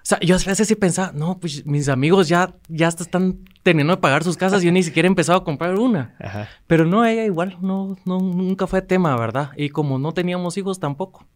sea, 0.06 0.20
yo 0.20 0.36
a 0.36 0.38
veces 0.38 0.68
sí 0.68 0.74
pensaba, 0.76 1.12
no, 1.12 1.38
pues 1.38 1.66
mis 1.66 1.88
amigos 1.88 2.28
ya, 2.28 2.54
ya 2.68 2.88
están 2.88 3.38
teniendo 3.62 3.96
que 3.96 4.00
pagar 4.00 4.22
sus 4.22 4.36
casas 4.36 4.62
y 4.62 4.66
yo 4.66 4.72
ni 4.72 4.82
siquiera 4.82 5.06
he 5.06 5.10
empezado 5.10 5.38
a 5.38 5.44
comprar 5.44 5.78
una. 5.78 6.14
Ajá. 6.20 6.48
Pero 6.66 6.84
no, 6.86 7.04
ella 7.04 7.24
igual, 7.24 7.56
no, 7.60 7.96
no, 8.04 8.20
nunca 8.20 8.66
fue 8.66 8.82
tema, 8.82 9.16
¿verdad? 9.18 9.50
Y 9.56 9.70
como 9.70 9.98
no 9.98 10.12
teníamos 10.12 10.56
hijos 10.58 10.78
tampoco. 10.78 11.26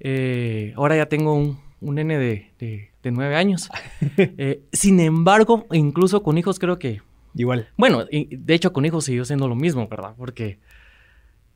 Eh, 0.00 0.72
ahora 0.76 0.96
ya 0.96 1.06
tengo 1.06 1.34
un, 1.34 1.58
un 1.80 1.94
nene 1.94 2.18
de, 2.18 2.50
de, 2.58 2.90
de 3.02 3.10
nueve 3.10 3.36
años. 3.36 3.70
Eh, 4.16 4.60
sin 4.72 5.00
embargo, 5.00 5.66
incluso 5.72 6.22
con 6.22 6.38
hijos 6.38 6.58
creo 6.58 6.78
que... 6.78 7.00
Igual. 7.34 7.68
Bueno, 7.76 8.04
y 8.10 8.36
de 8.36 8.54
hecho 8.54 8.72
con 8.72 8.84
hijos 8.84 9.04
siguió 9.06 9.24
siendo 9.24 9.48
lo 9.48 9.54
mismo, 9.56 9.88
¿verdad? 9.88 10.14
Porque... 10.16 10.58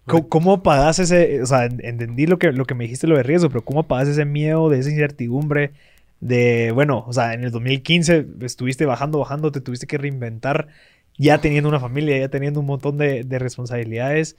¿Cómo, 0.07 0.29
cómo 0.31 0.53
apagas 0.55 0.99
ese, 1.01 1.43
o 1.43 1.47
sea, 1.47 1.67
en- 1.67 1.85
entendí 1.85 2.27
lo 2.27 2.39
que, 2.39 2.51
lo 2.53 2.65
que 2.65 2.75
me 2.75 2.85
dijiste 2.85 3.07
lo 3.07 3.17
de 3.17 3.23
riesgo, 3.23 3.51
pero 3.51 3.63
cómo 3.63 3.81
apagas 3.81 4.09
ese 4.09 4.25
miedo, 4.25 4.71
de 4.71 4.79
esa 4.79 4.89
incertidumbre, 4.91 5.73
de, 6.21 6.73
bueno, 6.73 7.05
o 7.07 7.13
sea, 7.13 7.35
en 7.35 7.45
el 7.45 7.51
2015 7.51 8.27
estuviste 8.43 8.87
bajando, 8.87 9.19
bajando, 9.19 9.53
te 9.53 9.61
tuviste 9.61 9.87
que 9.87 9.99
reinventar, 9.99 10.69
ya 11.17 11.39
teniendo 11.39 11.69
una 11.69 11.81
familia, 11.81 12.19
ya 12.19 12.29
teniendo 12.29 12.61
un 12.61 12.67
montón 12.67 12.99
de, 12.99 13.25
de 13.25 13.39
responsabilidades. 13.39 14.37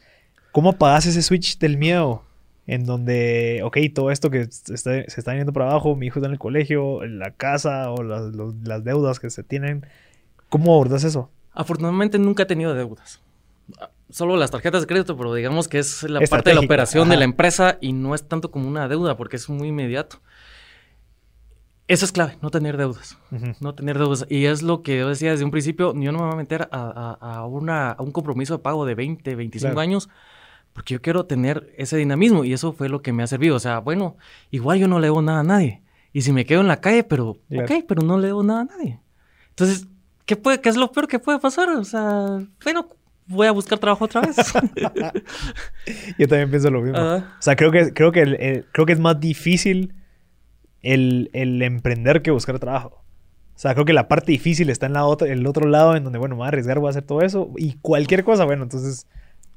¿Cómo 0.51 0.69
apagas 0.71 1.05
ese 1.05 1.21
switch 1.21 1.57
del 1.59 1.77
miedo? 1.77 2.23
En 2.67 2.85
donde, 2.85 3.61
ok, 3.63 3.77
todo 3.95 4.11
esto 4.11 4.29
que 4.29 4.41
está- 4.41 4.75
se 4.75 5.05
está 5.07 5.33
yendo 5.35 5.53
para 5.53 5.69
abajo, 5.71 5.95
mi 5.95 6.05
hijo 6.07 6.19
está 6.19 6.27
en 6.27 6.33
el 6.33 6.39
colegio, 6.39 7.03
la 7.05 7.31
casa 7.31 7.91
o 7.91 8.03
las, 8.03 8.33
los- 8.35 8.53
las 8.63 8.83
deudas 8.83 9.19
que 9.19 9.29
se 9.29 9.43
tienen. 9.43 9.85
¿Cómo 10.49 10.73
abordas 10.73 11.03
eso? 11.03 11.29
Afortunadamente 11.53 12.19
nunca 12.19 12.43
he 12.43 12.45
tenido 12.45 12.73
deudas. 12.75 13.21
Solo 14.09 14.37
las 14.37 14.49
tarjetas 14.51 14.81
de 14.81 14.87
crédito, 14.87 15.15
pero 15.17 15.33
digamos 15.33 15.67
que 15.67 15.77
es 15.79 16.03
la 16.03 16.19
parte 16.29 16.49
de 16.49 16.55
la 16.55 16.61
operación 16.65 17.09
de 17.09 17.17
la 17.17 17.23
empresa 17.25 17.77
y 17.81 17.93
no 17.93 18.15
es 18.15 18.27
tanto 18.27 18.49
como 18.51 18.67
una 18.67 18.87
deuda 18.87 19.15
porque 19.17 19.35
es 19.35 19.49
muy 19.49 19.67
inmediato. 19.67 20.19
Eso 21.89 22.05
es 22.05 22.11
clave, 22.11 22.37
no 22.41 22.51
tener 22.51 22.77
deudas. 22.77 23.17
Ujú. 23.31 23.47
No 23.61 23.73
tener 23.73 23.97
deudas. 23.97 24.25
Y 24.29 24.45
es 24.45 24.61
lo 24.61 24.83
que 24.83 24.99
yo 24.99 25.09
decía 25.09 25.31
desde 25.31 25.43
un 25.43 25.49
principio, 25.51 25.91
yo 25.95 26.11
no 26.11 26.19
me 26.19 26.25
voy 26.25 26.33
a 26.33 26.37
meter 26.37 26.69
a, 26.71 27.17
a- 27.19 27.35
a 27.39 27.45
una, 27.47 27.91
a 27.91 28.01
un 28.03 28.11
compromiso 28.11 28.53
de 28.57 28.59
pago 28.63 28.85
de 28.85 28.93
20, 28.93 29.35
25 29.35 29.69
Claro. 29.73 29.79
años, 29.81 30.07
porque 30.73 30.93
yo 30.93 31.01
quiero 31.01 31.25
tener 31.25 31.73
ese 31.77 31.97
dinamismo 31.97 32.45
y 32.45 32.53
eso 32.53 32.73
fue 32.73 32.89
lo 32.89 33.01
que 33.01 33.11
me 33.11 33.23
ha 33.23 33.27
servido. 33.27 33.55
O 33.55 33.59
sea, 33.59 33.79
bueno, 33.79 34.17
igual 34.51 34.77
yo 34.77 34.87
no 34.87 34.99
le 34.99 35.07
debo 35.07 35.21
nada 35.23 35.39
a 35.39 35.43
nadie. 35.43 35.81
Y 36.13 36.21
si 36.21 36.31
me 36.31 36.45
quedo 36.45 36.61
en 36.61 36.67
la 36.67 36.79
calle, 36.79 37.03
pero, 37.03 37.37
Claro. 37.49 37.65
ok, 37.65 37.85
pero 37.87 38.03
no 38.03 38.19
le 38.19 38.27
debo 38.27 38.43
nada 38.43 38.61
a 38.61 38.65
nadie. 38.65 38.99
Entonces, 39.49 39.87
¿qué, 40.27 40.35
puede, 40.35 40.61
¿qué 40.61 40.69
es 40.69 40.77
lo 40.77 40.91
peor 40.91 41.07
que 41.07 41.17
puede 41.17 41.39
pasar? 41.39 41.69
O 41.69 41.83
sea, 41.83 42.39
bueno, 42.63 42.87
voy 43.25 43.47
a 43.47 43.51
buscar 43.51 43.79
trabajo 43.79 44.05
otra 44.05 44.21
vez. 44.21 44.35
Yo 46.17 46.27
también 46.27 46.49
pienso 46.49 46.69
lo 46.69 46.81
mismo. 46.81 46.97
Ajá. 46.97 47.35
O 47.39 47.41
sea, 47.41 47.55
creo 47.55 47.71
que, 47.71 47.93
creo 47.93 48.11
que, 48.11 48.21
el- 48.21 48.35
el- 48.39 48.65
creo 48.71 48.85
que 48.85 48.93
es 48.93 48.99
más 48.99 49.19
difícil 49.19 49.93
el, 50.81 51.29
el 51.33 51.61
emprender 51.61 52.21
que 52.21 52.31
buscar 52.31 52.59
trabajo. 52.59 53.03
O 53.55 53.61
sea, 53.61 53.73
creo 53.73 53.85
que 53.85 53.93
la 53.93 54.07
parte 54.07 54.31
difícil 54.31 54.69
está 54.69 54.85
en 54.85 54.93
la 54.93 55.05
otra, 55.05 55.27
el 55.27 55.45
otro 55.45 55.67
lado, 55.67 55.95
en 55.95 56.03
donde, 56.05 56.17
bueno, 56.19 56.35
me 56.35 56.39
voy 56.39 56.45
a 56.45 56.47
arriesgar, 56.47 56.79
voy 56.79 56.87
a 56.87 56.91
hacer 56.91 57.03
todo 57.03 57.21
eso 57.21 57.51
y 57.57 57.73
cualquier 57.81 58.23
cosa, 58.23 58.45
bueno, 58.45 58.63
entonces, 58.63 59.05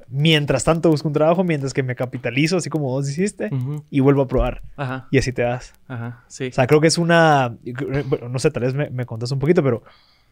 mientras 0.09 0.65
tanto 0.65 0.91
busco 0.91 1.07
un 1.09 1.15
trabajo, 1.15 1.45
mientras 1.45 1.73
que 1.73 1.83
me 1.85 1.95
capitalizo, 1.95 2.57
así 2.57 2.69
como 2.69 2.87
vos 2.87 3.09
hiciste, 3.09 3.51
y 3.91 4.01
vuelvo 4.01 4.23
a 4.23 4.27
probar. 4.29 4.63
Ajá, 4.77 5.07
Y 5.13 5.19
así 5.19 5.33
te 5.33 5.43
das. 5.43 5.73
ajá, 5.89 6.25
sí. 6.29 6.49
O 6.49 6.53
sea, 6.53 6.67
creo 6.67 6.81
que 6.81 6.89
es 6.89 6.99
una, 6.99 7.57
bueno, 8.07 8.29
no 8.29 8.39
sé, 8.41 8.51
tal 8.51 8.65
vez 8.65 8.75
me, 8.75 8.91
me 8.91 9.07
contás 9.07 9.31
un 9.31 9.39
poquito, 9.39 9.63
pero 9.63 9.83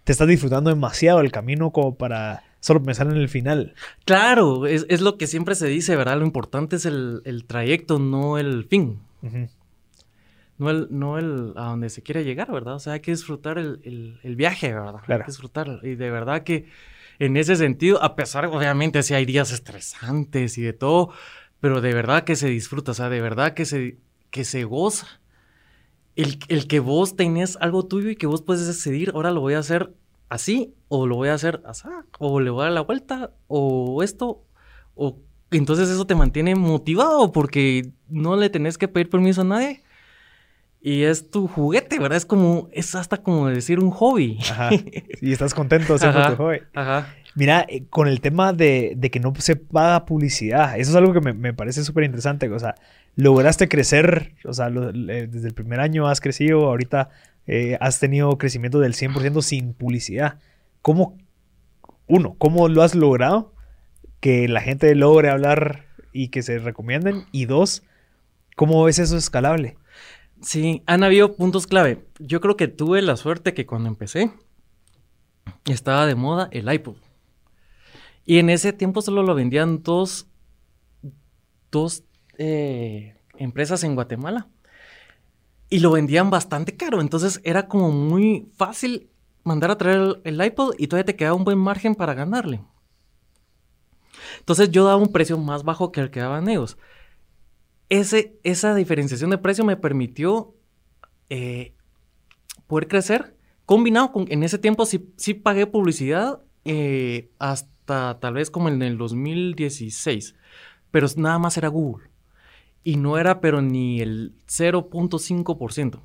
te 0.03 0.13
estás 0.13 0.27
disfrutando 0.27 0.71
demasiado 0.71 1.21
el 1.21 1.31
camino 1.31 1.71
como 1.71 1.95
para 1.95 2.43
solo 2.59 2.83
pensar 2.83 3.07
en 3.07 3.17
el 3.17 3.29
final. 3.29 3.75
Claro, 4.05 4.67
es, 4.67 4.85
es 4.89 5.01
lo 5.01 5.17
que 5.17 5.27
siempre 5.29 5.55
se 5.55 5.69
dice, 5.69 5.95
¿verdad? 5.95 6.19
Lo 6.19 6.27
importante 6.27 6.75
es 6.77 6.87
el, 6.87 7.23
el 7.25 7.45
trayecto, 7.45 7.99
no 8.01 8.37
el 8.37 8.65
fin. 8.65 8.99
Ujú. 9.23 9.49
No 10.61 10.71
el, 10.71 10.87
no 10.91 11.19
el 11.19 11.53
a 11.57 11.65
donde 11.71 11.89
se 11.91 12.03
quiere 12.03 12.23
llegar, 12.25 12.53
¿verdad? 12.53 12.75
O 12.75 12.79
sea, 12.79 12.93
hay 12.95 13.01
que 13.01 13.11
disfrutar 13.13 13.59
el, 13.59 13.81
el- 13.85 14.21
el 14.23 14.37
viaje, 14.37 14.73
¿verdad? 14.75 15.01
Claro. 15.05 15.23
Hay 15.23 15.27
que 15.27 15.33
disfrutarlo. 15.33 15.81
Y 15.87 15.95
de 15.97 16.11
verdad 16.11 16.43
que 16.45 16.67
en 17.19 17.37
ese 17.37 17.57
sentido, 17.57 18.03
a 18.03 18.15
pesar, 18.15 18.47
obviamente, 18.47 19.03
sí 19.03 19.15
hay 19.15 19.25
días 19.27 19.53
estresantes 19.53 20.59
y 20.59 20.63
de 20.63 20.73
todo, 20.73 21.11
pero 21.61 21.81
de 21.81 21.93
verdad 21.95 22.25
que 22.25 22.37
se 22.37 22.49
disfruta, 22.49 22.93
o 22.93 22.95
sea, 22.95 23.09
de 23.09 23.21
verdad 23.21 23.55
que 23.55 23.65
se, 23.65 23.99
que 24.31 24.45
se 24.45 24.65
goza. 24.65 25.07
El, 26.17 26.39
el 26.49 26.67
que 26.67 26.81
vos 26.81 27.17
tenés 27.17 27.57
algo 27.61 27.87
tuyo 27.87 28.11
y 28.11 28.17
que 28.17 28.27
vos 28.27 28.43
puedes 28.43 28.67
decidir, 28.67 29.13
ahora 29.15 29.31
lo 29.31 29.41
voy 29.41 29.55
a 29.55 29.59
hacer 29.61 29.95
así, 30.29 30.75
o 30.89 31.07
lo 31.07 31.17
voy 31.17 31.29
a 31.29 31.35
hacer 31.35 31.63
así, 31.65 31.89
o 32.19 32.41
le 32.41 32.51
voy 32.51 32.63
a 32.63 32.65
dar 32.65 32.73
la 32.73 32.81
vuelta, 32.83 33.33
o 33.49 34.03
esto, 34.03 34.43
o 34.95 35.19
entonces 35.51 35.89
eso 35.89 36.07
te 36.07 36.15
mantiene 36.15 36.55
motivado 36.55 37.33
porque 37.33 37.91
no 38.09 38.37
le 38.37 38.51
tenés 38.51 38.77
que 38.79 38.89
pedir 38.89 39.09
permiso 39.09 39.41
a 39.41 39.45
nadie. 39.45 39.83
Y 40.83 41.03
es 41.03 41.31
tu 41.31 41.47
juguete, 41.47 41.99
¿verdad? 41.99 42.17
Es 42.17 42.25
como, 42.27 42.69
es 42.73 42.95
hasta 42.95 43.19
como 43.19 43.49
decir 43.49 43.81
un 43.81 43.91
hobby. 43.91 44.39
Ajá. 44.51 44.71
Y 45.21 45.33
estás 45.33 45.53
contento 45.55 45.95
haciendo 45.95 46.19
Ajá. 46.21 46.31
tu 46.31 46.37
hobby. 46.43 46.59
Ajá. 46.75 47.15
Mira, 47.35 47.65
eh, 47.69 47.85
con 47.91 48.09
el 48.09 48.21
tema 48.23 48.53
de, 48.55 48.95
de 48.97 49.11
que 49.11 49.21
no 49.21 49.33
se 49.39 49.57
paga 49.57 50.05
publicidad, 50.07 50.79
eso 50.79 50.91
es 50.91 50.97
algo 50.97 51.13
que 51.13 51.21
me, 51.21 51.33
me 51.35 51.53
parece 51.53 51.85
súper 51.85 52.05
interesante. 52.05 52.49
O 52.51 52.59
sea, 52.59 52.75
lograste 53.17 53.69
crecer, 53.69 54.33
o 54.45 54.53
sea, 54.55 54.71
lo- 54.71 54.91
desde 54.93 55.47
el 55.49 55.55
primer 55.55 55.81
año 55.81 56.09
has 56.09 56.21
crecido, 56.21 56.67
ahorita 56.67 57.11
eh, 57.47 57.77
has 57.81 58.01
tenido 58.01 58.37
crecimiento 58.39 58.81
del 58.81 58.95
100% 58.95 59.43
sin 59.43 59.75
publicidad. 59.75 60.39
¿Cómo, 60.83 61.19
uno, 62.07 62.35
cómo 62.39 62.69
lo 62.69 62.83
has 62.83 62.95
logrado 62.95 63.53
que 64.21 64.49
la 64.49 64.61
gente 64.61 64.95
logre 64.95 65.29
hablar 65.31 65.85
y 66.13 66.29
que 66.29 66.43
se 66.43 66.59
recomienden? 66.59 67.25
Y 67.33 67.45
dos, 67.45 67.83
¿cómo 68.57 68.83
ves 68.85 68.99
eso 68.99 69.17
escalable? 69.17 69.77
Sí, 70.43 70.83
han 70.87 71.05
habido 71.05 71.35
puntos 71.37 71.67
clave. 71.67 72.07
Yo 72.19 72.41
creo 72.41 72.57
que 72.57 72.69
tuve 72.69 73.03
la 73.03 73.17
suerte 73.17 73.55
que 73.55 73.67
cuando 73.67 73.89
empecé 73.89 74.33
estaba 75.67 76.07
de 76.07 76.15
moda 76.15 76.49
el 76.53 76.73
iPod. 76.73 76.97
Y 78.25 78.39
en 78.39 78.51
ese 78.51 78.73
tiempo 78.73 79.03
solo 79.03 79.23
lo 79.23 79.35
vendían 79.35 79.83
dos, 79.83 80.29
dos 81.71 82.05
eh, 82.39 83.17
empresas 83.37 83.85
en 83.85 83.95
Guatemala. 83.95 84.49
Y 85.69 85.81
lo 85.81 85.93
vendían 85.93 86.31
bastante 86.31 86.77
caro. 86.77 87.01
Entonces 87.01 87.41
era 87.45 87.69
como 87.69 87.91
muy 87.91 88.51
fácil 88.57 89.11
mandar 89.45 89.71
a 89.71 89.79
traer 89.79 90.21
el, 90.25 90.45
iPod 90.45 90.75
y 90.79 90.87
todavía 90.87 91.07
te 91.07 91.17
quedaba 91.17 91.37
un 91.37 91.45
buen 91.45 91.59
margen 91.59 91.95
para 91.95 92.15
ganarle. 92.15 92.61
Entonces 94.39 94.71
yo 94.71 94.85
daba 94.85 94.97
un 94.97 95.13
precio 95.13 95.39
más 95.39 95.65
bajo 95.65 95.93
que 95.93 96.01
el 96.01 96.11
que 96.11 96.21
daban 96.21 96.49
ellos. 96.49 96.77
Ese, 97.91 98.39
esa 98.45 98.75
diferenciación 98.75 99.31
de 99.31 99.39
precio 99.39 99.65
me 99.65 99.77
permitió 99.77 100.55
eh, 101.29 101.75
poder 102.67 102.89
crecer. 102.89 103.37
Combinado 103.67 104.11
con, 104.13 104.27
en 104.31 104.43
ese 104.43 104.59
tiempo 104.59 104.87
sí, 104.87 105.13
sí 105.17 105.35
pagué 105.35 105.67
publicidad 105.67 106.41
eh, 106.65 107.31
hasta 107.39 108.19
tal 108.21 108.35
vez 108.35 108.51
como 108.51 108.69
en 108.69 108.81
el 108.83 108.97
2016, 108.97 110.35
pero 110.91 111.07
nada 111.17 111.39
más 111.39 111.57
era 111.57 111.69
Google. 111.69 112.09
Y 112.83 112.97
no 112.97 113.19
era 113.19 113.41
pero 113.41 113.61
ni 113.61 114.01
el 114.01 114.35
0.5%. 114.47 116.01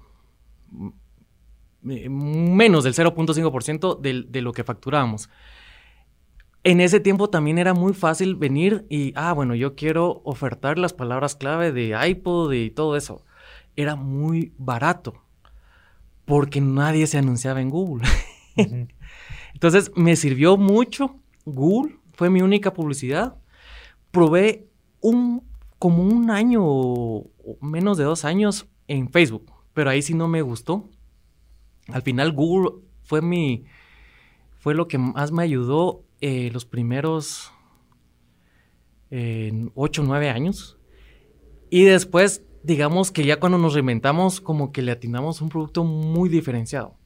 M- 0.73 0.93
eh, 1.87 2.09
Menos 2.09 2.83
del 2.83 2.93
0.5% 2.93 3.95
del- 4.01 4.31
de 4.31 4.41
lo 4.41 4.51
que 4.51 4.63
facturábamos. 4.63 5.29
En 6.65 6.81
ese 6.81 6.99
tiempo 6.99 7.29
también 7.29 7.59
era 7.59 7.75
muy 7.75 7.93
fácil 7.93 8.33
venir 8.33 8.87
y, 8.89 9.13
ah, 9.15 9.33
bueno, 9.33 9.53
yo 9.53 9.75
quiero 9.75 10.23
ofertar 10.25 10.79
las 10.79 10.93
palabras 10.93 11.35
clave 11.35 11.71
de 11.71 11.95
iPod 12.09 12.53
y 12.53 12.71
todo 12.71 12.97
eso. 12.97 13.23
Era 13.75 13.95
muy 13.95 14.51
barato 14.57 15.13
porque 16.25 16.61
nadie 16.61 17.05
se 17.05 17.19
anunciaba 17.19 17.61
en 17.61 17.69
Google. 17.69 18.07
Entonces 19.53 19.91
me 19.95 20.15
sirvió 20.15 20.57
mucho 20.57 21.19
Google, 21.45 21.97
fue 22.13 22.31
mi 22.31 22.41
única 22.41 22.73
publicidad. 22.73 23.37
Probé 24.09 24.67
un, 25.01 25.43
como 25.77 26.01
un 26.01 26.31
año 26.31 26.63
o 26.65 27.29
menos 27.61 27.95
de 27.99 28.05
dos 28.05 28.25
años 28.25 28.67
en 28.87 29.11
Facebook, 29.11 29.51
pero 29.75 29.91
ahí 29.91 30.01
sí 30.01 30.15
no 30.15 30.27
me 30.27 30.41
gustó. 30.41 30.89
Al 31.89 32.01
final 32.01 32.31
Google 32.31 32.81
fue 33.03 33.21
mi, 33.21 33.65
fue 34.57 34.73
lo 34.73 34.87
que 34.87 34.97
más 34.97 35.31
me 35.31 35.43
ayudó 35.43 36.04
eh, 36.21 36.49
los 36.51 36.65
primeros 36.65 37.51
8 39.11 40.01
o 40.01 40.05
9 40.05 40.29
años. 40.29 40.77
Y 41.69 41.83
después, 41.83 42.43
digamos 42.63 43.11
que 43.11 43.23
ya 43.25 43.39
cuando 43.39 43.57
nos 43.57 43.73
reinventamos, 43.73 44.41
como 44.41 44.71
que 44.71 44.81
le 44.81 44.91
atinamos 44.91 45.41
un 45.41 45.49
producto 45.49 45.83
muy 45.83 46.27
diferenciado. 46.29 46.97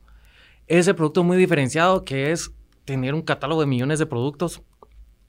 Ese 0.67 0.93
producto 0.93 1.23
muy 1.23 1.37
diferenciado 1.37 2.03
que 2.05 2.31
es 2.31 2.51
tener 2.85 3.13
un 3.13 3.21
catálogo 3.21 3.61
de 3.61 3.67
millones 3.67 3.99
de 3.99 4.05
productos 4.05 4.61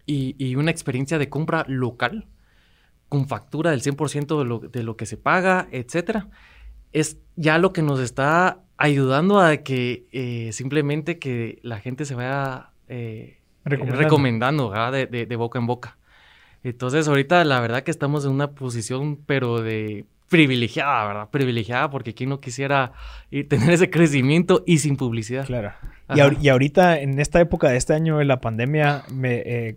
y, 0.06 0.34
y 0.38 0.56
una 0.56 0.70
experiencia 0.70 1.18
de 1.18 1.28
compra 1.28 1.64
local. 1.68 2.28
con 3.08 3.26
factura 3.26 3.72
del 3.72 3.82
100% 3.82 4.38
de 4.38 4.44
lo, 4.44 4.58
de 4.60 4.82
lo 4.84 4.96
que 4.96 5.04
se 5.04 5.16
paga, 5.16 5.68
etcétera, 5.72 6.30
es 6.92 7.18
ya 7.36 7.58
lo 7.58 7.72
que 7.72 7.82
nos 7.82 7.98
está 8.00 8.62
ayudando 8.76 9.40
a 9.40 9.58
que 9.58 10.06
eh, 10.12 10.52
simplemente 10.52 11.18
que 11.18 11.58
la 11.62 11.80
gente 11.80 12.04
se 12.04 12.14
vaya 12.14 12.70
eh, 12.88 13.39
Recomendando. 13.64 14.02
recomendando, 14.02 14.70
¿verdad? 14.70 14.92
De, 14.92 15.06
de- 15.06 15.26
de 15.26 15.36
boca 15.36 15.58
en 15.58 15.66
boca. 15.66 15.96
Entonces 16.62 17.08
ahorita 17.08 17.44
la 17.44 17.60
verdad 17.60 17.82
que 17.82 17.90
estamos 17.90 18.24
en 18.24 18.32
una 18.32 18.50
posición 18.52 19.16
pero 19.26 19.60
de 19.62 20.04
privilegiada, 20.28 21.06
¿verdad? 21.06 21.28
Privilegiada 21.30 21.90
porque 21.90 22.14
quien 22.14 22.28
no 22.30 22.40
quisiera 22.40 22.92
ir- 23.30 23.48
tener 23.48 23.70
ese 23.70 23.90
crecimiento 23.90 24.62
y 24.66 24.78
sin 24.78 24.96
publicidad. 24.96 25.46
Claro. 25.46 25.72
Y, 26.08 26.20
Ajá. 26.20 26.24
ahor- 26.30 26.38
y 26.40 26.48
ahorita, 26.48 27.00
en 27.00 27.18
esta 27.18 27.40
época 27.40 27.68
de 27.70 27.76
este 27.76 27.94
año 27.94 28.18
de 28.18 28.24
la 28.26 28.40
pandemia, 28.40 29.02
me, 29.12 29.42
eh, 29.44 29.76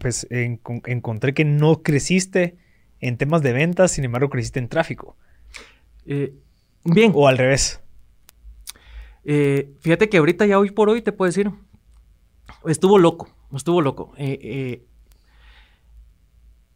pues 0.00 0.26
en- 0.30 0.60
encontré 0.86 1.32
que 1.34 1.44
no 1.44 1.82
creciste 1.82 2.56
en 3.00 3.16
temas 3.18 3.42
de 3.42 3.52
ventas, 3.52 3.90
sin 3.92 4.04
embargo, 4.04 4.30
creciste 4.30 4.58
en 4.58 4.68
tráfico. 4.68 5.16
Eh, 6.06 6.32
bien, 6.84 7.12
O 7.14 7.28
al 7.28 7.38
revés. 7.38 7.80
Eh, 9.24 9.70
fíjate 9.80 10.08
que 10.08 10.18
ahorita 10.18 10.46
ya 10.46 10.58
hoy 10.58 10.70
por 10.70 10.88
hoy 10.88 11.02
te 11.02 11.12
puedo 11.12 11.28
decir, 11.28 11.50
estuvo 12.66 12.98
loco, 12.98 13.28
estuvo 13.54 13.80
loco. 13.80 14.12
Eh, 14.16 14.38
eh, 14.42 14.86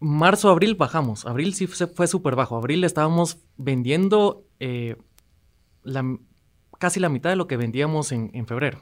marzo, 0.01 0.49
abril 0.51 0.75
bajamos, 0.75 1.27
abril 1.27 1.55
sí 1.55 1.67
fue 1.67 2.07
súper 2.07 2.37
bajo, 2.37 2.57
abril 2.57 2.85
estábamos 2.85 3.39
vendiendo 3.57 4.45
eh, 4.61 4.97
la- 5.83 6.19
casi 6.79 7.01
la 7.01 7.09
mitad 7.09 7.31
de 7.31 7.37
lo 7.37 7.47
que 7.49 7.57
vendíamos 7.57 8.13
en, 8.13 8.31
en 8.35 8.47
febrero. 8.47 8.81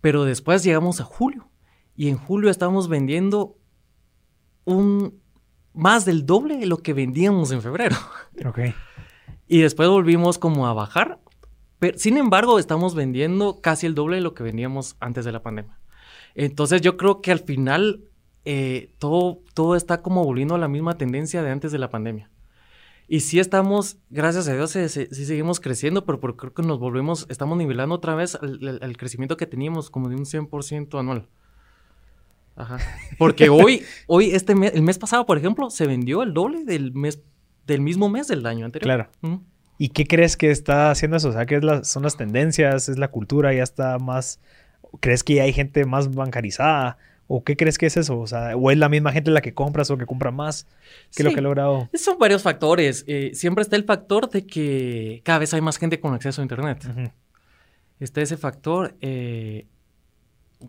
Pero 0.00 0.24
después 0.24 0.62
llegamos 0.64 1.00
a 1.00 1.04
julio 1.04 1.48
y 1.96 2.08
en 2.08 2.16
julio 2.16 2.50
estábamos 2.50 2.88
vendiendo 2.88 3.56
un 4.64 5.20
más 5.74 6.04
del 6.04 6.24
doble 6.24 6.56
de 6.56 6.66
lo 6.66 6.78
que 6.78 6.92
vendíamos 6.92 7.50
en 7.52 7.62
febrero. 7.62 7.96
Ok. 8.46 8.58
Y 9.46 9.60
después 9.60 9.88
volvimos 9.88 10.38
como 10.38 10.66
a 10.66 10.72
bajar. 10.72 11.20
Pero, 11.78 11.98
sin 11.98 12.16
embargo, 12.16 12.58
estamos 12.58 12.94
vendiendo 12.94 13.60
casi 13.60 13.86
el 13.86 13.94
doble 13.94 14.16
de 14.16 14.22
lo 14.22 14.34
que 14.34 14.42
vendíamos 14.42 14.96
antes 15.00 15.24
de 15.26 15.32
la 15.32 15.42
pandemia. 15.42 15.78
Entonces 16.34 16.80
yo 16.80 16.96
creo 16.96 17.20
que 17.20 17.32
al 17.32 17.40
final 17.40 18.04
eh, 18.44 18.90
todo, 18.98 19.40
todo 19.54 19.76
está 19.76 20.02
como 20.02 20.24
volviendo 20.24 20.54
a 20.54 20.58
la 20.58 20.68
misma 20.68 20.98
tendencia 20.98 21.42
de 21.42 21.50
antes 21.50 21.72
de 21.72 21.78
la 21.78 21.90
pandemia. 21.90 22.30
Y 23.06 23.20
sí 23.20 23.38
estamos, 23.38 23.98
gracias 24.10 24.48
a 24.48 24.54
Dios, 24.54 24.70
sí, 24.70 24.88
sí- 24.88 25.08
sí 25.10 25.26
seguimos 25.26 25.60
creciendo, 25.60 26.04
pero, 26.06 26.20
creo 26.36 26.54
que 26.54 26.62
nos 26.62 26.78
volvemos, 26.78 27.26
estamos 27.28 27.56
nivelando 27.58 27.94
otra 27.94 28.14
vez 28.14 28.34
al 28.34 28.96
crecimiento 28.96 29.36
que 29.36 29.46
teníamos 29.46 29.90
como 29.90 30.08
de 30.08 30.16
un 30.16 30.24
100% 30.24 30.98
anual. 30.98 31.28
Ajá. 32.56 32.78
Porque 33.18 33.48
hoy, 33.50 33.82
hoy 34.06 34.30
este 34.30 34.54
mes, 34.54 34.72
el 34.74 34.82
mes 34.82 34.98
pasado, 34.98 35.26
por 35.26 35.36
ejemplo, 35.38 35.70
se 35.70 35.86
vendió 35.86 36.22
el 36.22 36.32
doble 36.34 36.64
del 36.64 36.92
mes, 36.92 37.20
del 37.66 37.80
mismo 37.80 38.08
mes 38.08 38.28
del 38.28 38.46
año 38.46 38.64
anterior. 38.64 39.08
Claro. 39.20 39.40
¿Y 39.76 39.88
qué 39.88 40.06
crees 40.06 40.36
que 40.36 40.50
está 40.50 40.90
haciendo 40.90 41.16
eso? 41.16 41.28
O 41.30 41.32
sea, 41.32 41.46
¿qué 41.46 41.56
es 41.56 41.64
la- 41.64 41.84
son 41.84 42.04
las 42.04 42.16
tendencias? 42.16 42.88
¿Es 42.88 42.98
la 42.98 43.08
cultura? 43.08 43.52
¿Ya 43.52 43.62
está 43.64 43.98
más... 43.98 44.40
¿Crees 45.00 45.22
que 45.24 45.40
hay 45.40 45.52
gente 45.52 45.84
más 45.84 46.14
bancarizada? 46.14 46.96
¿O 47.26 47.42
qué 47.42 47.56
crees 47.56 47.78
que 47.78 47.86
es 47.86 47.96
eso? 47.96 48.18
O 48.20 48.26
sea, 48.26 48.54
¿o 48.56 48.70
es 48.70 48.76
la 48.76 48.88
misma 48.90 49.10
gente 49.12 49.30
la 49.30 49.40
que 49.40 49.54
compras 49.54 49.90
o 49.90 49.96
que 49.96 50.04
compra 50.04 50.30
más? 50.30 50.66
¿Qué 51.16 51.22
es 51.22 51.24
lo 51.24 51.30
Sí. 51.30 51.34
que 51.34 51.40
ha 51.40 51.42
logrado? 51.42 51.88
Son 51.94 52.18
varios 52.18 52.42
factores. 52.42 53.04
Eh, 53.06 53.30
siempre 53.34 53.62
está 53.62 53.76
el 53.76 53.84
factor 53.84 54.28
de 54.28 54.46
que 54.46 55.22
cada 55.24 55.38
vez 55.38 55.54
hay 55.54 55.60
más 55.62 55.78
gente 55.78 56.00
con 56.00 56.12
acceso 56.14 56.42
a 56.42 56.44
Internet. 56.44 56.84
Está 57.98 58.20
ese 58.20 58.36
factor. 58.36 58.94
eh, 59.00 59.66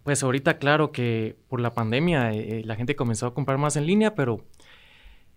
pues 0.04 0.24
ahorita, 0.24 0.58
claro 0.58 0.92
que 0.92 1.38
por 1.48 1.62
la 1.62 1.74
pandemia 1.74 2.32
eh, 2.34 2.64
la 2.66 2.76
gente 2.76 2.96
comenzó 2.98 3.28
a 3.28 3.34
comprar 3.34 3.58
más 3.58 3.76
en 3.78 3.86
línea, 3.86 4.14
pero 4.14 4.44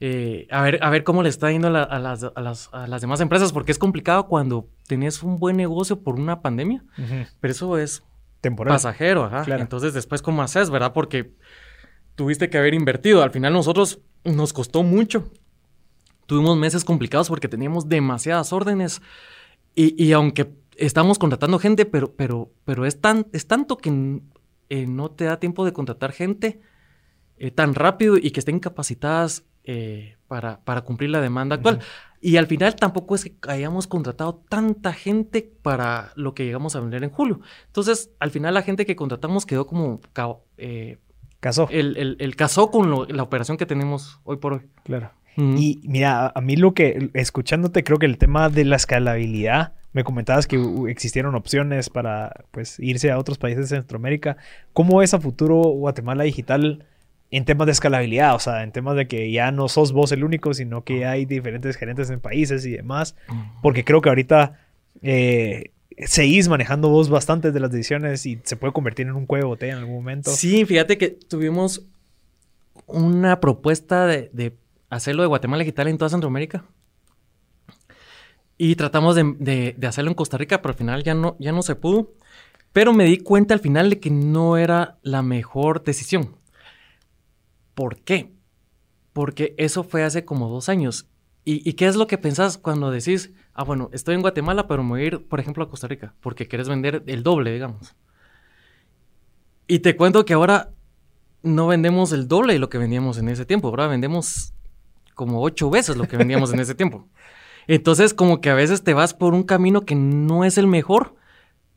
eh, 0.01 0.47
a, 0.51 0.63
ver, 0.63 0.79
a 0.83 0.91
ver 0.91 1.05
cómo 1.05 1.23
le 1.23 1.29
está 1.29 1.51
yendo 1.51 1.69
a, 1.69 1.71
la- 1.71 1.83
a 1.83 1.99
las, 1.99 2.25
a 2.25 2.41
las- 2.41 2.69
a 2.73 2.87
las 2.87 3.01
demás 3.01 3.21
empresas, 3.21 3.53
porque 3.53 3.73
es 3.73 3.79
complicado 3.79 4.27
cuando 4.27 4.69
tenés 4.87 5.23
un 5.23 5.39
buen 5.39 5.57
negocio 5.57 6.01
por 6.03 6.15
una 6.19 6.41
pandemia, 6.43 6.85
pero 7.41 7.51
eso 7.53 7.79
es 7.79 8.03
Temporal. 8.41 8.75
pasajero, 8.75 9.25
ajá. 9.25 9.45
Claro. 9.45 9.63
Entonces, 9.63 9.95
después, 9.95 10.23
¿cómo 10.23 10.43
haces, 10.43 10.71
verdad? 10.71 10.93
Porque 10.93 11.33
tuviste 12.15 12.51
que 12.51 12.59
haber 12.59 12.75
invertido. 12.75 13.23
Al 13.23 13.31
final, 13.31 13.53
nosotros 13.53 14.01
nos 14.25 14.53
costó 14.53 14.83
mucho. 14.83 15.31
Tuvimos 16.27 16.57
meses 16.57 16.85
complicados 16.85 17.29
porque 17.29 17.49
teníamos 17.49 17.89
demasiadas 17.89 18.53
órdenes. 18.53 19.01
Y, 19.75 20.03
y 20.03 20.13
aunque 20.13 20.53
estamos 20.77 21.19
contratando 21.19 21.59
gente, 21.59 21.85
pero, 21.85 22.13
pero, 22.15 22.51
pero 22.65 22.87
es, 22.87 23.01
tan, 23.01 23.27
es 23.33 23.47
tanto 23.47 23.77
que 23.77 24.21
eh, 24.69 24.87
no 24.87 25.11
te 25.11 25.25
da 25.25 25.39
tiempo 25.39 25.65
de 25.65 25.73
contratar 25.73 26.13
gente 26.13 26.61
eh, 27.37 27.51
tan 27.51 27.75
rápido 27.75 28.17
y 28.17 28.31
que 28.31 28.41
estén 28.41 28.61
capacitadas 28.61 29.45
eh, 29.65 30.17
para, 30.29 30.61
para 30.65 30.83
cumplir 30.83 31.11
la 31.11 31.21
demanda 31.21 31.57
actual. 31.57 31.81
Y 32.21 32.37
al 32.37 32.47
final 32.47 32.75
tampoco 32.75 33.15
es 33.15 33.25
que 33.25 33.35
hayamos 33.49 33.87
contratado 33.87 34.43
tanta 34.49 34.93
gente 34.93 35.53
para 35.63 36.11
lo 36.17 36.35
que 36.35 36.45
llegamos 36.45 36.75
a 36.75 36.81
vender 36.81 37.05
en 37.05 37.11
julio. 37.11 37.41
Entonces, 37.67 38.11
al 38.19 38.31
final 38.31 38.55
la 38.55 38.63
gente 38.63 38.87
que 38.87 38.97
contratamos 38.97 39.47
quedó 39.47 39.67
como... 39.67 40.01
eh, 40.57 40.99
Casó. 41.41 41.69
el, 41.71 41.97
el- 41.97 42.17
el 42.19 42.35
casó 42.35 42.71
con 42.73 42.91
lo- 42.91 43.05
la 43.07 43.23
operación 43.23 43.57
que 43.57 43.67
tenemos 43.67 44.19
hoy 44.25 44.39
por 44.39 44.55
hoy. 44.55 44.61
Claro. 44.83 45.13
Y 45.37 45.81
mira, 45.85 46.33
a- 46.35 46.41
mí 46.41 46.57
lo 46.57 46.75
que, 46.75 47.11
escuchándote, 47.15 47.85
creo 47.85 47.99
que 48.01 48.07
el 48.07 48.19
tema 48.19 48.49
de 48.49 48.65
la 48.65 48.75
escalabilidad, 48.75 49.75
me 49.93 50.03
comentabas 50.03 50.49
que 50.49 50.61
existieron 50.89 51.37
opciones 51.37 51.91
para 51.91 52.45
pues 52.51 52.81
irse 52.81 53.13
a 53.13 53.19
otros 53.19 53.39
países 53.39 53.71
de 53.71 53.77
Centroamérica. 53.77 54.37
¿Cómo 54.73 55.01
es 55.01 55.15
a 55.15 55.21
futuro 55.21 55.55
Guatemala 55.63 56.25
digital 56.25 56.85
en 57.31 57.45
temas 57.45 57.67
de 57.67 57.73
escalabilidad? 57.73 58.35
O 58.35 58.39
sea, 58.39 58.63
en 58.63 58.73
temas 58.73 58.97
de 58.97 59.07
que 59.09 59.31
ya 59.31 59.51
no 59.53 59.69
sos 59.69 59.93
vos 59.93 60.13
el 60.13 60.25
único, 60.25 60.55
sino 60.55 60.85
que 60.85 61.05
hay 61.07 61.25
diferentes 61.27 61.77
gerentes 61.77 62.09
en 62.11 62.21
países 62.21 62.65
y 62.67 62.71
demás. 62.73 63.15
Porque 63.63 63.85
creo 63.85 64.01
que 64.01 64.09
ahorita 64.09 64.61
eh, 65.03 65.73
seguís 66.07 66.49
manejando 66.49 66.89
vos 66.89 67.11
bastantes 67.11 67.53
de 67.53 67.61
las 67.61 67.71
decisiones 67.71 68.25
y 68.27 68.41
se 68.45 68.57
puede 68.57 68.73
convertir 68.73 69.07
en 69.07 69.15
un 69.15 69.27
cuello 69.27 69.45
de 69.45 69.49
botella 69.49 69.73
en 69.75 69.79
algún 69.81 69.95
momento. 69.97 70.31
Sí, 70.31 70.65
fíjate 70.65 70.97
que 70.99 71.09
tuvimos 71.09 71.85
una 72.87 73.41
propuesta 73.41 74.07
de, 74.07 74.31
de 74.33 74.55
hacerlo 74.89 75.23
de 75.23 75.29
Guatemala 75.29 75.63
Digital 75.65 75.89
en 75.89 75.99
toda 75.99 76.09
Centroamérica. 76.09 76.65
Y 78.57 78.75
tratamos 78.75 79.15
de, 79.15 79.35
de- 79.39 79.75
de 79.77 79.87
hacerlo 79.87 80.11
en 80.11 80.15
Costa 80.17 80.37
Rica, 80.37 80.61
pero 80.63 80.73
al 80.73 80.79
final 80.79 81.05
ya 81.05 81.15
no, 81.15 81.37
ya 81.39 81.53
no 81.53 81.63
se 81.63 81.77
pudo. 81.77 82.13
Pero 82.73 82.93
me 82.93 83.05
di 83.05 83.19
cuenta 83.19 83.55
al 83.55 83.61
final 83.61 83.89
de 83.91 84.01
que 84.01 84.11
no 84.11 84.57
era 84.57 84.99
la 85.03 85.23
mejor 85.23 85.85
decisión. 85.85 86.37
¿Por 87.79 88.01
qué? 88.01 88.33
Porque 89.13 89.55
eso 89.57 89.85
fue 89.85 90.03
hace 90.03 90.25
como 90.25 90.49
dos 90.49 90.69
años. 90.69 91.07
¿Y, 91.45 91.63
y 91.69 91.75
qué 91.75 91.87
es 91.87 91.95
lo 91.95 92.09
que 92.09 92.19
pensás 92.19 92.59
cuando 92.59 92.91
decís, 92.91 93.31
ah, 93.55 93.63
bueno, 93.63 93.89
estoy 93.93 94.17
en 94.17 94.21
Guatemala, 94.21 94.67
pero 94.67 94.83
me 94.83 94.89
voy 94.91 95.03
a 95.03 95.05
ir, 95.07 95.29
por 95.29 95.39
ejemplo, 95.39 95.63
a 95.63 95.71
Costa 95.71 95.87
Rica? 95.87 96.13
Porque 96.21 96.49
querés 96.49 96.69
vender 96.69 97.05
el 97.07 97.23
doble, 97.23 97.53
digamos. 97.53 97.95
Y 99.69 99.79
te 99.79 99.95
cuento 99.97 100.25
que 100.25 100.33
ahora 100.35 100.71
no 101.45 101.69
vendemos 101.69 102.11
el 102.11 102.27
doble 102.27 102.55
de 102.55 102.59
lo 102.59 102.69
que 102.69 102.79
vendíamos 102.79 103.17
en 103.19 103.29
ese 103.29 103.47
tiempo. 103.47 103.69
Ahora 103.69 103.87
vendemos 103.87 104.55
como 105.15 105.41
ocho 105.41 105.71
veces 105.71 105.97
lo 105.97 106.09
que 106.09 106.17
vendíamos 106.17 106.53
en 106.53 106.59
ese 106.59 106.75
tiempo. 106.75 107.07
Entonces, 107.69 108.13
como 108.13 108.41
que 108.41 108.51
a 108.51 108.55
veces 108.55 108.83
te 108.83 108.93
vas 108.93 109.15
por 109.15 109.35
un 109.35 109.45
camino 109.45 109.83
que 109.83 109.95
no 109.95 110.45
es 110.45 110.59
el 110.59 110.67
mejor, 110.67 111.15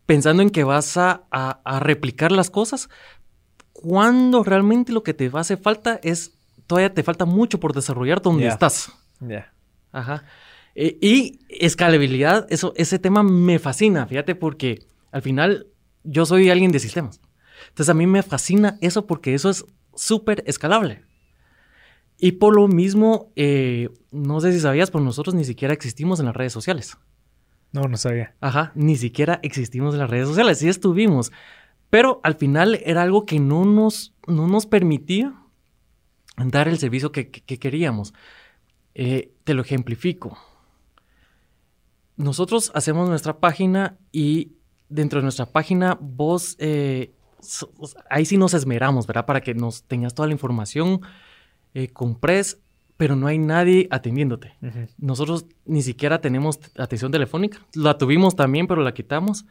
pensando 0.07 0.41
en 0.41 0.49
que 0.49 0.63
vas 0.63 0.97
a, 0.97 1.25
a- 1.29 1.61
a 1.63 1.79
replicar 1.79 2.31
las 2.31 2.49
cosas, 2.49 2.89
cuando 3.73 4.43
realmente 4.43 4.91
lo 4.91 5.03
que 5.03 5.13
te 5.13 5.29
hace 5.33 5.57
falta 5.57 5.99
es, 6.03 6.33
todavía 6.67 6.93
te 6.93 7.03
falta 7.03 7.25
mucho 7.25 7.59
por 7.59 7.73
desarrollar 7.73 8.21
donde 8.21 8.43
Ya. 8.43 8.49
estás. 8.49 8.91
Ya. 9.19 9.53
Ajá. 9.91 10.23
Eh, 10.75 10.97
y 11.01 11.39
escalabilidad, 11.49 12.47
eso, 12.49 12.73
ese 12.77 12.97
tema 12.99 13.23
me 13.23 13.59
fascina, 13.59 14.05
fíjate, 14.07 14.35
porque 14.35 14.85
al 15.11 15.21
final 15.21 15.67
yo 16.03 16.25
soy 16.25 16.49
alguien 16.49 16.71
de 16.71 16.79
sistemas. 16.79 17.19
Entonces 17.69 17.89
a 17.89 17.93
mí 17.93 18.07
me 18.07 18.23
fascina 18.23 18.77
eso 18.81 19.05
porque 19.05 19.33
eso 19.33 19.49
es 19.49 19.65
súper 19.95 20.43
escalable. 20.47 21.03
Y 22.17 22.33
por 22.33 22.55
lo 22.55 22.67
mismo, 22.67 23.31
eh, 23.35 23.89
no 24.11 24.39
sé 24.41 24.51
si 24.53 24.59
sabías, 24.59 24.91
pero 24.91 25.03
nosotros 25.03 25.33
ni 25.35 25.43
siquiera 25.43 25.73
existimos 25.73 26.19
en 26.19 26.27
las 26.27 26.35
redes 26.35 26.53
sociales. 26.53 26.97
No, 27.71 27.81
no 27.83 27.97
sabía. 27.97 28.35
Ajá, 28.41 28.71
ni 28.75 28.95
siquiera 28.95 29.39
existimos 29.43 29.93
en 29.93 29.99
las 30.01 30.09
redes 30.09 30.27
sociales, 30.27 30.59
sí 30.59 30.69
estuvimos. 30.69 31.31
Pero 31.91 32.19
al 32.23 32.35
final 32.35 32.79
era 32.83 33.03
algo 33.03 33.25
que 33.27 33.39
no 33.39 33.65
nos, 33.65 34.15
no 34.25 34.47
nos 34.47 34.65
permitía 34.65 35.35
dar 36.37 36.67
el 36.67 36.79
servicio 36.79 37.11
que, 37.11 37.29
que- 37.29 37.41
que 37.41 37.59
queríamos. 37.59 38.13
Eh, 38.95 39.33
te 39.43 39.53
lo 39.53 39.61
ejemplifico. 39.61 40.37
Nosotros 42.17 42.71
hacemos 42.75 43.09
nuestra 43.09 43.39
página 43.39 43.97
y 44.11 44.53
dentro 44.89 45.19
de 45.19 45.23
nuestra 45.23 45.45
página 45.47 45.97
vos, 45.99 46.55
eh, 46.59 47.13
so- 47.39 47.71
ahí 48.09 48.25
sí 48.25 48.37
nos 48.37 48.53
esmeramos, 48.53 49.07
¿verdad? 49.07 49.25
Para 49.25 49.41
que 49.41 49.53
nos 49.53 49.83
tengas 49.83 50.13
toda 50.13 50.27
la 50.27 50.33
información, 50.33 51.01
eh, 51.73 51.87
compres, 51.89 52.59
pero 52.97 53.15
no 53.15 53.27
hay 53.27 53.39
nadie 53.39 53.87
atendiéndote. 53.89 54.53
Nosotros 54.97 55.45
ni 55.65 55.81
siquiera 55.81 56.21
tenemos 56.21 56.59
atención 56.77 57.11
telefónica. 57.11 57.59
La 57.73 57.97
tuvimos 57.97 58.35
también, 58.35 58.67
pero 58.67 58.81
la 58.81 58.93
quitamos. 58.93 59.45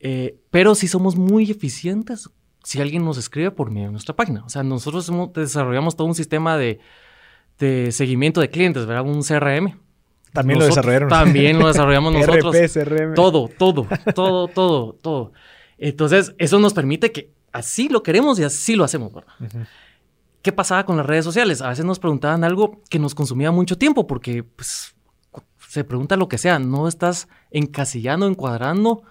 Eh, 0.00 0.38
pero 0.50 0.74
sí 0.74 0.88
somos 0.88 1.16
muy 1.16 1.50
eficientes 1.50 2.28
si 2.62 2.80
alguien 2.80 3.04
nos 3.04 3.16
escribe 3.18 3.50
por 3.50 3.70
medio 3.70 3.86
de 3.86 3.92
nuestra 3.92 4.14
página. 4.16 4.44
O 4.44 4.48
sea, 4.48 4.62
nosotros 4.62 5.08
hemos- 5.08 5.32
desarrollamos 5.32 5.96
todo 5.96 6.06
un 6.06 6.14
sistema 6.14 6.56
de, 6.56 6.80
de 7.58 7.92
seguimiento 7.92 8.40
de 8.40 8.50
clientes, 8.50 8.86
¿verdad? 8.86 9.04
Un 9.04 9.22
CRM. 9.22 9.78
También 10.32 10.58
lo 10.58 10.66
desarrollaron. 10.66 11.08
También 11.08 11.58
lo 11.58 11.68
desarrollamos 11.68 12.12
nosotros. 12.26 12.54
RP, 12.54 12.68
CRM. 12.72 13.14
Todo, 13.14 13.48
todo, 13.48 13.86
todo, 14.14 14.48
todo, 14.48 14.92
todo. 15.00 15.32
Entonces, 15.78 16.34
eso 16.38 16.58
nos 16.58 16.74
permite 16.74 17.12
que 17.12 17.32
así 17.52 17.88
lo 17.88 18.02
queremos 18.02 18.38
y 18.38 18.44
así 18.44 18.76
lo 18.76 18.84
hacemos, 18.84 19.12
¿verdad? 19.14 19.32
¿Qué 20.42 20.52
pasaba 20.52 20.84
con 20.84 20.96
las 20.96 21.06
redes 21.06 21.24
sociales? 21.24 21.62
A 21.62 21.68
veces 21.70 21.84
nos 21.84 21.98
preguntaban 21.98 22.44
algo 22.44 22.82
que 22.90 22.98
nos 22.98 23.14
consumía 23.14 23.50
mucho 23.50 23.78
tiempo 23.78 24.06
porque 24.06 24.42
pues, 24.44 24.94
se 25.68 25.84
pregunta 25.84 26.16
lo 26.16 26.28
que 26.28 26.38
sea, 26.38 26.58
no 26.58 26.86
estás 26.86 27.28
encasillando, 27.50 28.26
encuadrando 28.26 29.02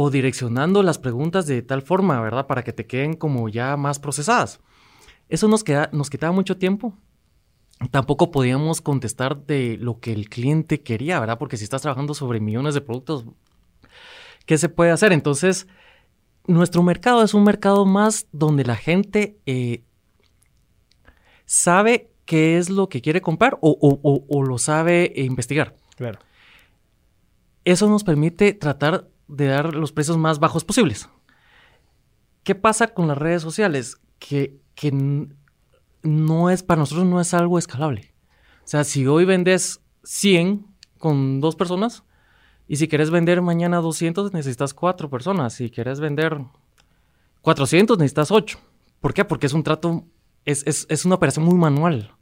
o 0.00 0.10
direccionando 0.10 0.84
las 0.84 0.96
preguntas 0.96 1.48
de 1.48 1.60
tal 1.60 1.82
forma, 1.82 2.20
¿verdad? 2.20 2.46
Para 2.46 2.62
que 2.62 2.72
te 2.72 2.86
queden 2.86 3.14
como 3.14 3.48
ya 3.48 3.76
más 3.76 3.98
procesadas. 3.98 4.60
Eso 5.28 5.48
nos, 5.48 5.64
queda, 5.64 5.90
nos 5.92 6.08
quitaba 6.08 6.30
mucho 6.32 6.56
tiempo. 6.56 6.94
Tampoco 7.90 8.30
podíamos 8.30 8.80
contestar 8.80 9.44
de 9.44 9.76
lo 9.76 9.98
que 9.98 10.12
el 10.12 10.28
cliente 10.28 10.82
quería, 10.82 11.18
¿verdad? 11.18 11.36
Porque 11.36 11.56
si 11.56 11.64
estás 11.64 11.82
trabajando 11.82 12.14
sobre 12.14 12.38
millones 12.38 12.74
de 12.74 12.80
productos, 12.80 13.24
¿qué 14.46 14.56
se 14.56 14.68
puede 14.68 14.92
hacer? 14.92 15.12
Entonces, 15.12 15.66
nuestro 16.46 16.84
mercado 16.84 17.24
es 17.24 17.34
un 17.34 17.42
mercado 17.42 17.84
más 17.84 18.28
donde 18.30 18.64
la 18.64 18.76
gente 18.76 19.40
eh, 19.46 19.82
sabe 21.44 22.12
qué 22.24 22.56
es 22.56 22.70
lo 22.70 22.88
que 22.88 23.00
quiere 23.00 23.20
comprar 23.20 23.58
o, 23.62 24.44
lo 24.46 24.58
sabe 24.58 25.12
investigar. 25.16 25.74
Claro. 25.96 26.20
Eso 27.64 27.88
nos 27.88 28.04
permite 28.04 28.52
tratar 28.52 29.08
de 29.28 29.46
dar 29.46 29.74
los 29.74 29.92
precios 29.92 30.16
más 30.16 30.38
bajos 30.38 30.64
posibles. 30.64 31.08
¿Qué 32.42 32.54
pasa 32.54 32.88
con 32.88 33.08
las 33.08 33.18
redes 33.18 33.42
sociales? 33.42 34.00
Que, 34.18 34.58
que 34.74 34.92
no 36.02 36.50
es, 36.50 36.62
para 36.62 36.80
nosotros 36.80 37.06
no 37.06 37.20
es 37.20 37.34
algo 37.34 37.58
escalable. 37.58 38.14
O 38.64 38.68
sea, 38.68 38.84
si 38.84 39.06
hoy 39.06 39.24
vendes 39.24 39.80
100 40.04 40.66
con 40.98 41.40
dos 41.40 41.56
personas, 41.56 42.04
y 42.68 42.76
si 42.76 42.86
quieres 42.86 43.10
vender 43.10 43.40
mañana 43.40 43.78
200, 43.78 44.34
necesitas 44.34 44.74
cuatro 44.74 45.08
personas. 45.08 45.54
Si 45.54 45.70
quieres 45.70 46.00
vender 46.00 46.38
400, 47.40 47.98
necesitas 47.98 48.30
ocho. 48.30 48.58
¿Por 49.00 49.14
qué? 49.14 49.24
Porque 49.24 49.46
es 49.46 49.54
un 49.54 49.62
trato, 49.62 50.04
es, 50.44 50.64
es, 50.66 51.04
una 51.06 51.14
operación 51.14 51.46
muy 51.46 51.54
manual. 51.54 52.14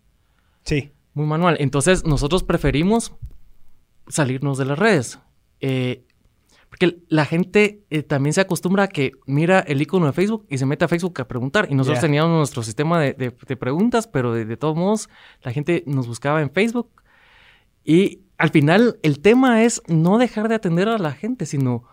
Sí. 0.62 0.92
Muy 1.14 1.26
manual. 1.26 1.57
Entonces, 1.59 2.04
nosotros 2.04 2.44
preferimos 2.44 3.12
salirnos 4.07 4.57
de 4.57 4.64
las 4.66 4.78
redes. 4.78 5.18
Eh, 5.61 6.07
porque 6.68 6.98
la 7.08 7.24
gente 7.24 7.84
eh, 7.90 8.02
también 8.02 8.32
se 8.32 8.40
acostumbra 8.40 8.84
a 8.84 8.88
que 8.88 9.12
mira 9.26 9.60
el 9.60 9.80
icono 9.80 10.06
de 10.06 10.12
Facebook 10.12 10.46
y 10.50 10.58
se 10.58 10.66
mete 10.66 10.84
a 10.84 10.88
Facebook 10.88 11.20
a 11.20 11.28
preguntar. 11.28 11.68
Y 11.70 11.74
nosotros 11.74 12.00
teníamos 12.00 12.30
nuestro 12.30 12.62
sistema 12.62 13.00
de, 13.00 13.30
preguntas, 13.30 14.06
pero 14.06 14.32
de, 14.32 14.56
todos 14.56 14.76
modos, 14.76 15.08
la 15.42 15.52
gente 15.52 15.84
nos 15.86 16.06
buscaba 16.06 16.42
en 16.42 16.50
Facebook. 16.50 16.90
Y 17.84 18.20
al 18.36 18.50
final, 18.50 18.98
el 19.02 19.20
tema 19.20 19.62
es 19.62 19.80
no 19.86 20.18
dejar 20.18 20.48
de 20.48 20.56
atender 20.56 20.88
a 20.88 20.98
la 20.98 21.12
gente, 21.12 21.46
sino 21.46 21.84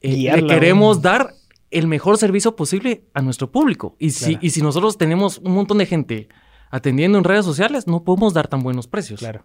eh, 0.00 0.32
le 0.34 0.46
queremos 0.46 1.02
dar 1.02 1.34
el 1.70 1.86
mejor 1.86 2.16
servicio 2.16 2.56
posible 2.56 3.04
a 3.12 3.20
nuestro 3.20 3.52
público. 3.52 3.94
Y, 3.98 4.10
si, 4.10 4.38
y 4.40 4.50
si 4.50 4.62
nosotros 4.62 4.96
tenemos 4.96 5.38
un 5.38 5.52
montón 5.52 5.78
de 5.78 5.86
gente 5.86 6.28
atendiendo 6.70 7.18
en 7.18 7.24
redes 7.24 7.44
sociales, 7.44 7.86
no 7.86 8.02
podemos 8.02 8.32
dar 8.32 8.48
tan 8.48 8.62
buenos 8.62 8.88
precios. 8.88 9.20
Claro 9.20 9.44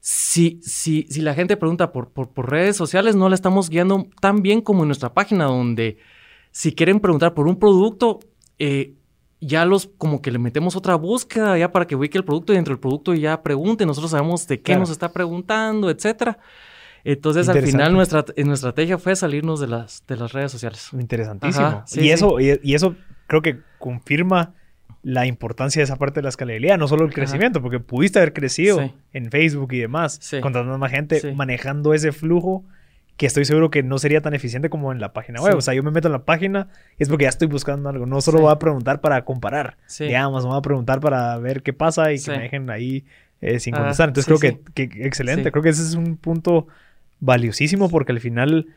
si, 0.00 0.60
si, 0.62 1.06
si 1.10 1.20
la 1.20 1.34
gente 1.34 1.56
pregunta 1.56 1.92
por, 1.92 2.10
por, 2.10 2.50
redes 2.50 2.76
sociales, 2.76 3.16
no 3.16 3.28
la 3.28 3.34
estamos 3.34 3.68
guiando 3.68 4.06
tan 4.20 4.42
bien 4.42 4.62
como 4.62 4.82
en 4.82 4.88
nuestra 4.88 5.12
página, 5.12 5.44
donde 5.44 5.98
si 6.50 6.72
quieren 6.74 7.00
preguntar 7.00 7.34
por 7.34 7.46
un 7.46 7.56
producto, 7.58 8.18
eh, 8.58 8.94
ya 9.40 9.64
los 9.64 9.90
como 9.98 10.20
que 10.22 10.30
le 10.30 10.38
metemos 10.38 10.76
otra 10.76 10.94
búsqueda 10.94 11.56
ya 11.56 11.72
para 11.72 11.86
que 11.86 11.96
ubique 11.96 12.18
el 12.18 12.24
producto 12.24 12.52
y 12.52 12.56
dentro 12.56 12.74
del 12.74 12.80
producto 12.80 13.14
ya 13.14 13.42
pregunte, 13.42 13.86
nosotros 13.86 14.10
sabemos 14.10 14.46
de 14.46 14.60
qué 14.60 14.76
nos 14.76 14.90
está 14.90 15.12
preguntando, 15.12 15.90
etcétera. 15.90 16.38
Entonces, 17.04 17.48
al 17.48 17.62
final, 17.62 17.92
nuestra, 17.92 18.24
nuestra 18.36 18.70
estrategia 18.70 18.98
fue 18.98 19.16
salirnos 19.16 19.60
de 19.60 19.68
las, 19.68 20.04
de 20.06 20.16
las 20.16 20.32
redes 20.32 20.52
sociales. 20.52 20.90
Interesantísimo. 20.92 21.84
y, 21.94 22.10
Eso, 22.10 22.38
y, 22.40 22.74
eso 22.74 22.94
creo 23.26 23.40
que 23.40 23.60
confirma 23.78 24.54
la 25.02 25.26
importancia 25.26 25.80
de 25.80 25.84
esa 25.84 25.96
parte 25.96 26.20
de 26.20 26.24
la 26.24 26.28
escalabilidad, 26.28 26.78
no 26.78 26.86
solo 26.86 27.04
el 27.04 27.12
crecimiento, 27.12 27.62
porque 27.62 27.80
pudiste 27.80 28.18
haber 28.18 28.32
crecido 28.32 28.92
en 29.12 29.30
Facebook 29.30 29.72
y 29.72 29.78
demás, 29.78 30.18
sí. 30.20 30.40
contratando 30.40 30.76
más 30.78 30.90
gente, 30.90 31.32
manejando 31.34 31.94
ese 31.94 32.12
flujo 32.12 32.64
que 33.16 33.26
estoy 33.26 33.44
seguro 33.44 33.70
que 33.70 33.82
no 33.82 33.98
sería 33.98 34.22
tan 34.22 34.32
eficiente 34.32 34.70
como 34.70 34.92
en 34.92 35.00
la 35.00 35.12
página 35.12 35.42
web. 35.42 35.54
O 35.54 35.60
sea, 35.60 35.74
yo 35.74 35.82
me 35.82 35.90
meto 35.90 36.08
en 36.08 36.12
la 36.12 36.24
página 36.24 36.68
y 36.98 37.02
es 37.02 37.10
porque 37.10 37.24
ya 37.24 37.28
estoy 37.28 37.48
buscando 37.48 37.90
algo. 37.90 38.06
No 38.06 38.22
solo 38.22 38.40
voy 38.40 38.50
a 38.50 38.58
preguntar 38.58 39.02
para 39.02 39.26
comparar, 39.26 39.76
digamos, 39.98 40.46
voy 40.46 40.56
a 40.56 40.62
preguntar 40.62 41.00
para 41.00 41.36
ver 41.36 41.62
qué 41.62 41.74
pasa 41.74 42.12
y 42.12 42.18
que 42.18 42.30
me 42.30 42.38
dejen 42.38 42.70
ahí 42.70 43.04
eh, 43.42 43.60
sin 43.60 43.74
contestar. 43.74 44.08
Entonces 44.08 44.26
creo 44.26 44.38
que, 44.38 44.88
que 44.88 45.06
excelente. 45.06 45.52
Creo 45.52 45.62
que 45.62 45.68
ese 45.68 45.82
es 45.82 45.94
un 45.94 46.16
punto 46.16 46.66
valiosísimo 47.20 47.90
porque 47.90 48.12
al 48.12 48.20
final 48.20 48.68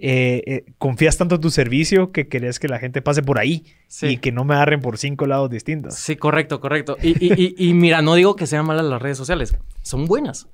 eh, 0.00 0.44
eh, 0.46 0.72
confías 0.78 1.16
tanto 1.18 1.34
en 1.34 1.40
tu 1.40 1.50
servicio 1.50 2.12
que 2.12 2.28
querés 2.28 2.60
que 2.60 2.68
la 2.68 2.78
gente 2.78 3.02
pase 3.02 3.20
por 3.20 3.40
ahí 3.40 3.64
y 4.02 4.18
que 4.18 4.30
no 4.30 4.44
me 4.44 4.54
agarren 4.54 4.80
por 4.80 4.96
cinco 4.96 5.26
lados 5.26 5.50
distintos. 5.50 5.96
Sí, 5.96 6.14
correcto, 6.14 6.60
correcto. 6.60 6.96
Y, 7.02 7.74
mira, 7.74 8.00
no 8.00 8.14
digo 8.14 8.36
que 8.36 8.46
sean 8.46 8.64
malas 8.64 8.86
las 8.86 9.02
redes 9.02 9.18
sociales, 9.18 9.56
son 9.82 10.06
buenas. 10.06 10.48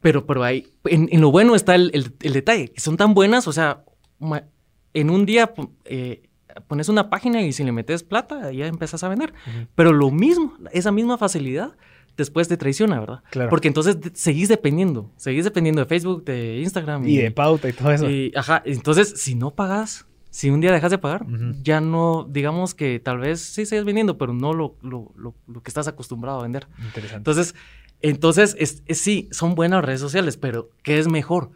Pero, 0.00 0.26
pero 0.26 0.44
ahí, 0.44 0.66
en, 0.84 1.08
lo 1.18 1.30
bueno 1.30 1.54
está 1.54 1.74
el, 1.76 2.12
detalle, 2.18 2.68
que 2.68 2.80
son 2.80 2.98
tan 2.98 3.14
buenas, 3.14 3.48
o 3.48 3.52
sea, 3.52 3.84
en 4.92 5.08
un 5.08 5.24
día 5.24 5.54
eh, 5.86 6.28
pones 6.68 6.90
una 6.90 7.08
página 7.08 7.40
y 7.40 7.52
si 7.52 7.64
le 7.64 7.72
metes 7.72 8.02
plata, 8.02 8.52
ya 8.52 8.66
empezás 8.66 9.02
a 9.02 9.08
vender. 9.08 9.32
Pero 9.74 9.94
lo 9.94 10.10
mismo, 10.10 10.58
esa 10.72 10.92
misma 10.92 11.16
facilidad 11.16 11.74
después 12.16 12.48
te 12.48 12.56
traiciona, 12.56 13.00
¿verdad? 13.00 13.22
Claro. 13.30 13.50
Porque 13.50 13.68
entonces 13.68 13.96
seguís 14.14 14.48
dependiendo, 14.48 15.10
seguís 15.16 15.44
dependiendo 15.44 15.80
de 15.80 15.86
Facebook, 15.86 16.24
de 16.24 16.60
Instagram. 16.60 17.06
Y, 17.06 17.18
de 17.18 17.30
pauta 17.30 17.68
y 17.68 17.72
todo 17.72 17.90
eso. 17.90 18.06
ajá, 18.36 18.62
entonces 18.64 19.14
si 19.16 19.34
no 19.34 19.50
pagas, 19.54 20.06
si 20.30 20.50
un 20.50 20.60
día 20.60 20.72
dejas 20.72 20.90
de 20.90 20.98
pagar, 20.98 21.26
ya 21.62 21.80
no, 21.80 22.26
digamos 22.28 22.74
que 22.74 22.98
tal 22.98 23.18
vez 23.18 23.40
sí 23.40 23.66
sigues 23.66 23.84
vendiendo, 23.84 24.18
pero 24.18 24.32
no 24.32 24.52
lo, 24.52 24.76
lo, 24.82 25.12
lo, 25.16 25.62
que 25.62 25.68
estás 25.68 25.86
acostumbrado 25.86 26.40
a 26.40 26.42
vender. 26.42 26.66
Interesante. 26.78 27.16
Entonces, 27.18 27.54
entonces 28.00 28.56
es, 28.58 28.82
sí, 28.98 29.28
son 29.30 29.54
buenas 29.54 29.84
redes 29.84 30.00
sociales, 30.00 30.36
pero 30.36 30.70
¿qué 30.82 30.98
es 30.98 31.08
mejor? 31.08 31.50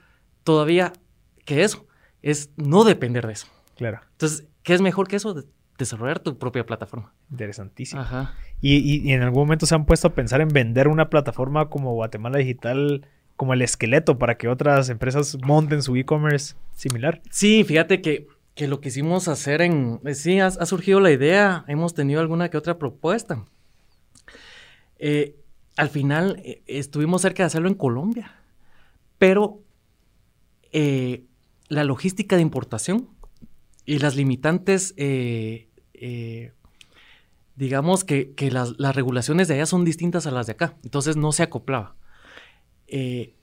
Todavía 0.44 0.92
que 1.44 1.64
eso, 1.64 1.86
es 2.22 2.50
no 2.56 2.84
depender 2.84 3.26
de 3.26 3.32
eso. 3.32 3.48
Claro. 3.76 4.00
Entonces, 4.12 4.46
¿qué 4.62 4.74
es 4.74 4.80
mejor 4.80 5.08
que 5.08 5.16
eso? 5.16 5.44
Desarrollar 5.78 6.18
tu 6.18 6.36
propia 6.36 6.66
plataforma. 6.66 7.12
Interesantísimo. 7.30 8.02
Ajá. 8.02 8.34
Y, 8.60 9.12
en 9.12 9.22
algún 9.22 9.44
momento 9.44 9.64
se 9.64 9.74
han 9.74 9.86
puesto 9.86 10.08
a 10.08 10.14
pensar 10.14 10.40
en 10.40 10.48
vender 10.48 10.88
una 10.88 11.08
plataforma 11.08 11.70
como 11.70 11.94
Guatemala 11.94 12.38
Digital 12.38 13.06
como 13.36 13.54
el 13.54 13.62
esqueleto 13.62 14.18
para 14.18 14.36
que 14.36 14.48
otras 14.48 14.88
empresas 14.88 15.38
monten 15.44 15.82
su 15.82 15.94
e-commerce 15.94 16.56
similar. 16.74 17.22
Sí, 17.30 17.62
fíjate 17.62 18.02
que, 18.02 18.26
que, 18.56 18.66
lo 18.66 18.80
quisimos 18.80 19.28
hacer 19.28 19.62
en... 19.62 20.00
Eh, 20.04 20.14
sí, 20.14 20.40
ha, 20.40 20.50
surgido 20.50 20.98
la 20.98 21.12
idea, 21.12 21.64
hemos 21.68 21.94
tenido 21.94 22.20
alguna 22.20 22.50
que 22.50 22.56
otra 22.56 22.78
propuesta. 22.78 23.44
Eh, 24.98 25.36
al 25.76 25.88
final 25.88 26.42
eh, 26.44 26.62
estuvimos 26.66 27.22
cerca 27.22 27.44
de 27.44 27.46
hacerlo 27.46 27.68
en 27.68 27.74
Colombia, 27.74 28.32
pero 29.18 29.60
la 30.72 31.84
logística 31.84 32.36
de 32.36 32.42
importación 32.42 33.08
y 33.88 34.00
las 34.00 34.16
limitantes 34.16 34.92
eh, 34.98 35.67
digamos 37.58 38.04
que, 38.04 38.34
las, 38.52 38.76
regulaciones 38.94 39.48
de 39.48 39.54
allá 39.54 39.66
son 39.66 39.84
distintas 39.84 40.26
a 40.26 40.30
las 40.30 40.46
de 40.46 40.52
acá, 40.52 40.76
entonces 40.84 41.16
no 41.16 41.32
se 41.32 41.42
acoplaba. 41.42 41.96
Eh, 42.86 43.34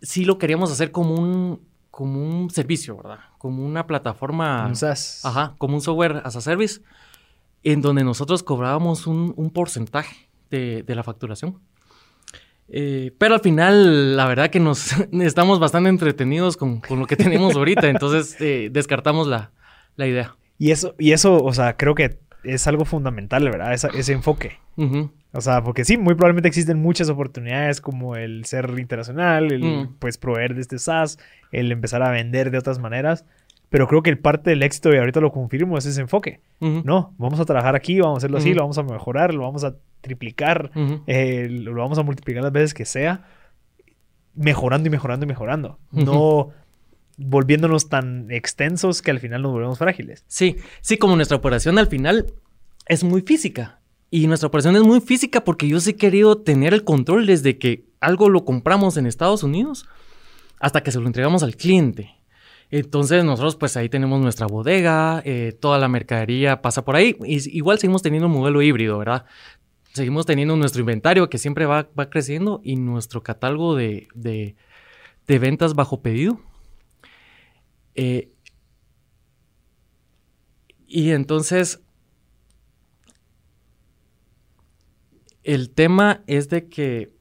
sí 0.00 0.24
lo 0.24 0.38
queríamos 0.38 0.70
hacer 0.70 0.92
como 0.92 1.14
un, 1.14 1.60
como 1.90 2.22
un 2.22 2.50
servicio, 2.50 2.96
¿verdad? 2.96 3.18
Como 3.38 3.64
una 3.64 3.86
plataforma. 3.86 4.66
Un 4.66 4.76
SaaS. 4.76 5.24
Ajá, 5.24 5.56
como 5.58 5.74
un 5.74 5.80
software 5.80 6.22
as 6.24 6.36
a 6.36 6.40
service, 6.40 6.82
en 7.64 7.80
donde 7.82 8.04
nosotros 8.04 8.44
cobrábamos 8.44 9.08
un, 9.08 9.50
porcentaje 9.52 10.28
de, 10.50 10.84
la 10.86 11.02
facturación. 11.02 11.58
Eh, 12.68 13.12
pero 13.18 13.34
al 13.34 13.40
final, 13.40 14.16
la 14.16 14.26
verdad 14.26 14.50
que 14.50 14.60
nos 14.60 14.92
estamos 15.20 15.58
bastante 15.58 15.88
entretenidos 15.88 16.56
con, 16.56 16.80
lo 16.90 17.06
que 17.06 17.16
tenemos 17.16 17.56
ahorita, 17.56 17.88
entonces 17.88 18.36
descartamos 18.72 19.26
la, 19.26 19.50
la 19.96 20.06
idea. 20.06 20.36
Y 20.58 20.70
eso, 20.70 20.94
y 20.98 21.12
eso, 21.12 21.42
o 21.42 21.52
sea, 21.52 21.76
creo 21.76 21.94
que 21.94 22.18
es 22.44 22.66
algo 22.66 22.84
fundamental, 22.84 23.44
¿verdad? 23.44 23.72
ese 23.72 24.12
enfoque. 24.12 24.58
O 25.32 25.40
sea, 25.40 25.62
porque 25.62 25.84
sí, 25.84 25.98
muy 25.98 26.14
probablemente 26.14 26.48
existen 26.48 26.78
muchas 26.78 27.10
oportunidades 27.10 27.80
como 27.80 28.16
el 28.16 28.44
ser 28.46 28.72
internacional, 28.78 29.52
el 29.52 29.62
mm. 29.62 29.96
pues 29.98 30.16
proveer 30.16 30.54
de 30.54 30.62
este 30.62 30.78
SaaS, 30.78 31.18
el 31.52 31.72
empezar 31.72 32.02
a 32.02 32.10
vender 32.10 32.50
de 32.50 32.58
otras 32.58 32.78
maneras. 32.78 33.24
Pero 33.68 33.88
creo 33.88 34.02
que 34.02 34.10
el 34.10 34.18
parte 34.18 34.50
del 34.50 34.62
éxito, 34.62 34.94
y 34.94 34.96
ahorita 34.96 35.20
lo 35.20 35.32
confirmo, 35.32 35.76
es 35.76 35.86
ese 35.86 36.00
enfoque. 36.00 36.40
No, 36.60 37.12
vamos 37.18 37.40
a 37.40 37.44
trabajar 37.44 37.74
aquí, 37.74 38.00
vamos 38.00 38.16
a 38.16 38.18
hacerlo 38.18 38.38
así, 38.38 38.54
lo 38.54 38.62
vamos 38.62 38.78
a 38.78 38.82
mejorar, 38.84 39.34
lo 39.34 39.42
vamos 39.42 39.64
a 39.64 39.74
triplicar, 40.00 40.70
eh, 41.06 41.48
lo 41.50 41.74
vamos 41.74 41.98
a 41.98 42.02
multiplicar 42.02 42.44
las 42.44 42.52
veces 42.52 42.72
que 42.72 42.84
sea, 42.84 43.24
mejorando 44.34 44.86
y 44.86 44.90
mejorando 44.90 45.26
y 45.26 45.28
mejorando. 45.28 45.78
No 45.90 46.52
volviéndonos 47.16 47.88
tan 47.88 48.30
extensos 48.30 49.02
que 49.02 49.10
al 49.10 49.20
final 49.20 49.42
nos 49.42 49.52
volvemos 49.52 49.78
frágiles. 49.78 50.24
Sí, 50.28 50.56
sí, 50.80 50.98
como 50.98 51.16
nuestra 51.16 51.36
operación 51.36 51.78
al 51.78 51.86
final 51.86 52.26
es 52.86 53.04
muy 53.04 53.22
física. 53.22 53.80
Y 54.10 54.26
nuestra 54.28 54.46
operación 54.46 54.76
es 54.76 54.82
muy 54.82 55.00
física 55.00 55.42
porque 55.42 55.68
yo 55.68 55.80
sí 55.80 55.90
he 55.90 55.96
querido 55.96 56.38
tener 56.38 56.72
el 56.72 56.84
control 56.84 57.26
desde 57.26 57.58
que 57.58 57.86
algo 58.00 58.28
lo 58.28 58.44
compramos 58.44 58.96
en 58.96 59.06
Estados 59.06 59.42
Unidos 59.42 59.86
hasta 60.60 60.82
que 60.82 60.92
se 60.92 61.00
lo 61.00 61.06
entregamos 61.06 61.42
al 61.42 61.56
cliente. 61.56 62.14
Entonces 62.70 63.24
nosotros 63.24 63.56
pues 63.56 63.76
ahí 63.76 63.88
tenemos 63.88 64.20
nuestra 64.20 64.46
bodega, 64.46 65.22
eh, 65.24 65.56
toda 65.58 65.78
la 65.78 65.88
mercadería 65.88 66.62
pasa 66.62 66.84
por 66.84 66.96
ahí. 66.96 67.16
Y, 67.24 67.56
igual 67.56 67.78
seguimos 67.78 68.02
teniendo 68.02 68.28
un 68.28 68.34
modelo 68.34 68.62
híbrido, 68.62 68.98
¿verdad? 68.98 69.24
Seguimos 69.92 70.26
teniendo 70.26 70.56
nuestro 70.56 70.80
inventario 70.80 71.28
que 71.28 71.38
siempre 71.38 71.66
va, 71.66 71.88
va 71.98 72.10
creciendo 72.10 72.60
y 72.62 72.76
nuestro 72.76 73.22
catálogo 73.22 73.74
de, 73.74 74.08
de, 74.14 74.56
de 75.26 75.38
ventas 75.38 75.74
bajo 75.74 76.02
pedido. 76.02 76.40
Eh, 77.96 78.30
y 80.86 81.10
entonces 81.10 81.80
el 85.42 85.70
tema 85.70 86.22
es 86.26 86.48
de 86.48 86.68
que 86.68 87.16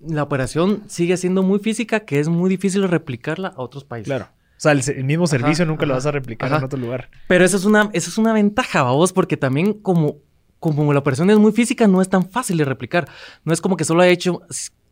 la 0.00 0.22
operación 0.22 0.84
sigue 0.86 1.16
siendo 1.16 1.42
muy 1.42 1.58
física, 1.58 2.00
que 2.00 2.20
es 2.20 2.28
muy 2.28 2.48
difícil 2.48 2.88
replicarla 2.88 3.48
a 3.48 3.60
otros 3.60 3.84
países. 3.84 4.06
Claro. 4.06 4.28
O 4.56 4.60
sea, 4.60 4.72
el, 4.72 5.04
mismo 5.04 5.26
servicio 5.26 5.64
nunca 5.66 5.86
lo 5.86 5.94
vas 5.94 6.06
a 6.06 6.10
replicar 6.10 6.52
en 6.52 6.64
otro 6.64 6.78
lugar. 6.78 7.10
Pero 7.28 7.44
eso 7.44 7.56
es 7.56 7.64
una, 7.64 7.90
eso 7.92 8.10
es 8.10 8.18
una 8.18 8.32
ventaja, 8.32 8.82
vos, 8.82 9.12
porque 9.12 9.36
también 9.36 9.72
como, 9.72 10.16
como 10.58 10.92
la 10.92 10.98
operación 10.98 11.30
es 11.30 11.38
muy 11.38 11.52
física, 11.52 11.86
no 11.86 12.02
es 12.02 12.08
tan 12.08 12.28
fácil 12.28 12.56
de 12.56 12.64
replicar. 12.64 13.08
No 13.44 13.52
es 13.52 13.60
como 13.60 13.76
que 13.76 13.84
solo 13.84 14.02
ha 14.02 14.08
hecho, 14.08 14.42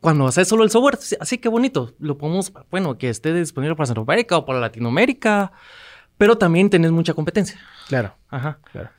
cuando 0.01 0.27
haces 0.27 0.49
solo 0.49 0.65
el 0.65 0.71
software, 0.71 0.99
así 1.21 1.39
que 1.39 1.49
bonito, 1.49 1.95
lo 1.99 2.19
podemos, 2.19 2.53
bueno, 2.71 2.99
que 2.99 3.09
esté 3.09 3.33
disponible 3.33 3.75
para 3.77 3.87
Centroamérica 3.87 4.39
o 4.39 4.45
para 4.45 4.61
Latinoamérica, 4.61 5.53
pero 6.19 6.39
también 6.39 6.71
tenés 6.71 6.93
mucha 6.93 7.15
competencia. 7.15 7.59
Claro. 7.89 8.15
Ajá. 8.29 8.59
Claro. 8.73 8.91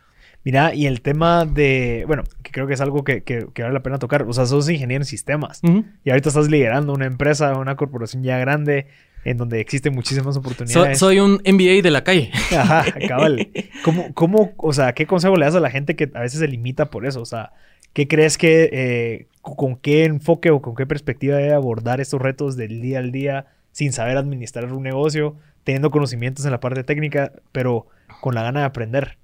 Mira, 0.43 0.73
y 0.73 0.85
el 0.85 1.01
tema 1.01 1.45
de, 1.45 2.05
bueno, 2.07 2.23
que 2.41 2.51
creo 2.51 2.67
que 2.67 2.73
es 2.73 2.79
algo 2.79 3.03
que, 3.03 3.21
vale 3.57 3.73
la 3.73 3.83
pena 3.83 3.99
tocar, 3.99 4.23
o 4.23 4.31
sea, 4.31 4.45
sos 4.45 4.69
ingeniero 4.69 5.01
en 5.01 5.05
sistemas 5.05 5.59
y 6.05 6.09
ahorita 6.09 6.29
estás 6.29 6.49
liderando 6.49 6.93
una 6.93 7.05
empresa, 7.05 7.57
una 7.57 7.75
corporación 7.75 8.23
ya 8.23 8.37
grande 8.37 8.87
en 9.25 9.35
donde 9.35 9.59
existen 9.59 9.93
muchísimas 9.93 10.37
oportunidades. 10.37 10.99
soy 10.99 11.19
un 11.19 11.41
MBA 11.45 11.81
de 11.83 11.91
la 11.91 12.05
calle. 12.05 12.31
Ajá, 12.57 12.85
cabal. 13.09 13.49
¿Cómo, 13.83 14.13
¿Cómo, 14.13 14.53
o 14.55 14.71
sea, 14.71 14.93
qué 14.93 15.05
consejo 15.05 15.35
le 15.35 15.43
das 15.43 15.55
a 15.55 15.59
la 15.59 15.69
gente 15.69 15.97
que 15.97 16.09
a 16.13 16.21
veces 16.21 16.39
se 16.39 16.47
limita 16.47 16.85
por 16.85 17.05
eso? 17.05 17.21
O 17.21 17.25
sea, 17.25 17.51
¿qué 17.93 18.07
crees 18.07 18.37
que, 18.37 18.69
eh, 18.71 19.27
con 19.41 19.75
qué 19.77 20.05
enfoque 20.05 20.51
o 20.51 20.61
con 20.61 20.75
qué 20.75 20.85
perspectiva 20.85 21.37
debe 21.37 21.53
abordar 21.53 22.01
estos 22.01 22.21
retos 22.21 22.57
del 22.57 22.81
día 22.81 22.99
al 22.99 23.11
día 23.11 23.47
sin 23.71 23.93
saber 23.93 24.17
administrar 24.17 24.71
un 24.71 24.83
negocio, 24.83 25.35
teniendo 25.63 25.91
conocimientos 25.91 26.45
en 26.45 26.51
la 26.51 26.59
parte 26.59 26.83
técnica, 26.83 27.33
pero 27.51 27.87
con 28.21 28.35
la 28.35 28.43
gana 28.43 28.61
de 28.61 28.65
aprender? 28.65 29.17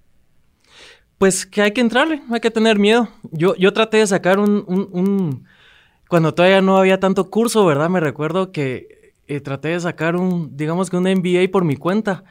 pues 1.24 1.46
que 1.46 1.62
hay 1.62 1.72
que 1.72 1.80
entrarle, 1.80 2.22
hay 2.30 2.42
que 2.42 2.52
tener 2.52 2.78
miedo. 2.78 3.08
Yo, 3.32 3.56
yo 3.56 3.72
traté 3.72 3.96
de 3.96 4.08
sacar 4.08 4.40
un, 4.40 5.46
Cuando 6.10 6.34
todavía 6.34 6.62
no 6.62 6.78
había 6.78 7.00
tanto 7.00 7.30
curso, 7.30 7.66
¿verdad? 7.66 7.90
Me 7.90 8.02
recuerdo 8.02 8.52
que 8.52 9.14
eh, 9.28 9.40
traté 9.40 9.70
de 9.70 9.80
sacar 9.80 10.18
un, 10.18 10.58
digamos 10.58 10.90
que 10.90 10.98
un 10.98 11.04
MBA 11.04 11.50
por 11.50 11.64
mi 11.64 11.78
cuenta. 11.78 12.26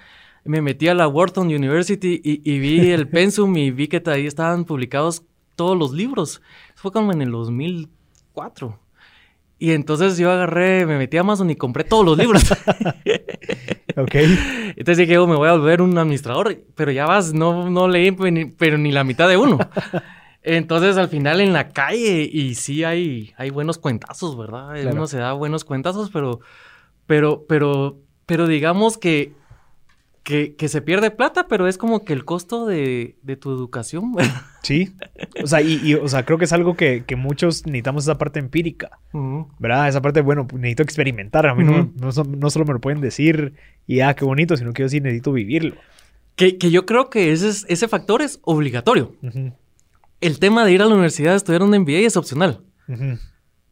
Me 0.44 0.60
metí 0.60 0.88
a 0.88 0.94
la 0.94 1.08
Wharton 1.08 1.46
University 1.46 2.20
y, 2.22 2.58
vi 2.58 2.90
el 2.90 3.08
pensum 3.10 3.56
y 3.56 3.70
vi 3.70 3.88
que 3.88 4.02
ahí 4.10 4.26
estaban 4.26 4.66
publicados 4.66 5.22
todos 5.56 5.78
los 5.78 5.92
libros. 5.92 6.42
Fue 6.74 6.92
como 6.92 7.12
en 7.12 7.22
el 7.22 7.30
2004. 7.30 8.78
Y 9.58 9.70
entonces 9.72 10.18
yo 10.18 10.30
agarré, 10.30 10.86
me 10.86 10.98
metí 10.98 11.16
a 11.16 11.20
Amazon 11.20 11.48
y 11.50 11.54
compré 11.54 11.84
todos 11.84 12.04
los 12.04 12.18
libros. 12.18 12.50
ok. 13.96 14.14
Entonces 14.76 14.98
dije, 14.98 15.18
oh, 15.18 15.28
me 15.28 15.36
voy 15.36 15.48
a 15.48 15.52
volver 15.52 15.80
un 15.82 15.96
administrador, 15.96 16.64
pero 16.74 16.90
ya 16.90 17.06
vas, 17.06 17.32
no, 17.32 17.70
no 17.70 17.86
leí 17.86 18.10
pero 18.58 18.76
ni 18.76 18.90
la 18.90 19.04
mitad 19.04 19.28
de 19.28 19.36
uno. 19.36 19.58
Entonces 20.42 20.96
al 20.96 21.08
final 21.08 21.40
en 21.40 21.52
la 21.52 21.68
calle, 21.68 22.28
y 22.32 22.56
sí 22.56 22.82
hay, 22.82 23.32
hay 23.36 23.50
buenos 23.50 23.78
cuentazos, 23.78 24.36
¿verdad? 24.36 24.74
Uno 24.92 25.06
se 25.06 25.18
da 25.18 25.32
buenos 25.32 25.64
cuentazos, 25.64 26.10
pero, 26.10 26.40
pero, 27.06 27.44
pero, 27.48 28.00
pero 28.26 28.48
digamos 28.48 28.98
que 28.98 29.32
que, 30.22 30.68
se 30.68 30.80
pierde 30.82 31.10
plata, 31.10 31.48
pero 31.48 31.66
es 31.66 31.78
como 31.78 32.04
que 32.04 32.12
el 32.12 32.24
costo 32.24 32.66
de, 32.66 33.16
tu 33.40 33.50
educación. 33.50 34.12
Sí. 34.62 34.94
O 35.42 35.46
sea, 35.48 35.60
y, 35.60 35.94
o 35.94 36.06
sea, 36.06 36.24
creo 36.24 36.38
que 36.38 36.44
es 36.44 36.52
algo 36.52 36.76
que, 36.76 37.04
muchos 37.16 37.66
necesitamos 37.66 38.04
esa 38.04 38.16
parte 38.16 38.38
empírica. 38.38 38.98
¿Verdad? 39.58 39.88
Esa 39.88 40.00
parte, 40.00 40.20
bueno, 40.20 40.46
necesito 40.52 40.84
experimentar. 40.84 41.46
A 41.46 41.54
mí 41.54 41.64
no, 41.64 42.12
solo 42.12 42.64
me 42.64 42.72
lo 42.72 42.80
pueden 42.80 43.00
decir 43.00 43.54
y 43.86 44.00
ah, 44.00 44.14
qué 44.14 44.24
bonito, 44.24 44.56
sino 44.56 44.72
que 44.72 44.82
yo 44.82 44.88
sí 44.88 45.00
necesito 45.00 45.32
vivirlo. 45.32 45.74
Que, 46.36 46.56
yo 46.58 46.86
creo 46.86 47.10
que 47.10 47.32
ese, 47.32 47.66
ese 47.68 47.88
factor 47.88 48.22
es 48.22 48.38
obligatorio. 48.42 49.16
El 50.20 50.38
tema 50.38 50.64
de 50.64 50.72
ir 50.72 50.82
a 50.82 50.86
la 50.86 50.94
universidad 50.94 51.34
a 51.34 51.36
estudiar 51.36 51.62
un 51.62 51.76
MBA 51.76 52.06
es 52.06 52.16
opcional. 52.16 52.60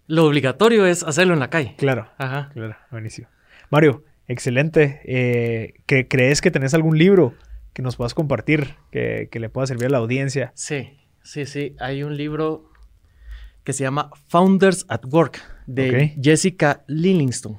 Lo 0.08 0.24
obligatorio 0.24 0.86
es 0.86 1.04
hacerlo 1.04 1.34
en 1.34 1.40
la 1.40 1.50
calle. 1.50 1.76
Claro. 1.78 2.08
Ajá. 2.18 2.50
Claro, 2.52 2.74
buenísimo. 2.90 3.28
Mario, 3.70 4.02
Excelente. 4.30 5.00
Eh, 5.06 5.74
¿Crees 6.08 6.40
que 6.40 6.52
tenés 6.52 6.72
algún 6.72 6.96
libro 6.96 7.34
que 7.72 7.82
nos 7.82 7.96
puedas 7.96 8.14
compartir, 8.14 8.76
que, 8.92 9.28
le 9.32 9.48
pueda 9.48 9.66
servir 9.66 9.86
a 9.86 9.90
la 9.90 9.98
audiencia? 9.98 10.52
Sí, 10.54 11.00
sí, 11.24 11.46
sí. 11.46 11.74
Hay 11.80 12.04
un 12.04 12.16
libro 12.16 12.70
que 13.64 13.72
se 13.72 13.82
llama 13.82 14.10
Founders 14.28 14.86
at 14.88 15.04
Work 15.10 15.42
de 15.66 16.14
Jessica 16.22 16.84
Lillingston. 16.86 17.58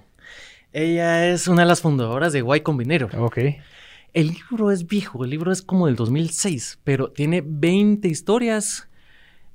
Ella 0.71 1.27
es 1.27 1.49
una 1.49 1.63
de 1.63 1.67
las 1.67 1.81
fundadoras 1.81 2.31
de 2.31 2.39
Y 2.39 2.61
Combinator. 2.61 3.17
Ok. 3.17 3.39
El 4.13 4.27
libro 4.29 4.71
es 4.71 4.87
viejo, 4.87 5.25
el 5.25 5.29
libro 5.29 5.51
es 5.51 5.61
como 5.61 5.87
del 5.87 5.97
2006, 5.97 6.79
pero 6.85 7.11
tiene 7.11 7.43
20 7.45 8.07
historias. 8.07 8.87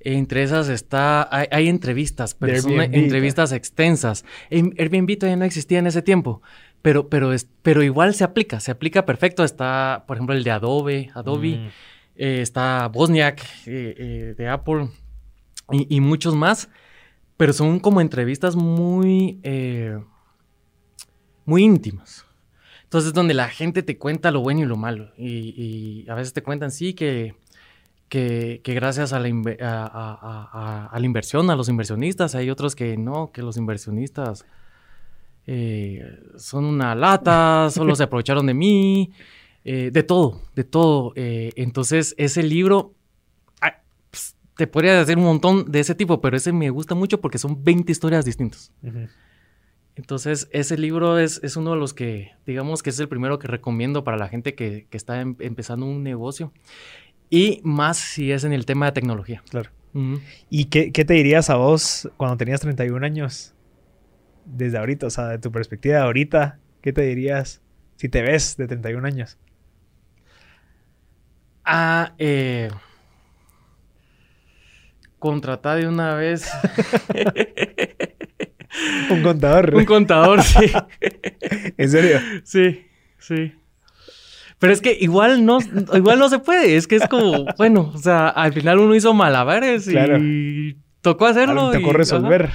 Entre 0.01 0.43
esas 0.43 0.69
está, 0.69 1.29
hay, 1.31 1.69
entrevistas, 1.69 2.35
pero 2.35 2.61
son 2.61 2.79
entrevistas 2.81 3.53
extensas. 3.53 4.25
Airbnb 4.51 5.19
todavía 5.19 5.37
no 5.37 5.45
existía 5.47 5.79
en 5.79 5.87
ese 5.87 6.01
tiempo, 6.01 6.43
pero, 6.83 7.09
pero, 7.09 7.33
es, 7.33 7.49
pero 7.63 7.83
igual 7.83 8.15
se 8.15 8.25
aplica, 8.25 8.61
se 8.61 8.71
aplica 8.71 9.05
perfecto. 9.05 9.45
Está, 9.45 10.05
por 10.07 10.17
ejemplo, 10.17 10.35
el 10.35 10.45
de 10.45 10.51
Adobe, 10.51 11.11
Adobe, 11.15 11.57
mm. 11.57 11.69
eh, 12.17 12.41
está 12.43 12.89
Bosniak 12.89 13.43
eh, 13.67 13.95
eh, 13.99 14.35
de 14.37 14.49
Apple 14.49 14.89
y, 15.71 16.01
muchos 16.01 16.35
más. 16.35 16.69
Pero 17.37 17.53
son 17.53 17.81
como 17.81 18.01
entrevistas 18.01 18.57
muy, 18.57 19.41
muy 21.45 21.63
íntimas. 21.65 22.25
Entonces, 22.85 23.13
donde 23.13 23.35
la 23.35 23.49
gente 23.49 23.83
te 23.83 23.99
cuenta 23.99 24.31
lo 24.31 24.41
bueno 24.41 24.61
y 24.61 24.65
lo 24.65 24.77
malo. 24.77 25.13
Y, 25.19 26.07
a 26.09 26.15
veces 26.15 26.33
te 26.33 26.43
cuentan, 26.43 26.71
sí, 26.71 26.95
que, 26.95 27.35
que, 28.09 28.61
gracias 28.65 29.13
a 29.13 29.19
la, 29.19 29.29
a 30.87 30.97
la 30.99 31.05
inversión, 31.05 31.51
a 31.51 31.57
los 31.57 31.69
inversionistas, 31.69 32.35
hay 32.35 32.49
otros 32.49 32.75
que 32.75 32.97
no, 32.97 33.33
que 33.33 33.43
los 33.43 33.57
inversionistas 33.57 34.47
eh, 35.47 36.03
son 36.37 36.65
una 36.65 36.95
lata, 36.95 37.69
solo 37.71 37.95
se 37.95 38.03
aprovecharon 38.03 38.47
de 38.47 38.55
mí, 38.55 39.13
eh, 39.65 39.91
de 39.93 40.03
todo, 40.03 40.43
de 40.55 40.65
todo. 40.65 41.13
Eh, 41.15 41.53
entonces, 41.57 42.15
ese 42.19 42.43
libro, 42.43 42.95
ah, 43.61 43.81
pues, 44.11 44.37
te 44.57 44.67
podría 44.67 44.99
decir 44.99 45.17
un 45.17 45.25
montón 45.25 45.71
de 45.71 45.81
ese 45.81 45.95
tipo, 45.95 46.21
pero 46.21 46.37
ese 46.37 46.53
me 46.53 46.71
gusta 46.71 46.95
mucho 46.95 47.21
porque 47.21 47.39
son 47.39 47.63
20 47.63 47.91
historias 47.93 48.25
distintas. 48.25 48.73
Entonces, 49.95 50.49
ese 50.53 50.77
libro 50.77 51.19
es, 51.19 51.41
uno 51.57 51.73
de 51.73 51.79
los 51.79 51.95
que, 51.95 52.33
digamos 52.45 52.83
que 52.83 52.91
es 52.91 52.99
el 52.99 53.09
primero 53.09 53.39
que 53.39 53.47
recomiendo 53.49 54.05
para 54.05 54.19
la 54.19 54.29
gente 54.29 54.55
que, 54.55 54.87
está 54.91 55.21
em, 55.21 55.37
empezando 55.39 55.87
un 55.87 56.03
negocio. 56.03 56.53
Y 57.31 57.61
más 57.65 57.97
si 57.97 58.31
es 58.31 58.45
en 58.45 58.53
el 58.53 58.67
tema 58.67 58.87
de 58.87 58.93
tecnología. 58.93 59.43
Claro. 59.49 59.71
¿Y 60.51 60.67
qué, 60.67 60.93
qué, 60.93 61.07
te 61.07 61.15
dirías 61.15 61.49
a 61.49 61.57
vos 61.57 62.11
cuando 62.19 62.37
tenías 62.37 62.61
31 62.61 63.05
años? 63.07 63.56
Desde 64.47 64.79
ahorita, 64.79 65.07
o 65.07 65.11
sea, 65.11 65.29
de 65.29 65.39
tu 65.39 65.53
perspectiva 65.53 65.97
de 65.97 66.03
ahorita, 66.03 66.59
¿qué 66.81 66.93
te 66.93 67.03
dirías 67.03 67.61
si 67.97 68.09
te 68.09 68.23
ves 68.23 68.57
de 68.57 68.67
31 68.67 69.07
años? 69.07 69.39
Ah, 71.65 72.15
eh. 72.19 72.71
Contratar 75.19 75.81
de 75.81 75.89
una 75.89 76.15
vez. 76.15 76.51
Un 79.11 79.23
contador. 79.23 79.75
Un 79.75 79.85
contador, 79.85 80.43
sí. 80.43 80.71
¿En 81.77 81.91
serio? 81.91 82.21
Sí, 82.45 82.87
sí. 83.19 83.55
Pero 84.59 84.73
es 84.73 84.81
que 84.81 84.97
igual 85.01 85.45
no, 85.45 85.59
igual 85.95 86.19
no 86.19 86.29
se 86.29 86.39
puede. 86.39 86.77
Es 86.77 86.87
que 86.87 86.97
es 86.97 87.09
como, 87.09 87.47
bueno, 87.57 87.91
o 87.95 87.99
sea, 87.99 88.29
al 88.29 88.53
final 88.53 88.79
uno 88.79 88.95
hizo 88.95 89.13
malabares 89.13 89.89
y 89.89 90.77
tocó 91.01 91.27
hacerlo. 91.27 91.73
Tocó 91.73 91.93
resolver 91.93 92.51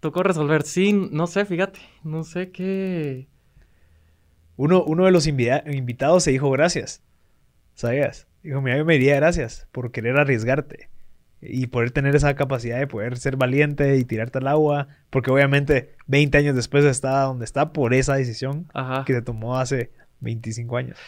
tocó 0.00 0.22
resolver. 0.22 0.62
Sí, 0.62 0.92
no 0.92 1.26
sé, 1.26 1.44
fíjate. 1.44 1.80
No 2.02 2.24
sé 2.24 2.50
qué. 2.50 3.28
Uno, 4.56 4.82
uno 4.84 5.04
de 5.04 5.10
los 5.10 5.26
invitados 5.26 6.22
se 6.24 6.30
dijo 6.30 6.50
gracias. 6.50 7.02
¿Sabías? 7.74 8.26
Dijo, 8.42 8.62
mira, 8.62 8.78
yo 8.78 8.84
me 8.84 8.94
diría 8.94 9.16
gracias 9.16 9.68
por 9.72 9.92
querer 9.92 10.16
arriesgarte 10.16 10.88
y 11.40 11.66
poder 11.66 11.90
tener 11.90 12.16
esa 12.16 12.34
capacidad 12.34 12.78
de 12.78 12.86
poder 12.86 13.18
ser 13.18 13.36
valiente 13.36 13.96
y 13.96 14.04
tirarte 14.04 14.38
al 14.38 14.48
agua, 14.48 14.88
porque 15.10 15.30
obviamente 15.30 15.94
20 16.06 16.38
años 16.38 16.56
después 16.56 16.84
está 16.84 17.22
donde 17.22 17.44
está 17.44 17.72
por 17.72 17.92
esa 17.92 18.16
decisión 18.16 18.66
que 19.04 19.12
te 19.12 19.22
tomó 19.22 19.58
hace 19.58 19.90
25 20.20 20.76
años. 20.76 20.98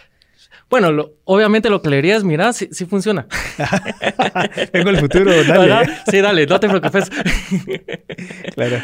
Bueno, 0.71 0.93
lo- 0.93 1.13
obviamente 1.25 1.71
lo 1.71 1.81
que 1.83 1.89
le 1.89 1.97
diría 1.97 2.17
es, 2.17 2.25
mira, 2.25 2.53
sí, 2.53 2.69
sí 2.73 2.85
funciona. 2.87 3.27
Tengo 4.73 4.91
el 4.91 4.99
futuro, 4.99 5.31
dale. 5.47 5.61
¿Verdad? 5.61 5.89
Sí, 6.11 6.21
dale, 6.21 6.47
no 6.47 6.61
te 6.61 6.69
preocupes. 6.69 7.11
Claro. 8.55 8.77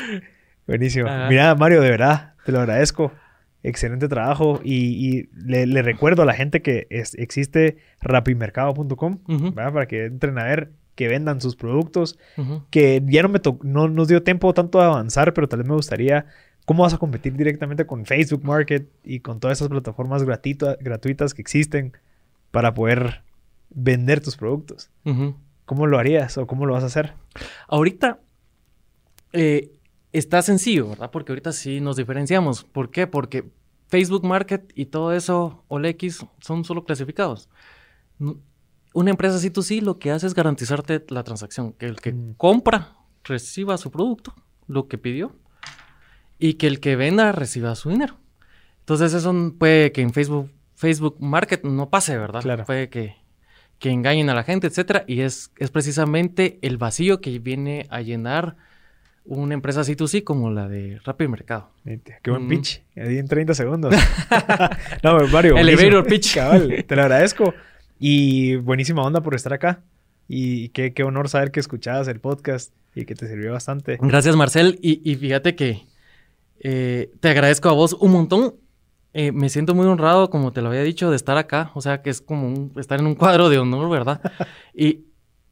Buenísimo. 0.66 1.08
Ajá. 1.08 1.28
Mira, 1.28 1.54
Mario, 1.54 1.80
de 1.80 1.90
verdad, 1.90 2.34
te 2.44 2.52
lo 2.52 2.60
agradezco. 2.60 3.12
Excelente 3.62 4.08
trabajo. 4.08 4.60
Y, 4.62 4.74
y 5.18 5.28
le, 5.34 5.66
le 5.66 5.82
recuerdo 5.82 6.22
a 6.22 6.26
la 6.26 6.34
gente 6.34 6.62
que 6.62 6.86
es- 6.90 7.14
existe 7.16 7.78
rapimercado.com. 8.00 9.18
¿verdad? 9.54 9.72
para 9.72 9.86
que 9.86 10.04
entren 10.06 10.38
a 10.38 10.44
ver, 10.44 10.70
que 10.94 11.08
vendan 11.08 11.40
sus 11.40 11.56
productos. 11.56 12.18
Que 12.70 13.02
ya 13.06 13.22
no 13.22 13.28
me 13.28 13.40
no 13.62 13.88
nos 13.88 14.08
dio 14.08 14.22
tiempo 14.22 14.54
tanto 14.54 14.78
de 14.78 14.84
avanzar, 14.84 15.34
pero 15.34 15.48
tal 15.48 15.60
vez 15.60 15.68
me 15.68 15.74
gustaría. 15.74 16.26
¿Cómo 16.64 16.82
vas 16.82 16.94
a 16.94 16.98
competir 16.98 17.34
directamente 17.36 17.86
con 17.86 18.06
Facebook 18.06 18.44
Market 18.44 18.88
y 19.04 19.20
con 19.20 19.38
todas 19.40 19.58
esas 19.58 19.68
plataformas 19.68 20.22
gratuita- 20.24 20.76
gratuitas 20.80 21.34
que 21.34 21.42
existen 21.42 21.92
para 22.50 22.72
poder 22.74 23.22
vender 23.70 24.20
tus 24.22 24.36
productos? 24.36 24.90
¿Cómo 25.66 25.86
lo 25.86 25.98
harías 25.98 26.38
o 26.38 26.46
cómo 26.46 26.64
lo 26.66 26.72
vas 26.74 26.82
a 26.84 26.86
hacer? 26.86 27.12
Ahorita 27.68 28.18
eh, 29.32 29.72
está 30.12 30.40
sencillo, 30.42 30.88
¿verdad? 30.88 31.10
Porque 31.10 31.32
ahorita 31.32 31.52
sí 31.52 31.80
nos 31.80 31.96
diferenciamos. 31.96 32.64
¿Por 32.64 32.90
qué? 32.90 33.06
Porque 33.06 33.50
Facebook 33.88 34.24
Market 34.24 34.72
y 34.74 34.86
todo 34.86 35.12
eso, 35.12 35.64
OLX, 35.68 36.24
son 36.40 36.64
solo 36.64 36.84
clasificados. 36.84 37.48
Una 38.94 39.10
empresa 39.10 39.38
C2C 39.38 39.82
lo 39.82 39.98
que 39.98 40.12
hace 40.12 40.26
es 40.26 40.34
garantizarte 40.34 41.04
la 41.08 41.24
transacción, 41.24 41.72
que 41.72 41.86
el 41.86 41.96
que 42.00 42.12
Mm. 42.12 42.34
compra 42.36 42.96
reciba 43.24 43.76
su 43.76 43.90
producto, 43.90 44.34
lo 44.68 44.86
que 44.86 44.98
pidió, 44.98 45.32
y 46.38 46.54
que 46.54 46.66
el 46.66 46.80
que 46.80 46.96
venda 46.96 47.32
reciba 47.32 47.74
su 47.74 47.90
dinero. 47.90 48.16
Entonces 48.80 49.14
eso 49.14 49.54
puede 49.58 49.92
que 49.92 50.02
en 50.02 50.12
Facebook, 50.12 50.50
Facebook 50.74 51.16
Market 51.18 51.64
no 51.64 51.88
pase, 51.88 52.18
¿verdad? 52.18 52.42
Claro. 52.42 52.64
Puede 52.64 52.88
que, 52.90 53.16
que 53.78 53.90
engañen 53.90 54.28
a 54.30 54.34
la 54.34 54.42
gente, 54.42 54.66
etcétera, 54.66 55.04
y 55.06 55.20
es, 55.20 55.50
es 55.58 55.70
precisamente 55.70 56.58
el 56.62 56.76
vacío 56.76 57.20
que 57.20 57.38
viene 57.38 57.86
a 57.90 58.02
llenar 58.02 58.56
una 59.24 59.54
empresa 59.54 59.80
C2C 59.80 60.22
como 60.22 60.50
la 60.50 60.68
de 60.68 61.00
Rappi 61.02 61.28
Mercado. 61.28 61.70
Qué 62.22 62.30
buen 62.30 62.46
pitch. 62.46 62.82
Ahí 62.96 63.16
en 63.18 63.26
30 63.26 63.54
segundos. 63.54 63.94
no, 65.02 65.26
Mario. 65.28 65.56
Elevator 65.58 66.06
pitch. 66.06 66.34
Cabal, 66.34 66.84
te 66.86 66.94
lo 66.94 67.02
agradezco. 67.02 67.54
Y 67.98 68.56
buenísima 68.56 69.02
onda 69.02 69.22
por 69.22 69.34
estar 69.34 69.52
acá. 69.54 69.80
Y 70.28 70.68
qué, 70.70 70.92
qué 70.92 71.04
honor 71.04 71.28
saber 71.28 71.50
que 71.50 71.60
escuchabas 71.60 72.08
el 72.08 72.20
podcast 72.20 72.74
y 72.94 73.06
que 73.06 73.14
te 73.14 73.26
sirvió 73.26 73.52
bastante. 73.52 73.98
Gracias, 74.00 74.36
Marcel. 74.36 74.78
Y, 74.82 75.00
y 75.10 75.16
fíjate 75.16 75.54
que 75.54 75.86
eh, 76.64 77.12
te 77.20 77.28
agradezco 77.28 77.68
a 77.68 77.72
vos 77.72 77.92
un 77.92 78.10
montón. 78.10 78.54
Eh, 79.12 79.30
me 79.30 79.48
siento 79.48 79.76
muy 79.76 79.86
honrado, 79.86 80.28
como 80.28 80.52
te 80.52 80.60
lo 80.60 80.70
había 80.70 80.82
dicho, 80.82 81.08
de 81.10 81.14
estar 81.16 81.36
acá. 81.36 81.70
O 81.74 81.80
sea, 81.80 82.02
que 82.02 82.10
es 82.10 82.20
como 82.20 82.48
un- 82.48 82.72
estar 82.76 82.98
en 82.98 83.06
un 83.06 83.14
cuadro 83.14 83.48
de 83.48 83.58
honor, 83.58 83.88
¿verdad? 83.88 84.20
y, 84.74 85.04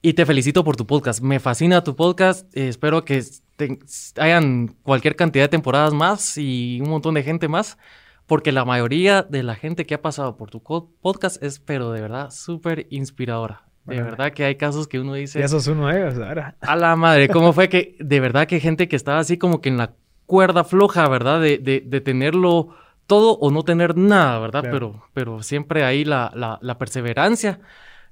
y 0.02 0.14
te 0.14 0.26
felicito 0.26 0.64
por 0.64 0.74
tu 0.74 0.84
podcast. 0.84 1.20
Me 1.22 1.38
fascina 1.38 1.84
tu 1.84 1.94
podcast. 1.94 2.44
Eh, 2.56 2.66
espero 2.66 3.04
que 3.04 3.22
te- 3.56 3.78
hayan 4.16 4.74
cualquier 4.82 5.14
cantidad 5.14 5.44
de 5.44 5.48
temporadas 5.50 5.94
más 5.94 6.36
y 6.38 6.80
un 6.82 6.90
montón 6.90 7.14
de 7.14 7.22
gente 7.22 7.46
más. 7.46 7.78
Porque 8.26 8.50
la 8.50 8.64
mayoría 8.64 9.22
de 9.22 9.42
la 9.42 9.54
gente 9.54 9.84
que 9.84 9.94
ha 9.94 10.02
pasado 10.02 10.36
por 10.36 10.48
tu 10.50 10.60
podcast 10.62 11.42
es, 11.42 11.58
pero 11.60 11.92
de 11.92 12.00
verdad, 12.00 12.30
súper 12.30 12.86
inspiradora. 12.90 13.62
De 13.84 13.96
Bueno. 13.96 14.10
verdad 14.10 14.32
que 14.32 14.44
hay 14.44 14.54
casos 14.56 14.86
que 14.88 14.98
uno 15.00 15.14
dice... 15.14 15.40
Ya 15.40 15.48
sos 15.48 15.66
uno 15.66 15.88
de 15.88 16.00
ellos 16.00 16.14
ahora. 16.18 16.56
A 16.60 16.76
la 16.76 16.94
madre, 16.96 17.28
¿cómo 17.28 17.52
fue 17.52 17.68
que 17.68 17.96
de 17.98 18.20
verdad 18.20 18.46
que 18.46 18.60
gente 18.60 18.86
que 18.88 18.94
estaba 18.96 19.18
así 19.18 19.38
como 19.38 19.60
que 19.60 19.68
en 19.70 19.76
la 19.76 19.92
cuerda 20.32 20.64
floja, 20.64 21.06
¿verdad? 21.10 21.42
De, 21.42 21.58
de, 21.58 21.84
de 21.86 22.00
tenerlo 22.00 22.74
todo 23.06 23.34
o 23.34 23.50
no 23.50 23.64
tener 23.64 23.98
nada, 23.98 24.38
¿verdad? 24.38 24.62
Claro. 24.62 24.72
Pero, 24.72 25.04
pero 25.12 25.42
siempre 25.42 25.84
ahí 25.84 26.06
la, 26.06 26.32
la, 26.34 26.58
la 26.62 26.78
perseverancia 26.78 27.60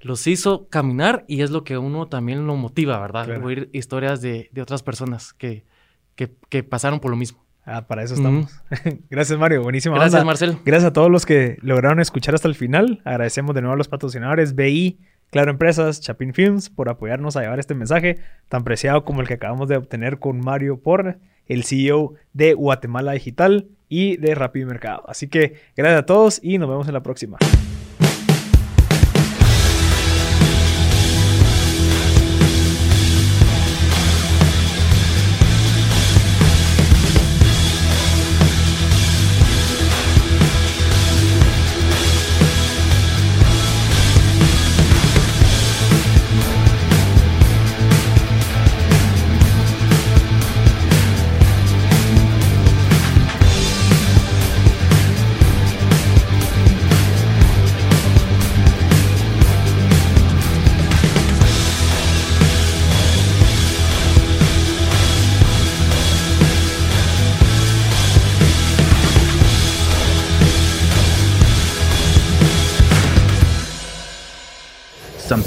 los 0.01 0.27
hizo 0.27 0.67
caminar 0.67 1.25
y 1.27 1.41
es 1.41 1.49
lo 1.49 1.63
que 1.63 1.79
uno 1.79 2.09
también 2.09 2.45
lo 2.45 2.55
motiva, 2.55 2.99
¿verdad? 2.99 3.25
Claro. 3.25 3.43
Oír 3.43 3.71
historias 3.73 4.21
de, 4.21 4.49
de 4.51 4.61
otras 4.61 4.83
personas 4.83 5.33
que, 5.33 5.65
que, 6.13 6.31
que 6.49 6.61
pasaron 6.61 6.99
por 6.99 7.09
lo 7.09 7.17
mismo. 7.17 7.43
Ah, 7.65 7.87
para 7.87 8.03
eso 8.03 8.13
estamos. 8.13 8.51
Gracias, 9.09 9.39
Mario. 9.39 9.63
Buenísima 9.63 9.95
Gracias, 9.95 10.13
onda. 10.13 10.25
Marcel. 10.25 10.57
Gracias 10.63 10.91
a 10.91 10.93
todos 10.93 11.09
los 11.09 11.25
que 11.25 11.57
lograron 11.63 11.99
escuchar 11.99 12.35
hasta 12.35 12.47
el 12.47 12.53
final. 12.53 13.01
Agradecemos 13.03 13.55
de 13.55 13.61
nuevo 13.61 13.73
a 13.73 13.77
los 13.77 13.87
patrocinadores 13.87 14.53
BI, 14.53 14.99
Claro 15.31 15.49
Empresas, 15.49 16.01
Chapin 16.01 16.35
Films 16.35 16.69
por 16.69 16.87
apoyarnos 16.87 17.35
a 17.35 17.41
llevar 17.41 17.59
este 17.59 17.73
mensaje 17.73 18.19
tan 18.47 18.63
preciado 18.63 19.03
como 19.05 19.21
el 19.21 19.27
que 19.27 19.33
acabamos 19.33 19.67
de 19.69 19.77
obtener 19.77 20.19
con 20.19 20.39
Mario 20.39 20.79
Por, 20.81 21.17
el 21.47 21.63
CEO 21.63 22.13
de 22.33 22.53
Guatemala 22.53 23.13
Digital 23.13 23.67
y 23.89 24.17
de 24.17 24.35
Rappi 24.35 24.63
Mercado. 24.65 25.03
Así 25.07 25.27
que 25.27 25.55
gracias 25.75 25.99
a 25.99 26.05
todos 26.05 26.39
y 26.43 26.57
nos 26.57 26.69
vemos 26.69 26.87
en 26.87 26.93
la 26.93 27.03
próxima. 27.03 27.37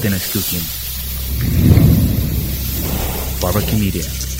Something 0.05 0.21
is 0.21 0.33
cooking. 0.35 0.61
Barbecue 3.41 3.79
Media. 3.79 4.34